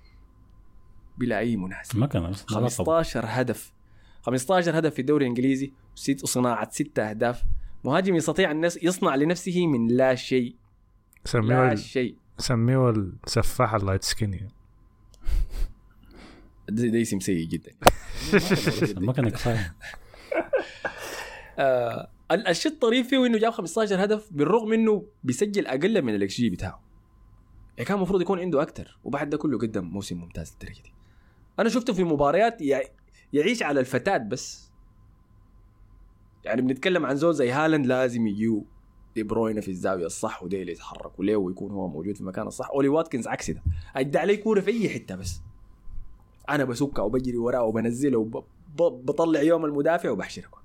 بلا 1.18 1.40
أي 1.40 1.56
مناسبة. 1.58 2.00
ما 2.00 2.08
كان 2.08 2.30
بس 2.32 2.40
ده 2.40 2.46
لقب. 2.56 2.62
15 2.62 3.22
هدف. 3.28 3.74
15 4.22 4.80
هدف 4.80 4.94
في 4.94 5.00
الدوري 5.00 5.26
الإنجليزي 5.26 5.72
وست 5.96 6.24
وصناعه 6.24 6.70
ست 6.72 7.00
أهداف. 7.00 7.44
مهاجم 7.84 8.16
يستطيع 8.16 8.52
الناس 8.52 8.84
يصنع 8.84 9.16
لنفسه 9.16 9.68
من 9.68 9.88
لا 9.88 10.16
شيء. 10.16 10.56
سميه 11.26 11.48
لا 11.48 11.72
ال- 11.72 11.80
شيء. 11.80 12.16
سميه 12.38 12.90
السفاح 12.90 13.74
ال 13.74 13.79
light 13.79 14.04
skin 14.04 14.33
ي. 14.33 14.48
ده, 16.70 16.88
ده 16.88 17.02
اسم 17.02 17.20
سيء 17.20 17.48
جدا. 17.48 17.72
ما 19.06 19.14
كان 19.14 19.30
كفايه 19.30 19.76
آه 21.60 22.10
ال- 22.32 22.48
الشيء 22.48 22.72
الطريف 22.72 23.08
فيه 23.08 23.26
انه 23.26 23.38
جاب 23.38 23.52
15 23.52 24.04
هدف 24.04 24.28
بالرغم 24.32 24.74
إنه 24.74 25.06
بيسجل 25.24 25.68
أقل 25.68 26.02
من 26.02 26.16
الإكس 26.16 26.34
جي 26.38 26.50
بتاعه. 26.50 26.82
يعني 27.78 27.88
كان 27.88 27.98
المفروض 27.98 28.22
يكون 28.22 28.40
عنده 28.40 28.62
أكثر 28.62 28.98
وبعد 29.04 29.30
ده 29.30 29.38
كله 29.38 29.58
قدم 29.58 29.84
موسم 29.86 30.18
ممتاز 30.18 30.52
للدرجة 30.54 30.82
دي. 30.82 30.94
أنا 31.60 31.70
شفته 31.70 31.94
في 31.94 32.04
مباريات 32.04 32.62
يع- 32.62 32.90
يعيش 33.34 33.64
على 33.64 33.80
الفتات 33.80 34.22
بس. 34.22 34.72
يعني 36.44 36.62
بنتكلم 36.62 37.06
عن 37.06 37.16
زول 37.16 37.34
زي 37.34 37.52
هالاند 37.52 37.86
لازم 37.86 38.28
يجيو 38.28 38.66
دي 39.16 39.24
بروينا 39.24 39.62
في 39.62 39.72
الزاوية 39.72 40.06
الصح 40.06 40.44
ودي 40.44 40.62
اللي 40.62 40.72
يتحرك 40.72 41.20
وليه 41.20 41.36
ويكون 41.36 41.72
هو 41.72 41.88
موجود 41.88 42.16
في 42.16 42.22
المكان 42.22 42.48
الصح. 42.48 42.70
أولي 42.70 42.88
واتكنز 42.88 43.28
عكس 43.28 43.52
ده 43.52 43.62
ادى 43.96 44.18
عليه 44.18 44.44
كورة 44.44 44.62
في 44.62 44.72
أي 44.72 44.90
حتة 44.90 45.16
بس. 45.16 45.42
أنا 46.50 46.64
بمسكها 46.66 47.02
وبجري 47.04 47.38
وراه 47.38 47.64
وبنزله 47.64 48.18
وبطلع 48.80 49.42
يوم 49.42 49.66
المدافع 49.66 50.10
وبحشركه 50.10 50.58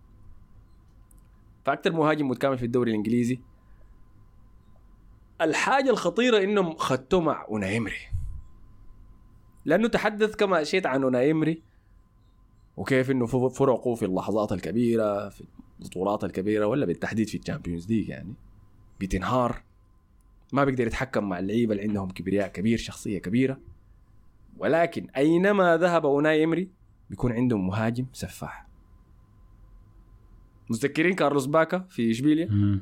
فاكثر 1.65 1.93
مهاجم 1.93 2.29
متكامل 2.29 2.59
في 2.59 2.65
الدوري 2.67 2.91
الإنجليزي. 2.91 3.41
الحاجة 5.41 5.91
الخطيرة 5.91 6.39
إنهم 6.39 6.77
خدتوه 6.77 7.21
مع 7.21 7.45
أوناي 7.49 7.73
إيمري 7.73 7.97
لأنه 9.65 9.89
تحدث 9.89 10.37
كما 10.37 10.63
اشيت 10.63 10.87
عن 10.87 11.03
أوناي 11.03 11.33
إيمري 11.33 11.63
وكيف 12.77 13.11
إنه 13.11 13.27
ف- 13.27 13.37
فرقوا 13.59 13.97
في 13.97 14.05
اللحظات 14.05 14.53
الكبيرة 14.53 15.29
في 15.29 15.45
البطولات 15.81 16.25
الكبيرة 16.25 16.67
ولا 16.67 16.87
بالتحديد 16.87 17.29
في 17.29 17.39
ال 17.39 17.44
Champions 17.44 17.89
League 17.93 18.09
يعني. 18.09 18.35
بتنهار 19.01 19.63
ما 20.53 20.65
بيقدر 20.65 20.87
يتحكم 20.87 21.29
مع 21.29 21.39
اللعيبة 21.39 21.73
اللي 21.73 21.83
عندهم 21.85 22.11
كبرياء 22.11 22.49
كبير 22.49 22.79
شخصية 22.79 23.19
كبيرة. 23.19 23.61
ولكن 24.59 25.07
أينما 25.17 25.77
ذهب 25.77 26.07
أوناي 26.07 26.45
إمري 26.45 26.71
بيكون 27.11 27.33
عندهم 27.33 27.67
مهاجم 27.67 28.07
سفاح. 28.13 28.67
متذكرين 30.71 31.15
كارلوس 31.15 31.47
باكا 31.47 31.79
في 31.79 32.11
إشبيليا. 32.11 32.81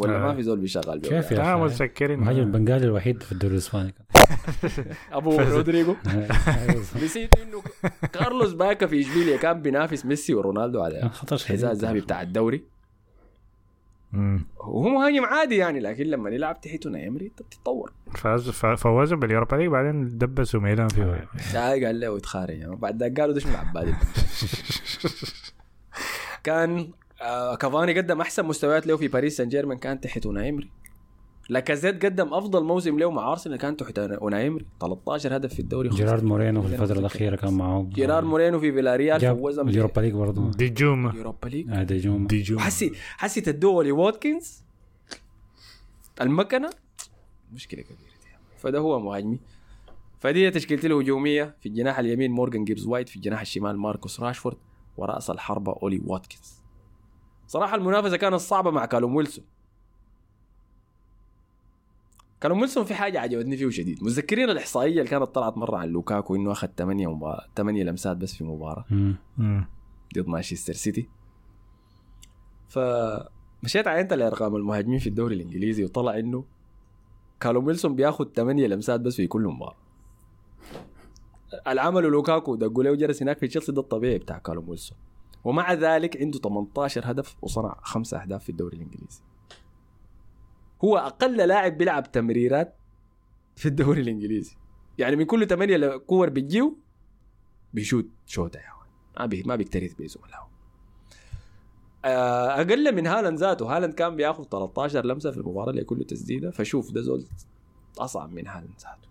ولا 0.00 0.16
آه. 0.16 0.18
ما 0.18 0.34
في 0.34 0.42
زول 0.42 0.58
بيشغل 0.58 0.98
بيه 0.98 1.08
كيف 1.08 1.30
يا 1.30 1.36
لا 1.36 1.54
أخي؟ 1.54 1.62
متذكرين 1.62 2.18
المهاجم 2.18 2.40
البنغالي 2.40 2.84
الوحيد 2.84 3.22
في 3.22 3.32
الدوري 3.32 3.52
الإسباني. 3.52 3.94
أبو 5.12 5.40
رودريجو. 5.40 5.96
أيوة. 6.06 6.84
نسيت 7.04 7.36
إنه 7.38 7.62
كارلوس 8.12 8.52
باكا 8.52 8.86
في 8.86 9.00
إشبيليا 9.00 9.36
كان 9.36 9.62
بينافس 9.62 10.06
ميسي 10.06 10.34
ورونالدو 10.34 10.82
على 10.82 11.10
الحذاء 11.32 11.72
الذهبي 11.72 12.00
بتاع 12.00 12.22
الدوري. 12.22 12.64
وهو 14.56 14.88
مهاجم 14.88 15.24
عادي 15.24 15.56
يعني 15.56 15.80
لكن 15.80 16.04
لما 16.04 16.30
يلعب 16.30 16.60
تحت 16.60 16.90
أوناي 16.90 17.08
إيمري 17.08 17.26
انت 17.26 17.42
بتتطور 17.42 17.92
فاز 18.14 18.50
فوزوا 18.50 19.18
بال 19.18 19.27
Europa 19.27 19.56
League 19.56 19.68
بعدين 19.68 20.18
دبسوا 20.18 20.60
ميلان 20.60 20.88
فيه 20.88 21.28
قال 21.54 22.00
له 22.00 22.16
يتخارج 22.16 22.58
يعني. 22.58 22.76
بعد 22.76 23.02
ذاك 23.02 23.20
قالوا 23.20 23.34
ده 23.34 23.40
شنو 23.40 23.52
العبادي 23.52 23.94
كان 26.44 26.88
آه 27.22 27.54
كافاني 27.54 27.98
قدم 27.98 28.20
أحسن 28.20 28.46
مستويات 28.46 28.86
له 28.86 28.96
في 28.96 29.08
باريس 29.08 29.36
سان 29.36 29.48
جيرمان 29.48 29.78
كان 29.78 30.00
تحت 30.00 30.26
أوناي 30.26 30.48
إيمري 30.48 30.70
لاكازيت 31.48 32.04
قدم 32.04 32.34
أفضل 32.34 32.64
موسم 32.64 32.98
له 32.98 33.10
مع 33.10 33.32
أرسنال 33.32 33.58
كان 33.58 33.76
تحت 33.76 33.98
أوناي 33.98 34.32
إيمري 34.32 34.66
13 34.80 35.36
هدف 35.36 35.54
في 35.54 35.60
الدوري 35.60 35.88
جيرارد 35.88 36.24
مورينو 36.24 36.62
في 36.62 36.68
الفترة 36.68 36.98
الأخيرة 36.98 37.36
كان 37.36 37.52
معه. 37.52 37.82
جيرار 37.92 38.24
مورينو 38.24 38.60
في 38.60 38.72
فيلاريال 38.72 39.20
جاب 39.20 39.36
فوزهم 39.36 39.68
ال 39.68 39.73
Europa 39.73 40.00
League 40.00 40.12
برضه. 40.12 40.50
دي 40.50 40.68
جوم 40.68 41.16
Europa 41.16 41.48
League. 41.48 41.70
آه، 41.70 41.82
ديجوم 41.82 42.26
دي 42.26 42.42
جوم 42.42 42.58
حسي 42.58 42.92
حسي 42.94 43.40
تدوه 43.40 43.84
لواتكنز 43.84 44.62
المكنة؟ 46.20 46.70
مشكلة 47.52 47.82
كبيرة 47.82 47.98
دي. 47.98 48.58
فده 48.58 48.78
هو 48.78 49.00
مهاجمي. 49.00 49.38
فدي 50.20 50.50
تشكيلتي 50.50 50.86
الهجومية 50.86 51.54
في 51.60 51.68
الجناح 51.68 51.98
اليمين 51.98 52.30
مورغان 52.30 52.64
جيبز 52.64 52.86
وايت 52.86 53.08
في 53.08 53.16
الجناح 53.16 53.40
الشمال 53.40 53.78
ماركوس 53.78 54.20
راشفورد 54.20 54.56
وراس 54.96 55.30
الحربة 55.30 55.76
أولي 55.82 56.02
واتكنز. 56.06 56.55
صراحة 57.46 57.76
المنافسة 57.76 58.16
كانت 58.16 58.34
صعبة 58.34 58.70
مع 58.70 58.86
كالوم 58.86 59.16
ويلسون. 59.16 59.44
كالوم 62.40 62.60
ويلسون 62.60 62.84
في 62.84 62.94
حاجة 62.94 63.20
عجبتني 63.20 63.56
فيه 63.56 63.70
شديد 63.70 64.04
متذكرين 64.04 64.50
الإحصائية 64.50 64.98
اللي 64.98 65.10
كانت 65.10 65.24
طلعت 65.24 65.56
مرة 65.58 65.76
عن 65.76 65.88
لوكاكو 65.88 66.36
إنه 66.36 66.52
أخذ 66.52 66.68
8 66.76 67.06
مبا... 67.14 67.46
8 67.56 67.84
لمسات 67.84 68.16
بس 68.16 68.34
في 68.34 68.44
مباراة. 68.44 68.84
ضد 70.14 70.26
مانشستر 70.28 70.72
سيتي. 70.72 71.08
فمشيت 72.68 73.86
عينت 73.86 74.12
لأرقام 74.12 74.56
المهاجمين 74.56 74.98
في 74.98 75.08
الدوري 75.08 75.34
الإنجليزي 75.34 75.84
وطلع 75.84 76.18
إنه 76.18 76.44
كالوم 77.40 77.66
ويلسون 77.66 77.96
بياخذ 77.96 78.24
8 78.24 78.66
لمسات 78.66 79.00
بس 79.00 79.16
في 79.16 79.26
كل 79.26 79.42
مباراة. 79.42 79.76
العمل 81.68 82.02
لوكاكو 82.02 82.54
دقوا 82.54 82.84
له 82.84 82.94
جرس 82.94 83.22
هناك 83.22 83.38
في 83.38 83.48
تشيلسي 83.48 83.72
ده 83.72 83.80
الطبيعي 83.80 84.18
بتاع 84.18 84.38
كالوم 84.38 84.68
ويلسون. 84.68 84.98
ومع 85.44 85.72
ذلك 85.72 86.16
عنده 86.16 86.38
18 86.38 87.10
هدف 87.10 87.36
وصنع 87.42 87.76
خمسة 87.82 88.22
أهداف 88.22 88.44
في 88.44 88.48
الدوري 88.48 88.76
الإنجليزي. 88.76 89.20
هو 90.84 90.96
أقل 90.96 91.36
لاعب 91.36 91.78
بيلعب 91.78 92.12
تمريرات 92.12 92.74
في 93.56 93.66
الدوري 93.66 94.00
الإنجليزي. 94.00 94.56
يعني 94.98 95.16
من 95.16 95.24
كل 95.24 95.46
8 95.46 95.96
كور 95.96 96.30
بتجيو 96.30 96.78
بيشوت 97.74 98.06
شوطة 98.26 98.58
يا. 98.58 98.76
ما 99.20 99.26
بي 99.26 99.42
ما 99.42 99.56
بيكترث 99.56 99.94
بزملائه 99.94 100.46
آه، 102.04 102.60
أقل 102.60 102.94
من 102.94 103.06
هالاند 103.06 103.38
ذاته. 103.38 103.76
هالاند 103.76 103.94
كان 103.94 104.16
بياخذ 104.16 104.44
13 104.44 105.06
لمسة 105.06 105.30
في 105.30 105.36
المباراة 105.36 105.72
لكل 105.72 106.04
تسديدة 106.04 106.50
فشوف 106.50 106.92
ده 106.92 107.00
زول 107.00 107.24
أصعب 107.98 108.32
من 108.32 108.46
هالاند 108.46 108.74
ذاته. 108.80 109.08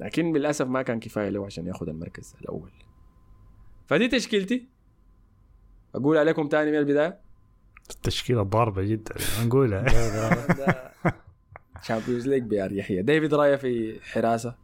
لكن 0.00 0.32
للأسف 0.32 0.66
ما 0.66 0.82
كان 0.82 1.00
كفاية 1.00 1.28
له 1.28 1.46
عشان 1.46 1.66
ياخذ 1.66 1.88
المركز 1.88 2.34
الأول. 2.40 2.70
فدي 3.86 4.08
تشكيلتي. 4.08 4.68
أقول 5.94 6.16
عليكم 6.16 6.48
تاني 6.48 6.70
من 6.70 6.78
البداية؟ 6.78 7.20
التشكيلة 7.90 8.42
ضاربة 8.42 8.82
جدا 8.82 9.14
نقولها. 9.44 9.84
Champions 11.82 12.28
League 12.28 12.42
بأريحية 12.42 13.00
ديفيد 13.00 13.34
رايا 13.34 13.56
في 13.56 14.00
حراسة؟ 14.02 14.54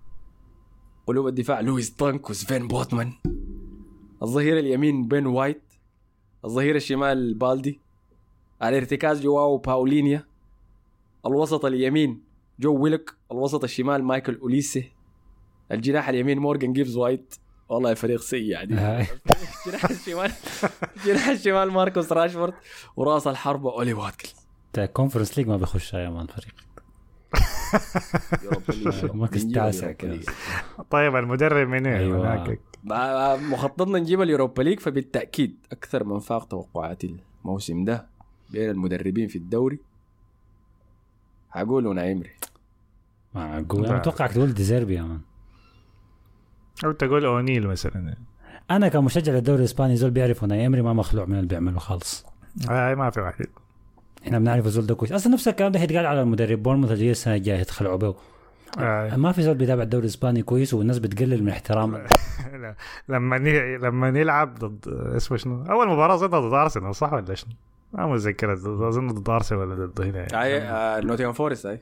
قلوب 1.06 1.26
الدفاع 1.26 1.60
لويس 1.60 1.90
دنك 1.90 2.30
وسفين 2.30 2.68
بوتمان. 2.68 3.12
الظهير 4.22 4.58
اليمين 4.58 5.08
بين 5.08 5.26
وايت. 5.26 5.62
الظهير 6.44 6.76
الشمال 6.76 7.34
بالدي. 7.34 7.80
الارتكاز 8.62 9.22
جواو 9.22 9.56
باولينيا. 9.56 10.26
الوسط 11.26 11.64
اليمين 11.64 12.22
جو 12.60 12.76
ويلوك. 12.76 13.10
الوسط 13.32 13.64
الشمال 13.64 14.04
مايكل 14.04 14.38
أوليسي. 14.38 14.92
الجناح 15.72 16.08
اليمين 16.08 16.38
مورغان 16.38 16.72
غيبس 16.72 16.96
وايت. 16.96 17.34
والله 17.68 17.94
فريق 17.94 18.20
سيء 18.20 18.42
يعني. 18.44 18.74
جناح 19.66 19.90
الشمال. 19.90 20.32
جناح 21.06 21.28
الشمال 21.28 21.70
ماركوس 21.72 22.12
راشفورد 22.12 22.54
وراس 22.96 23.26
الحربة 23.26 23.72
أولي 23.72 23.92
واتكنز 23.92 24.34
Conference 24.92 25.38
League 25.38 25.48
ما 25.48 25.56
بيخش 25.56 25.94
يا 25.94 26.08
man 26.10 26.26
فريق 26.26 26.54
مركز 29.14 29.44
تاسع 29.46 29.92
كده. 29.92 30.20
طيب 30.90 31.16
المدرب 31.16 31.68
من 31.68 31.86
أيوة. 31.86 32.20
هناك 32.34 32.60
مع- 32.84 33.36
مخططنا 33.36 33.98
نجيب 33.98 34.22
ال 34.22 34.28
Europa 34.28 34.62
League 34.62 34.80
فبالتأكيد 34.80 35.56
أكثر 35.72 36.04
من 36.04 36.18
فاق 36.18 36.44
توقعاتي 36.44 37.16
الموسم 37.44 37.84
ده 37.84 38.06
بين 38.50 38.70
المدربين 38.70 39.28
في 39.28 39.36
الدوري. 39.38 39.78
هقول 41.52 41.94
أوناي 41.94 42.12
إيمري 42.12 42.30
معقول؟ 43.34 43.86
أنا. 43.86 43.96
متوقعك 43.98 44.32
تقول 44.32 44.54
ديزيربي 44.54 44.94
يا 44.94 45.02
man 45.02 45.20
أو 46.84 46.92
تقول 46.92 47.24
أونيل 47.24 47.66
مثلا 47.66 48.14
أنا 48.70 48.88
كمشجع 48.88 49.32
للدوري 49.32 49.58
الإسباني 49.58 49.96
زول 49.96 50.10
بيعرف 50.10 50.44
أوناي 50.44 50.66
إيمري 50.66 50.82
ما 50.82 50.92
مخلوع 50.92 51.24
من 51.24 51.34
اللي 51.34 51.46
بيعمله 51.46 51.78
خالص 51.78 52.26
هاي 52.68 52.94
ما 52.94 53.10
في 53.10 53.20
واحد 53.20 53.46
إحنا 54.26 54.38
بنعرف 54.38 54.66
الزول 54.66 54.86
ده 54.86 54.94
كويس 54.94 55.12
أصلا 55.12 55.32
نفس 55.32 55.48
الكلام 55.48 55.72
ده 55.72 55.80
هيتقال 55.80 56.06
على 56.06 56.22
المدرب 56.22 56.62
بورموث 56.62 56.90
اللي 56.90 57.02
جاي 57.02 57.10
السنة 57.10 57.34
الجايه 57.34 57.58
يتخلعوا 57.58 57.96
به 57.96 58.14
آه. 58.78 59.16
ما 59.16 59.32
في 59.32 59.42
زول 59.42 59.54
بيتابع 59.54 59.82
الدوري 59.82 60.04
الإسباني 60.04 60.42
كويس 60.42 60.74
والناس 60.74 60.98
بتقلل 60.98 61.42
من 61.42 61.48
احترام 61.48 61.96
لا. 62.62 62.74
لما 63.08 63.38
ني... 63.38 63.78
لما 63.78 64.10
نلعب 64.10 64.54
ضد 64.54 64.88
اسمه 64.88 65.36
شنو 65.36 65.62
أول 65.62 65.88
مباراة 65.88 66.16
ضد 66.16 66.30
ضد 66.34 66.52
أرسنال 66.52 66.94
صح 66.94 67.12
ولا 67.12 67.34
شنو؟ 67.34 67.52
ما 67.92 68.06
متذكر 68.06 68.52
اظن 68.52 69.06
ضد 69.06 69.30
أرسنال 69.30 69.60
ولا 69.60 69.86
ضد 69.86 70.00
هنا 70.00 70.42
أي 70.42 70.58
آه 70.62 71.32
فورست 71.32 71.66
أي 71.66 71.80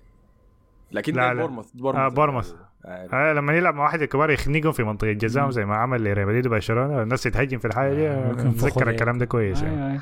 لكن 0.92 1.14
لا، 1.14 1.34
لا. 1.34 1.42
بورموث 1.42 1.66
آه، 1.84 2.09
بورموث. 2.09 2.55
آه، 2.85 3.09
آه 3.12 3.32
لما 3.32 3.53
نلعب 3.53 3.74
مع 3.74 3.82
واحد 3.82 4.03
الكبار 4.03 4.30
يخنقهم 4.30 4.72
في 4.72 4.82
منطقة 4.85 5.12
جزاهم 5.12 5.51
زي 5.51 5.64
ما 5.64 5.76
عمل 5.76 6.05
لريال 6.05 6.26
مدريد 6.26 6.47
وبرشلونة 6.47 7.03
الناس 7.03 7.22
تتهجم 7.22 7.59
في 7.59 7.64
الحاجة 7.64 7.95
دي. 7.95 8.09
آه، 8.09 8.32
نتذكر 8.32 8.68
فخوري. 8.68 8.91
الكلام 8.91 9.18
ده 9.18 9.26
كويس 9.26 9.62
يعني. 9.62 9.87
آي 9.87 9.93
آي. 9.93 10.01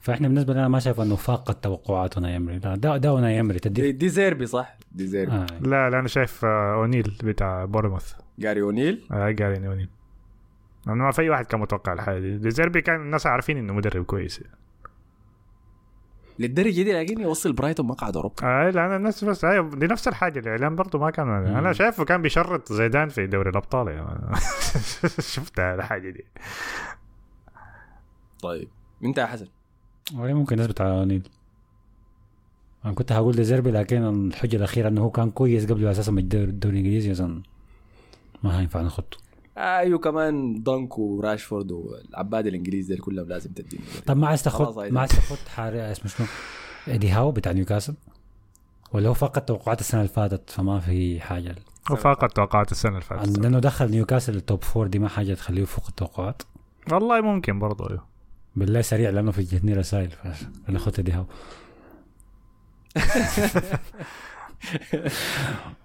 فإحنا 0.00 0.28
بالنسبة 0.28 0.52
لنا 0.54 0.68
ما 0.68 0.78
شايف 0.78 1.00
إنه 1.00 1.16
فاقت 1.16 1.64
توقعاتنا 1.64 2.34
إيمري 2.34 2.58
لا 2.58 2.76
ده 2.76 2.96
ده 2.96 3.18
أوناي 3.18 3.32
إيمري 3.32 3.58
دي, 3.58 3.68
تدي 3.68 3.92
دي 3.92 4.08
زيربي 4.08 4.46
صح؟ 4.46 4.78
دي 4.92 5.06
زيربي. 5.06 5.32
آه. 5.36 5.46
لا 5.60 5.90
لا 5.90 5.98
أنا 5.98 6.08
شايف 6.08 6.44
آه، 6.44 6.74
أونيل 6.74 7.16
بتاع 7.24 7.64
بورموث. 7.64 8.12
جاري 8.38 8.62
أونيل؟ 8.62 9.04
آه 9.12 9.24
قال 9.24 9.66
أونيل. 9.66 9.88
لأنه 10.86 11.04
ما 11.04 11.10
في 11.10 11.22
أي 11.22 11.30
واحد 11.30 11.46
كان 11.46 11.60
متوقع 11.60 11.92
الحاجة 11.92 12.18
دي. 12.18 12.38
ديزيربي 12.38 12.80
كان 12.80 13.00
الناس 13.00 13.26
عارفين 13.26 13.56
إنه 13.58 13.72
مدرب 13.72 14.04
كويس 14.04 14.42
للدرجة 16.38 16.82
دي 16.82 16.92
لكن 16.92 17.20
يوصل 17.20 17.52
برايتون 17.52 17.86
مقعد 17.86 18.16
أوروبا. 18.16 18.34
آه 18.42 18.70
لا 18.70 18.86
أنا 18.86 18.96
الناس 18.96 19.24
بس 19.24 19.44
آه 19.44 19.70
دي 19.74 19.86
نفس 19.86 20.08
الحاجة 20.08 20.38
الإعلام 20.38 20.76
برضه 20.76 20.98
ما 20.98 21.10
كان 21.10 21.28
أنا 21.28 21.72
شايفه 21.72 22.04
كان 22.04 22.22
بيشرط 22.22 22.72
زيدان 22.72 23.08
في 23.08 23.26
دوري 23.26 23.50
الأبطال 23.50 23.88
يعني. 23.88 24.36
شفتها 25.34 25.74
الحاجة 25.74 26.10
دي. 26.10 26.24
طيب 28.42 28.68
أنت 29.04 29.18
يا 29.18 29.26
حسن. 29.26 29.46
ولا 30.16 30.34
ممكن 30.34 30.60
نثبت 30.60 30.80
على 30.80 30.90
اونيل 30.90 31.28
أنا 32.84 32.92
كنت 32.92 33.12
هقول 33.12 33.34
ديزيربي 33.36 33.70
لكن 33.70 34.26
الحجة 34.28 34.56
الأخيرة 34.56 34.88
إنه 34.88 35.02
هو 35.02 35.10
كان 35.10 35.30
كويس 35.30 35.72
قبل 35.72 35.86
أساسا 35.86 36.12
من 36.12 36.18
الدوري 36.18 36.44
الدوري 36.44 36.74
الإنجليزي 36.80 37.10
اذا 37.10 37.26
ما 38.42 38.60
هينفع 38.60 38.82
نخطه. 38.82 39.18
أيوه 39.56 39.98
كمان 39.98 40.62
دنك 40.62 40.98
وراشفورد 40.98 41.72
والعباد 41.72 42.46
الانجليزي 42.46 42.94
دول 42.94 43.04
كلهم 43.04 43.28
لازم 43.28 43.50
تديني. 43.50 43.82
طب 44.06 44.16
ما 44.16 44.28
عايز 44.28 44.48
عايز. 44.48 44.92
ما 44.92 45.00
عايز 45.00 45.10
تاخد 45.10 45.36
حارس 45.48 45.76
اسمه 45.76 46.10
شنو؟ 46.10 46.26
إيدي 46.88 47.10
هاو 47.10 47.32
بتاع 47.32 47.52
نيوكاسل؟ 47.52 47.94
ولا 48.92 49.08
هو 49.08 49.14
فقط 49.14 49.48
توقعات 49.48 49.80
السنة 49.80 50.00
اللي 50.00 50.12
فاتت 50.12 50.50
فما 50.50 50.80
في 50.80 51.20
حاجة 51.20 51.54
وفاقت 51.90 52.36
توقعات 52.36 52.72
السنة 52.72 52.92
اللي 52.92 53.04
فاتت. 53.04 53.38
لأنه 53.38 53.58
دخل 53.58 53.90
نيوكاسل 53.90 54.36
ال 54.36 54.43
top 54.43 54.64
four 54.64 54.86
دي 54.86 54.98
ما 54.98 55.08
حاجة 55.08 55.34
تخليه 55.34 55.62
يفوق 55.62 55.84
التوقعات. 55.88 56.42
والله 56.92 57.20
ممكن 57.20 57.58
برضه 57.58 57.90
أيوه. 57.90 58.06
بالله 58.56 58.80
سريع 58.80 59.10
لأنه 59.10 59.30
في 59.30 59.42
جتني 59.42 59.74
رسائل 59.74 60.10
فانا 60.10 60.78
اخذت 60.78 60.98
إيدي 60.98 61.12
هاو. 61.12 61.24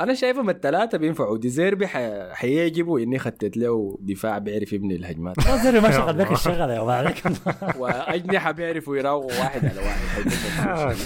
أنا 0.00 0.14
شايفهم 0.14 0.50
الثلاثه 0.50 0.98
بينفعوا. 0.98 1.38
ديزيربي 1.38 1.86
ح- 1.86 2.32
حيعجبوا 2.32 3.00
إني 3.00 3.18
خطيت 3.18 3.56
له 3.56 3.98
دفاع 4.00 4.38
بيعرف 4.38 4.72
يبني 4.72 4.96
الهجمات. 4.96 5.36
ما 5.48 5.56
زر 5.56 5.80
ما 5.80 5.90
شغل 5.90 6.16
ذاك 6.18 6.32
الشغله 6.32 6.74
يا 6.74 6.80
عليك 6.92 7.22
وأجنحة 7.80 8.50
بيعرفوا 8.52 8.96
يراوغوا 8.96 9.30
واحد 9.38 9.64
على 9.64 9.80
واحد. 9.80 10.96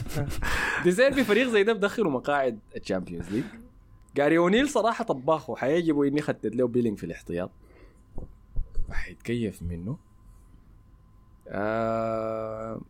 ديزيربي 0.84 1.24
فريق 1.24 1.48
زي 1.48 1.62
ده 1.62 1.72
بدخلوا 1.72 2.10
مقاعد 2.10 2.58
ال 2.76 2.82
Champions 2.82 3.30
League. 3.30 3.44
جاري 4.16 4.38
أونيل 4.38 4.68
صراحة 4.68 5.04
طباخ 5.04 5.50
وحيعجبوا 5.50 6.06
إني 6.06 6.20
خطيت 6.22 6.56
له 6.56 6.66
بيلينج 6.66 6.98
في 6.98 7.04
الاحتياط. 7.04 7.50
وحيتكيف 8.88 9.62
منه. 9.62 9.96
آه 11.48 12.80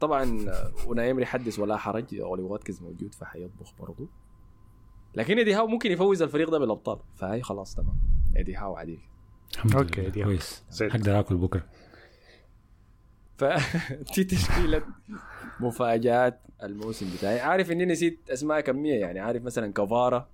طبعا 0.00 0.46
ونايمري 0.86 1.26
حدث 1.26 1.58
ولا 1.58 1.76
حرج. 1.76 2.20
أولي 2.20 2.42
واتكنز 2.42 2.82
موجود 2.82 3.14
فحيطبخ 3.14 3.72
برضه 3.80 4.08
لكن 5.16 5.38
إيدي 5.38 5.54
هاو 5.54 5.66
ممكن 5.66 5.92
يفوز 5.92 6.22
الفريق 6.22 6.50
ده 6.50 6.58
بالأبطال. 6.58 6.98
فهي 7.16 7.42
خلاص 7.42 7.74
تمام. 7.74 7.96
إيدي 8.36 8.56
هاو 8.56 8.76
عديل. 8.76 9.00
الحمد 9.54 9.76
okay، 9.76 10.00
لله 10.00 10.24
كويس. 10.24 10.64
أقدر 10.80 11.20
آكل 11.20 11.36
بكرة. 11.36 11.66
فدي 13.38 14.24
تشكيلة 14.30 14.82
مفاجآت 15.60 16.40
الموسم 16.62 17.06
بتاعي. 17.16 17.40
عارف 17.40 17.70
إني 17.70 17.84
نسيت 17.84 18.18
أسماء 18.30 18.60
كمية 18.60 18.94
يعني 18.94 19.20
عارف 19.20 19.42
مثلا 19.42 19.72
كافارا 19.72 20.28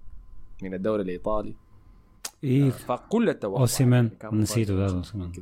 من 0.63 0.75
الدوري 0.75 1.03
الإيطالي. 1.03 1.55
إيه. 2.45 2.71
فكل 2.71 3.29
التوقع 3.29 3.61
اوسيمان 3.61 4.11
يعني 4.23 4.37
نسيته. 4.39 4.77
ده 4.77 4.87
اوسيمان 4.87 5.33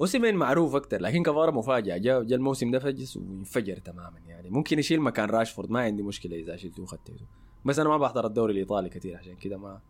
اوسيمان 0.00 0.34
معروف 0.34 0.74
أكثر 0.74 1.00
لكن 1.00 1.22
كافارا 1.22 1.50
مفاجأة. 1.50 1.96
جاء 1.96 2.22
جا 2.22 2.36
الموسم 2.36 2.70
ده 2.70 2.78
فجس 2.78 3.16
وانفجر 3.16 3.76
تماما 3.76 4.18
يعني. 4.28 4.50
ممكن 4.50 4.78
يشيل 4.78 5.00
مكان 5.00 5.30
راشفورد 5.30 5.70
ما 5.70 5.80
عندي 5.80 6.02
مشكلة 6.02 6.36
إذا 6.36 6.56
شلته 6.56 6.82
وخدته 6.82 7.14
بس 7.64 7.78
أنا 7.78 7.88
ما 7.88 7.96
بحضر 7.96 8.26
الدوري 8.26 8.52
الإيطالي 8.52 8.88
كثير 8.88 9.16
عشان 9.16 9.36
كده 9.36 9.56
ما. 9.58 9.80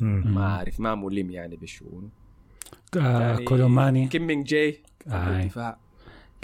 ما 0.00 0.46
عارف 0.46 0.80
ما 0.80 0.94
ملم 0.94 1.30
يعني 1.30 1.56
بالشؤون. 1.56 2.10
آه 2.96 3.20
يعني 3.20 3.44
كولوماني. 3.44 4.08
كيمينج 4.08 4.46
جاي 4.46 4.82
آه. 5.08 5.40
الدفاع 5.40 5.78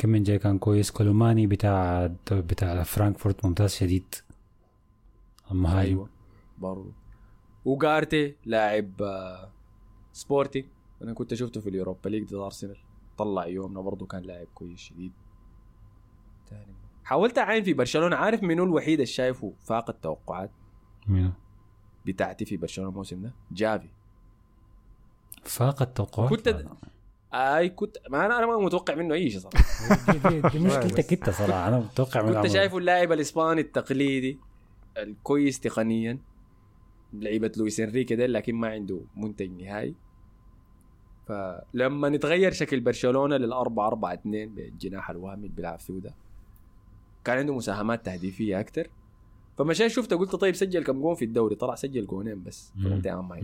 من 0.05 0.23
جاي 0.23 0.39
كان 0.39 0.59
كويس. 0.59 0.91
كولوماني 0.91 1.47
بتاع 1.47 2.07
بتاع 2.31 2.83
فرانكفورت 2.83 3.45
ممتاز 3.45 3.75
شديد. 3.75 4.15
المهاجم. 5.51 5.89
أيوه 5.89 6.09
برضو. 6.59 6.93
وجارتي 7.65 8.37
لاعب 8.45 9.03
آه، 9.03 9.51
سبورتي. 10.13 10.69
أنا 11.03 11.13
كنت 11.13 11.35
شفته 11.35 11.61
في 11.61 11.69
اليوروبا 11.69 12.09
ليج 12.09 12.25
ضد 12.25 12.35
أرسنال. 12.35 12.77
طلع 13.19 13.47
يومنا 13.47 13.81
برضو 13.81 14.07
كان 14.07 14.23
لاعب 14.23 14.47
كويس 14.55 14.79
شديد. 14.79 15.13
تاني. 16.47 16.75
حاولت 17.05 17.39
أعاين 17.39 17.63
في 17.65 17.73
برشلونة 17.73 18.17
عارف 18.17 18.43
منو 18.43 18.65
الوحيد 18.65 18.93
اللي 18.93 19.07
شايفه 19.07 19.53
فاق 19.61 19.91
التوقعات؟ 19.91 20.51
مين؟ 21.07 21.33
بتاعتي 22.07 22.45
في 22.45 22.57
برشلونة 22.57 22.91
الموسم 22.91 23.23
ده 23.23 23.33
جافي. 23.53 23.89
فاق 25.43 25.83
التوقعات؟ 25.83 26.31
كنت 26.31 26.65
أي 27.35 27.69
كنت 27.69 27.97
ما 28.11 28.27
أنا 28.27 28.39
أنا 28.39 28.47
ما 28.47 28.59
متوقع 28.59 28.95
منه 28.95 29.15
أي 29.15 29.31
شيء 29.31 29.41
صراحة. 29.41 29.65
دي, 30.53 30.59
مشكلتك 30.59 31.13
أنت 31.19 31.31
صراحة. 31.31 31.69
أنا 31.69 31.79
متوقع 31.79 32.23
من 32.23 32.35
كنت. 32.35 32.47
شايفه 32.47 32.79
اللاعب 32.79 33.13
الإسباني 33.13 33.61
التقليدي 33.61 34.39
الكويس 34.99 35.61
تقنيا 35.61 36.19
لعيبة 37.13 37.53
لويس 37.57 37.81
إنريكي 37.81 38.17
ده 38.17 38.27
لكن 38.27 38.55
ما 38.55 38.69
عنده 38.69 39.01
منتج 39.17 39.51
نهائي. 39.63 39.95
فلما 41.27 42.09
نتغير 42.09 42.53
شكل 42.53 42.81
برشلونة 42.81 43.37
للأربعة 43.37 43.87
أربعة 43.87 44.15
اثنين 44.15 44.55
بالجناح 44.55 45.11
الوهمي 45.11 45.35
اللي 45.47 45.49
بيلعب 45.57 45.79
فيه 45.79 46.01
ده 46.01 46.15
كان 47.25 47.39
عنده 47.39 47.55
مساهمات 47.55 48.07
تهديفية 48.07 48.61
أكثر 48.61 48.89
فمشيت 49.59 49.91
شفته 49.91 50.17
قلت 50.17 50.37
طيب 50.37 50.55
سجل 50.55 50.85
كم 50.85 51.01
جون 51.01 51.15
في 51.15 51.25
الدوري. 51.25 51.55
طلع 51.55 51.75
سجل 51.75 52.07
جونين 52.07 52.43
بس 52.43 52.73
عم 53.07 53.29
ما. 53.29 53.41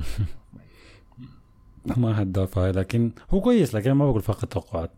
ما 1.97 2.16
هداف 2.22 2.59
هاي 2.59 2.72
لكن 2.72 3.12
هو 3.31 3.41
كويس 3.41 3.74
لكن 3.74 3.93
ما 3.93 4.11
بقول 4.11 4.22
فاق 4.22 4.39
التوقعات 4.43 4.91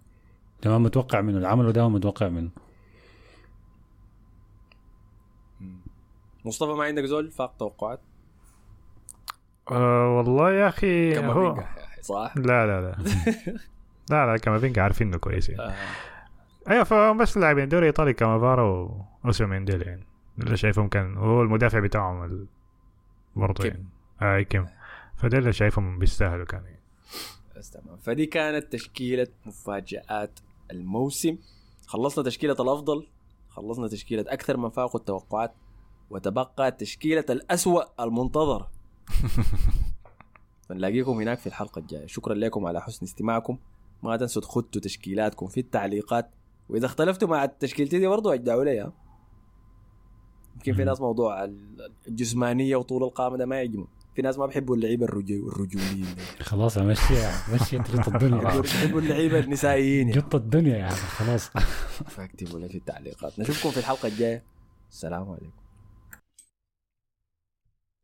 ده 0.62 0.70
ما 0.70 0.78
متوقع 0.78 1.20
منه. 1.20 1.38
العمل 1.38 1.72
ده 1.72 1.88
متوقع 1.88 2.28
منه. 2.28 2.50
مصطفى 6.44 6.72
ما 6.72 6.84
عندك 6.84 7.04
زول 7.04 7.30
فاق 7.30 7.54
توقعات؟ 7.58 8.00
آه 9.70 10.16
والله 10.16 10.52
يا 10.52 10.68
أخي 10.68 11.14
كما 11.14 11.32
هو 11.32 11.56
يا 11.56 11.84
أخي، 11.84 12.02
صح؟ 12.02 12.34
لا 12.36 12.66
لا 12.66 12.80
لا. 12.80 12.96
لا 14.10 14.26
لا 14.26 14.36
كامافينجا 14.36 14.82
عارفين 14.82 15.08
إنه 15.08 15.18
كويس 15.18 15.48
يعني. 15.48 15.74
آه. 16.68 16.70
أيوه 16.70 16.84
فبس 16.84 17.36
لاعبين 17.36 17.68
دوري 17.68 17.86
إيطالي 17.86 18.12
كامافارا 18.12 18.62
واوسيمين 19.24 19.64
ديل 19.64 19.82
يعني. 19.82 20.06
اللي 20.38 20.56
شايفهم 20.56 20.88
كان 20.88 21.16
هو 21.16 21.42
المدافع 21.42 21.80
بتاعهم 21.80 22.24
ال... 22.24 22.46
برضه. 23.36 23.64
يعني. 23.66 23.86
أي 24.22 24.44
كيم. 24.44 24.66
فده 25.16 25.38
اللي 25.38 25.52
شايفهم 25.52 25.98
بيستاهلوا 25.98 26.44
كان 26.44 26.64
يعني. 26.64 26.82
بس 27.56 27.70
تمام. 27.70 27.96
فدي 27.96 28.26
كانت 28.26 28.72
تشكيلة 28.72 29.26
مفاجآت 29.46 30.40
الموسم. 30.70 31.38
خلصنا 31.86 32.24
تشكيلة 32.24 32.56
الأفضل. 32.60 33.06
خلصنا 33.48 33.88
تشكيلة 33.88 34.24
أكثر 34.28 34.56
من 34.56 34.70
فاقوا 34.70 35.00
التوقعات 35.00 35.54
وتبقى 36.10 36.70
تشكيلة 36.70 37.24
الأسوأ 37.30 38.04
المنتظرة. 38.04 38.70
فنلاقيكم 40.68 41.12
هناك 41.12 41.38
في 41.38 41.46
الحلقة 41.46 41.78
الجاية. 41.78 42.06
شكرا 42.06 42.34
لكم 42.34 42.66
على 42.66 42.80
حسن 42.80 43.06
استماعكم. 43.06 43.58
ما 44.02 44.16
تنسوا 44.16 44.42
تخطوا 44.42 44.80
تشكيلاتكم 44.80 45.46
في 45.46 45.60
التعليقات. 45.60 46.30
وإذا 46.72 46.86
اختلفتوا 46.86 47.28
مع 47.28 47.44
التشكيلتي 47.44 47.98
دي 47.98 48.06
برضو 48.06 48.32
أجدعوا 48.32 48.64
لي 48.64 48.92
يمكن 50.56 50.72
في 50.74 50.84
ناس 50.84 51.00
موضوع 51.00 51.48
الجسمانية 52.08 52.76
وطول 52.76 53.02
القامة 53.02 53.36
ده 53.36 53.46
ما 53.46 53.56
يعجبهم. 53.56 53.86
في 54.14 54.22
ناس 54.22 54.38
ما 54.38 54.46
بيحبوا 54.46 54.76
اللعيبة 54.76 55.06
الرجو- 55.06 55.48
الرجوليين. 55.52 56.06
خلاص 56.40 56.78
مشي 56.78 57.14
مشي 57.54 57.76
أنت 57.76 57.90
جط 57.90 58.08
الدنيا. 58.08 58.60
بيحبوا 58.60 59.00
اللعيبة 59.00 59.38
النسائيين 59.38 60.08
يعني. 60.08 60.20
جط 60.20 60.34
الدنيا 60.34 60.76
يعني 60.76 60.94
خلاص. 60.94 61.48
فاكتبوا 62.08 62.58
لي 62.60 62.68
في 62.68 62.78
التعليقات. 62.78 63.38
نشوفكم 63.40 63.70
في 63.70 63.76
الحلقة 63.78 64.08
الجاية. 64.08 64.42
السلام 64.90 65.28
عليكم. 65.30 65.61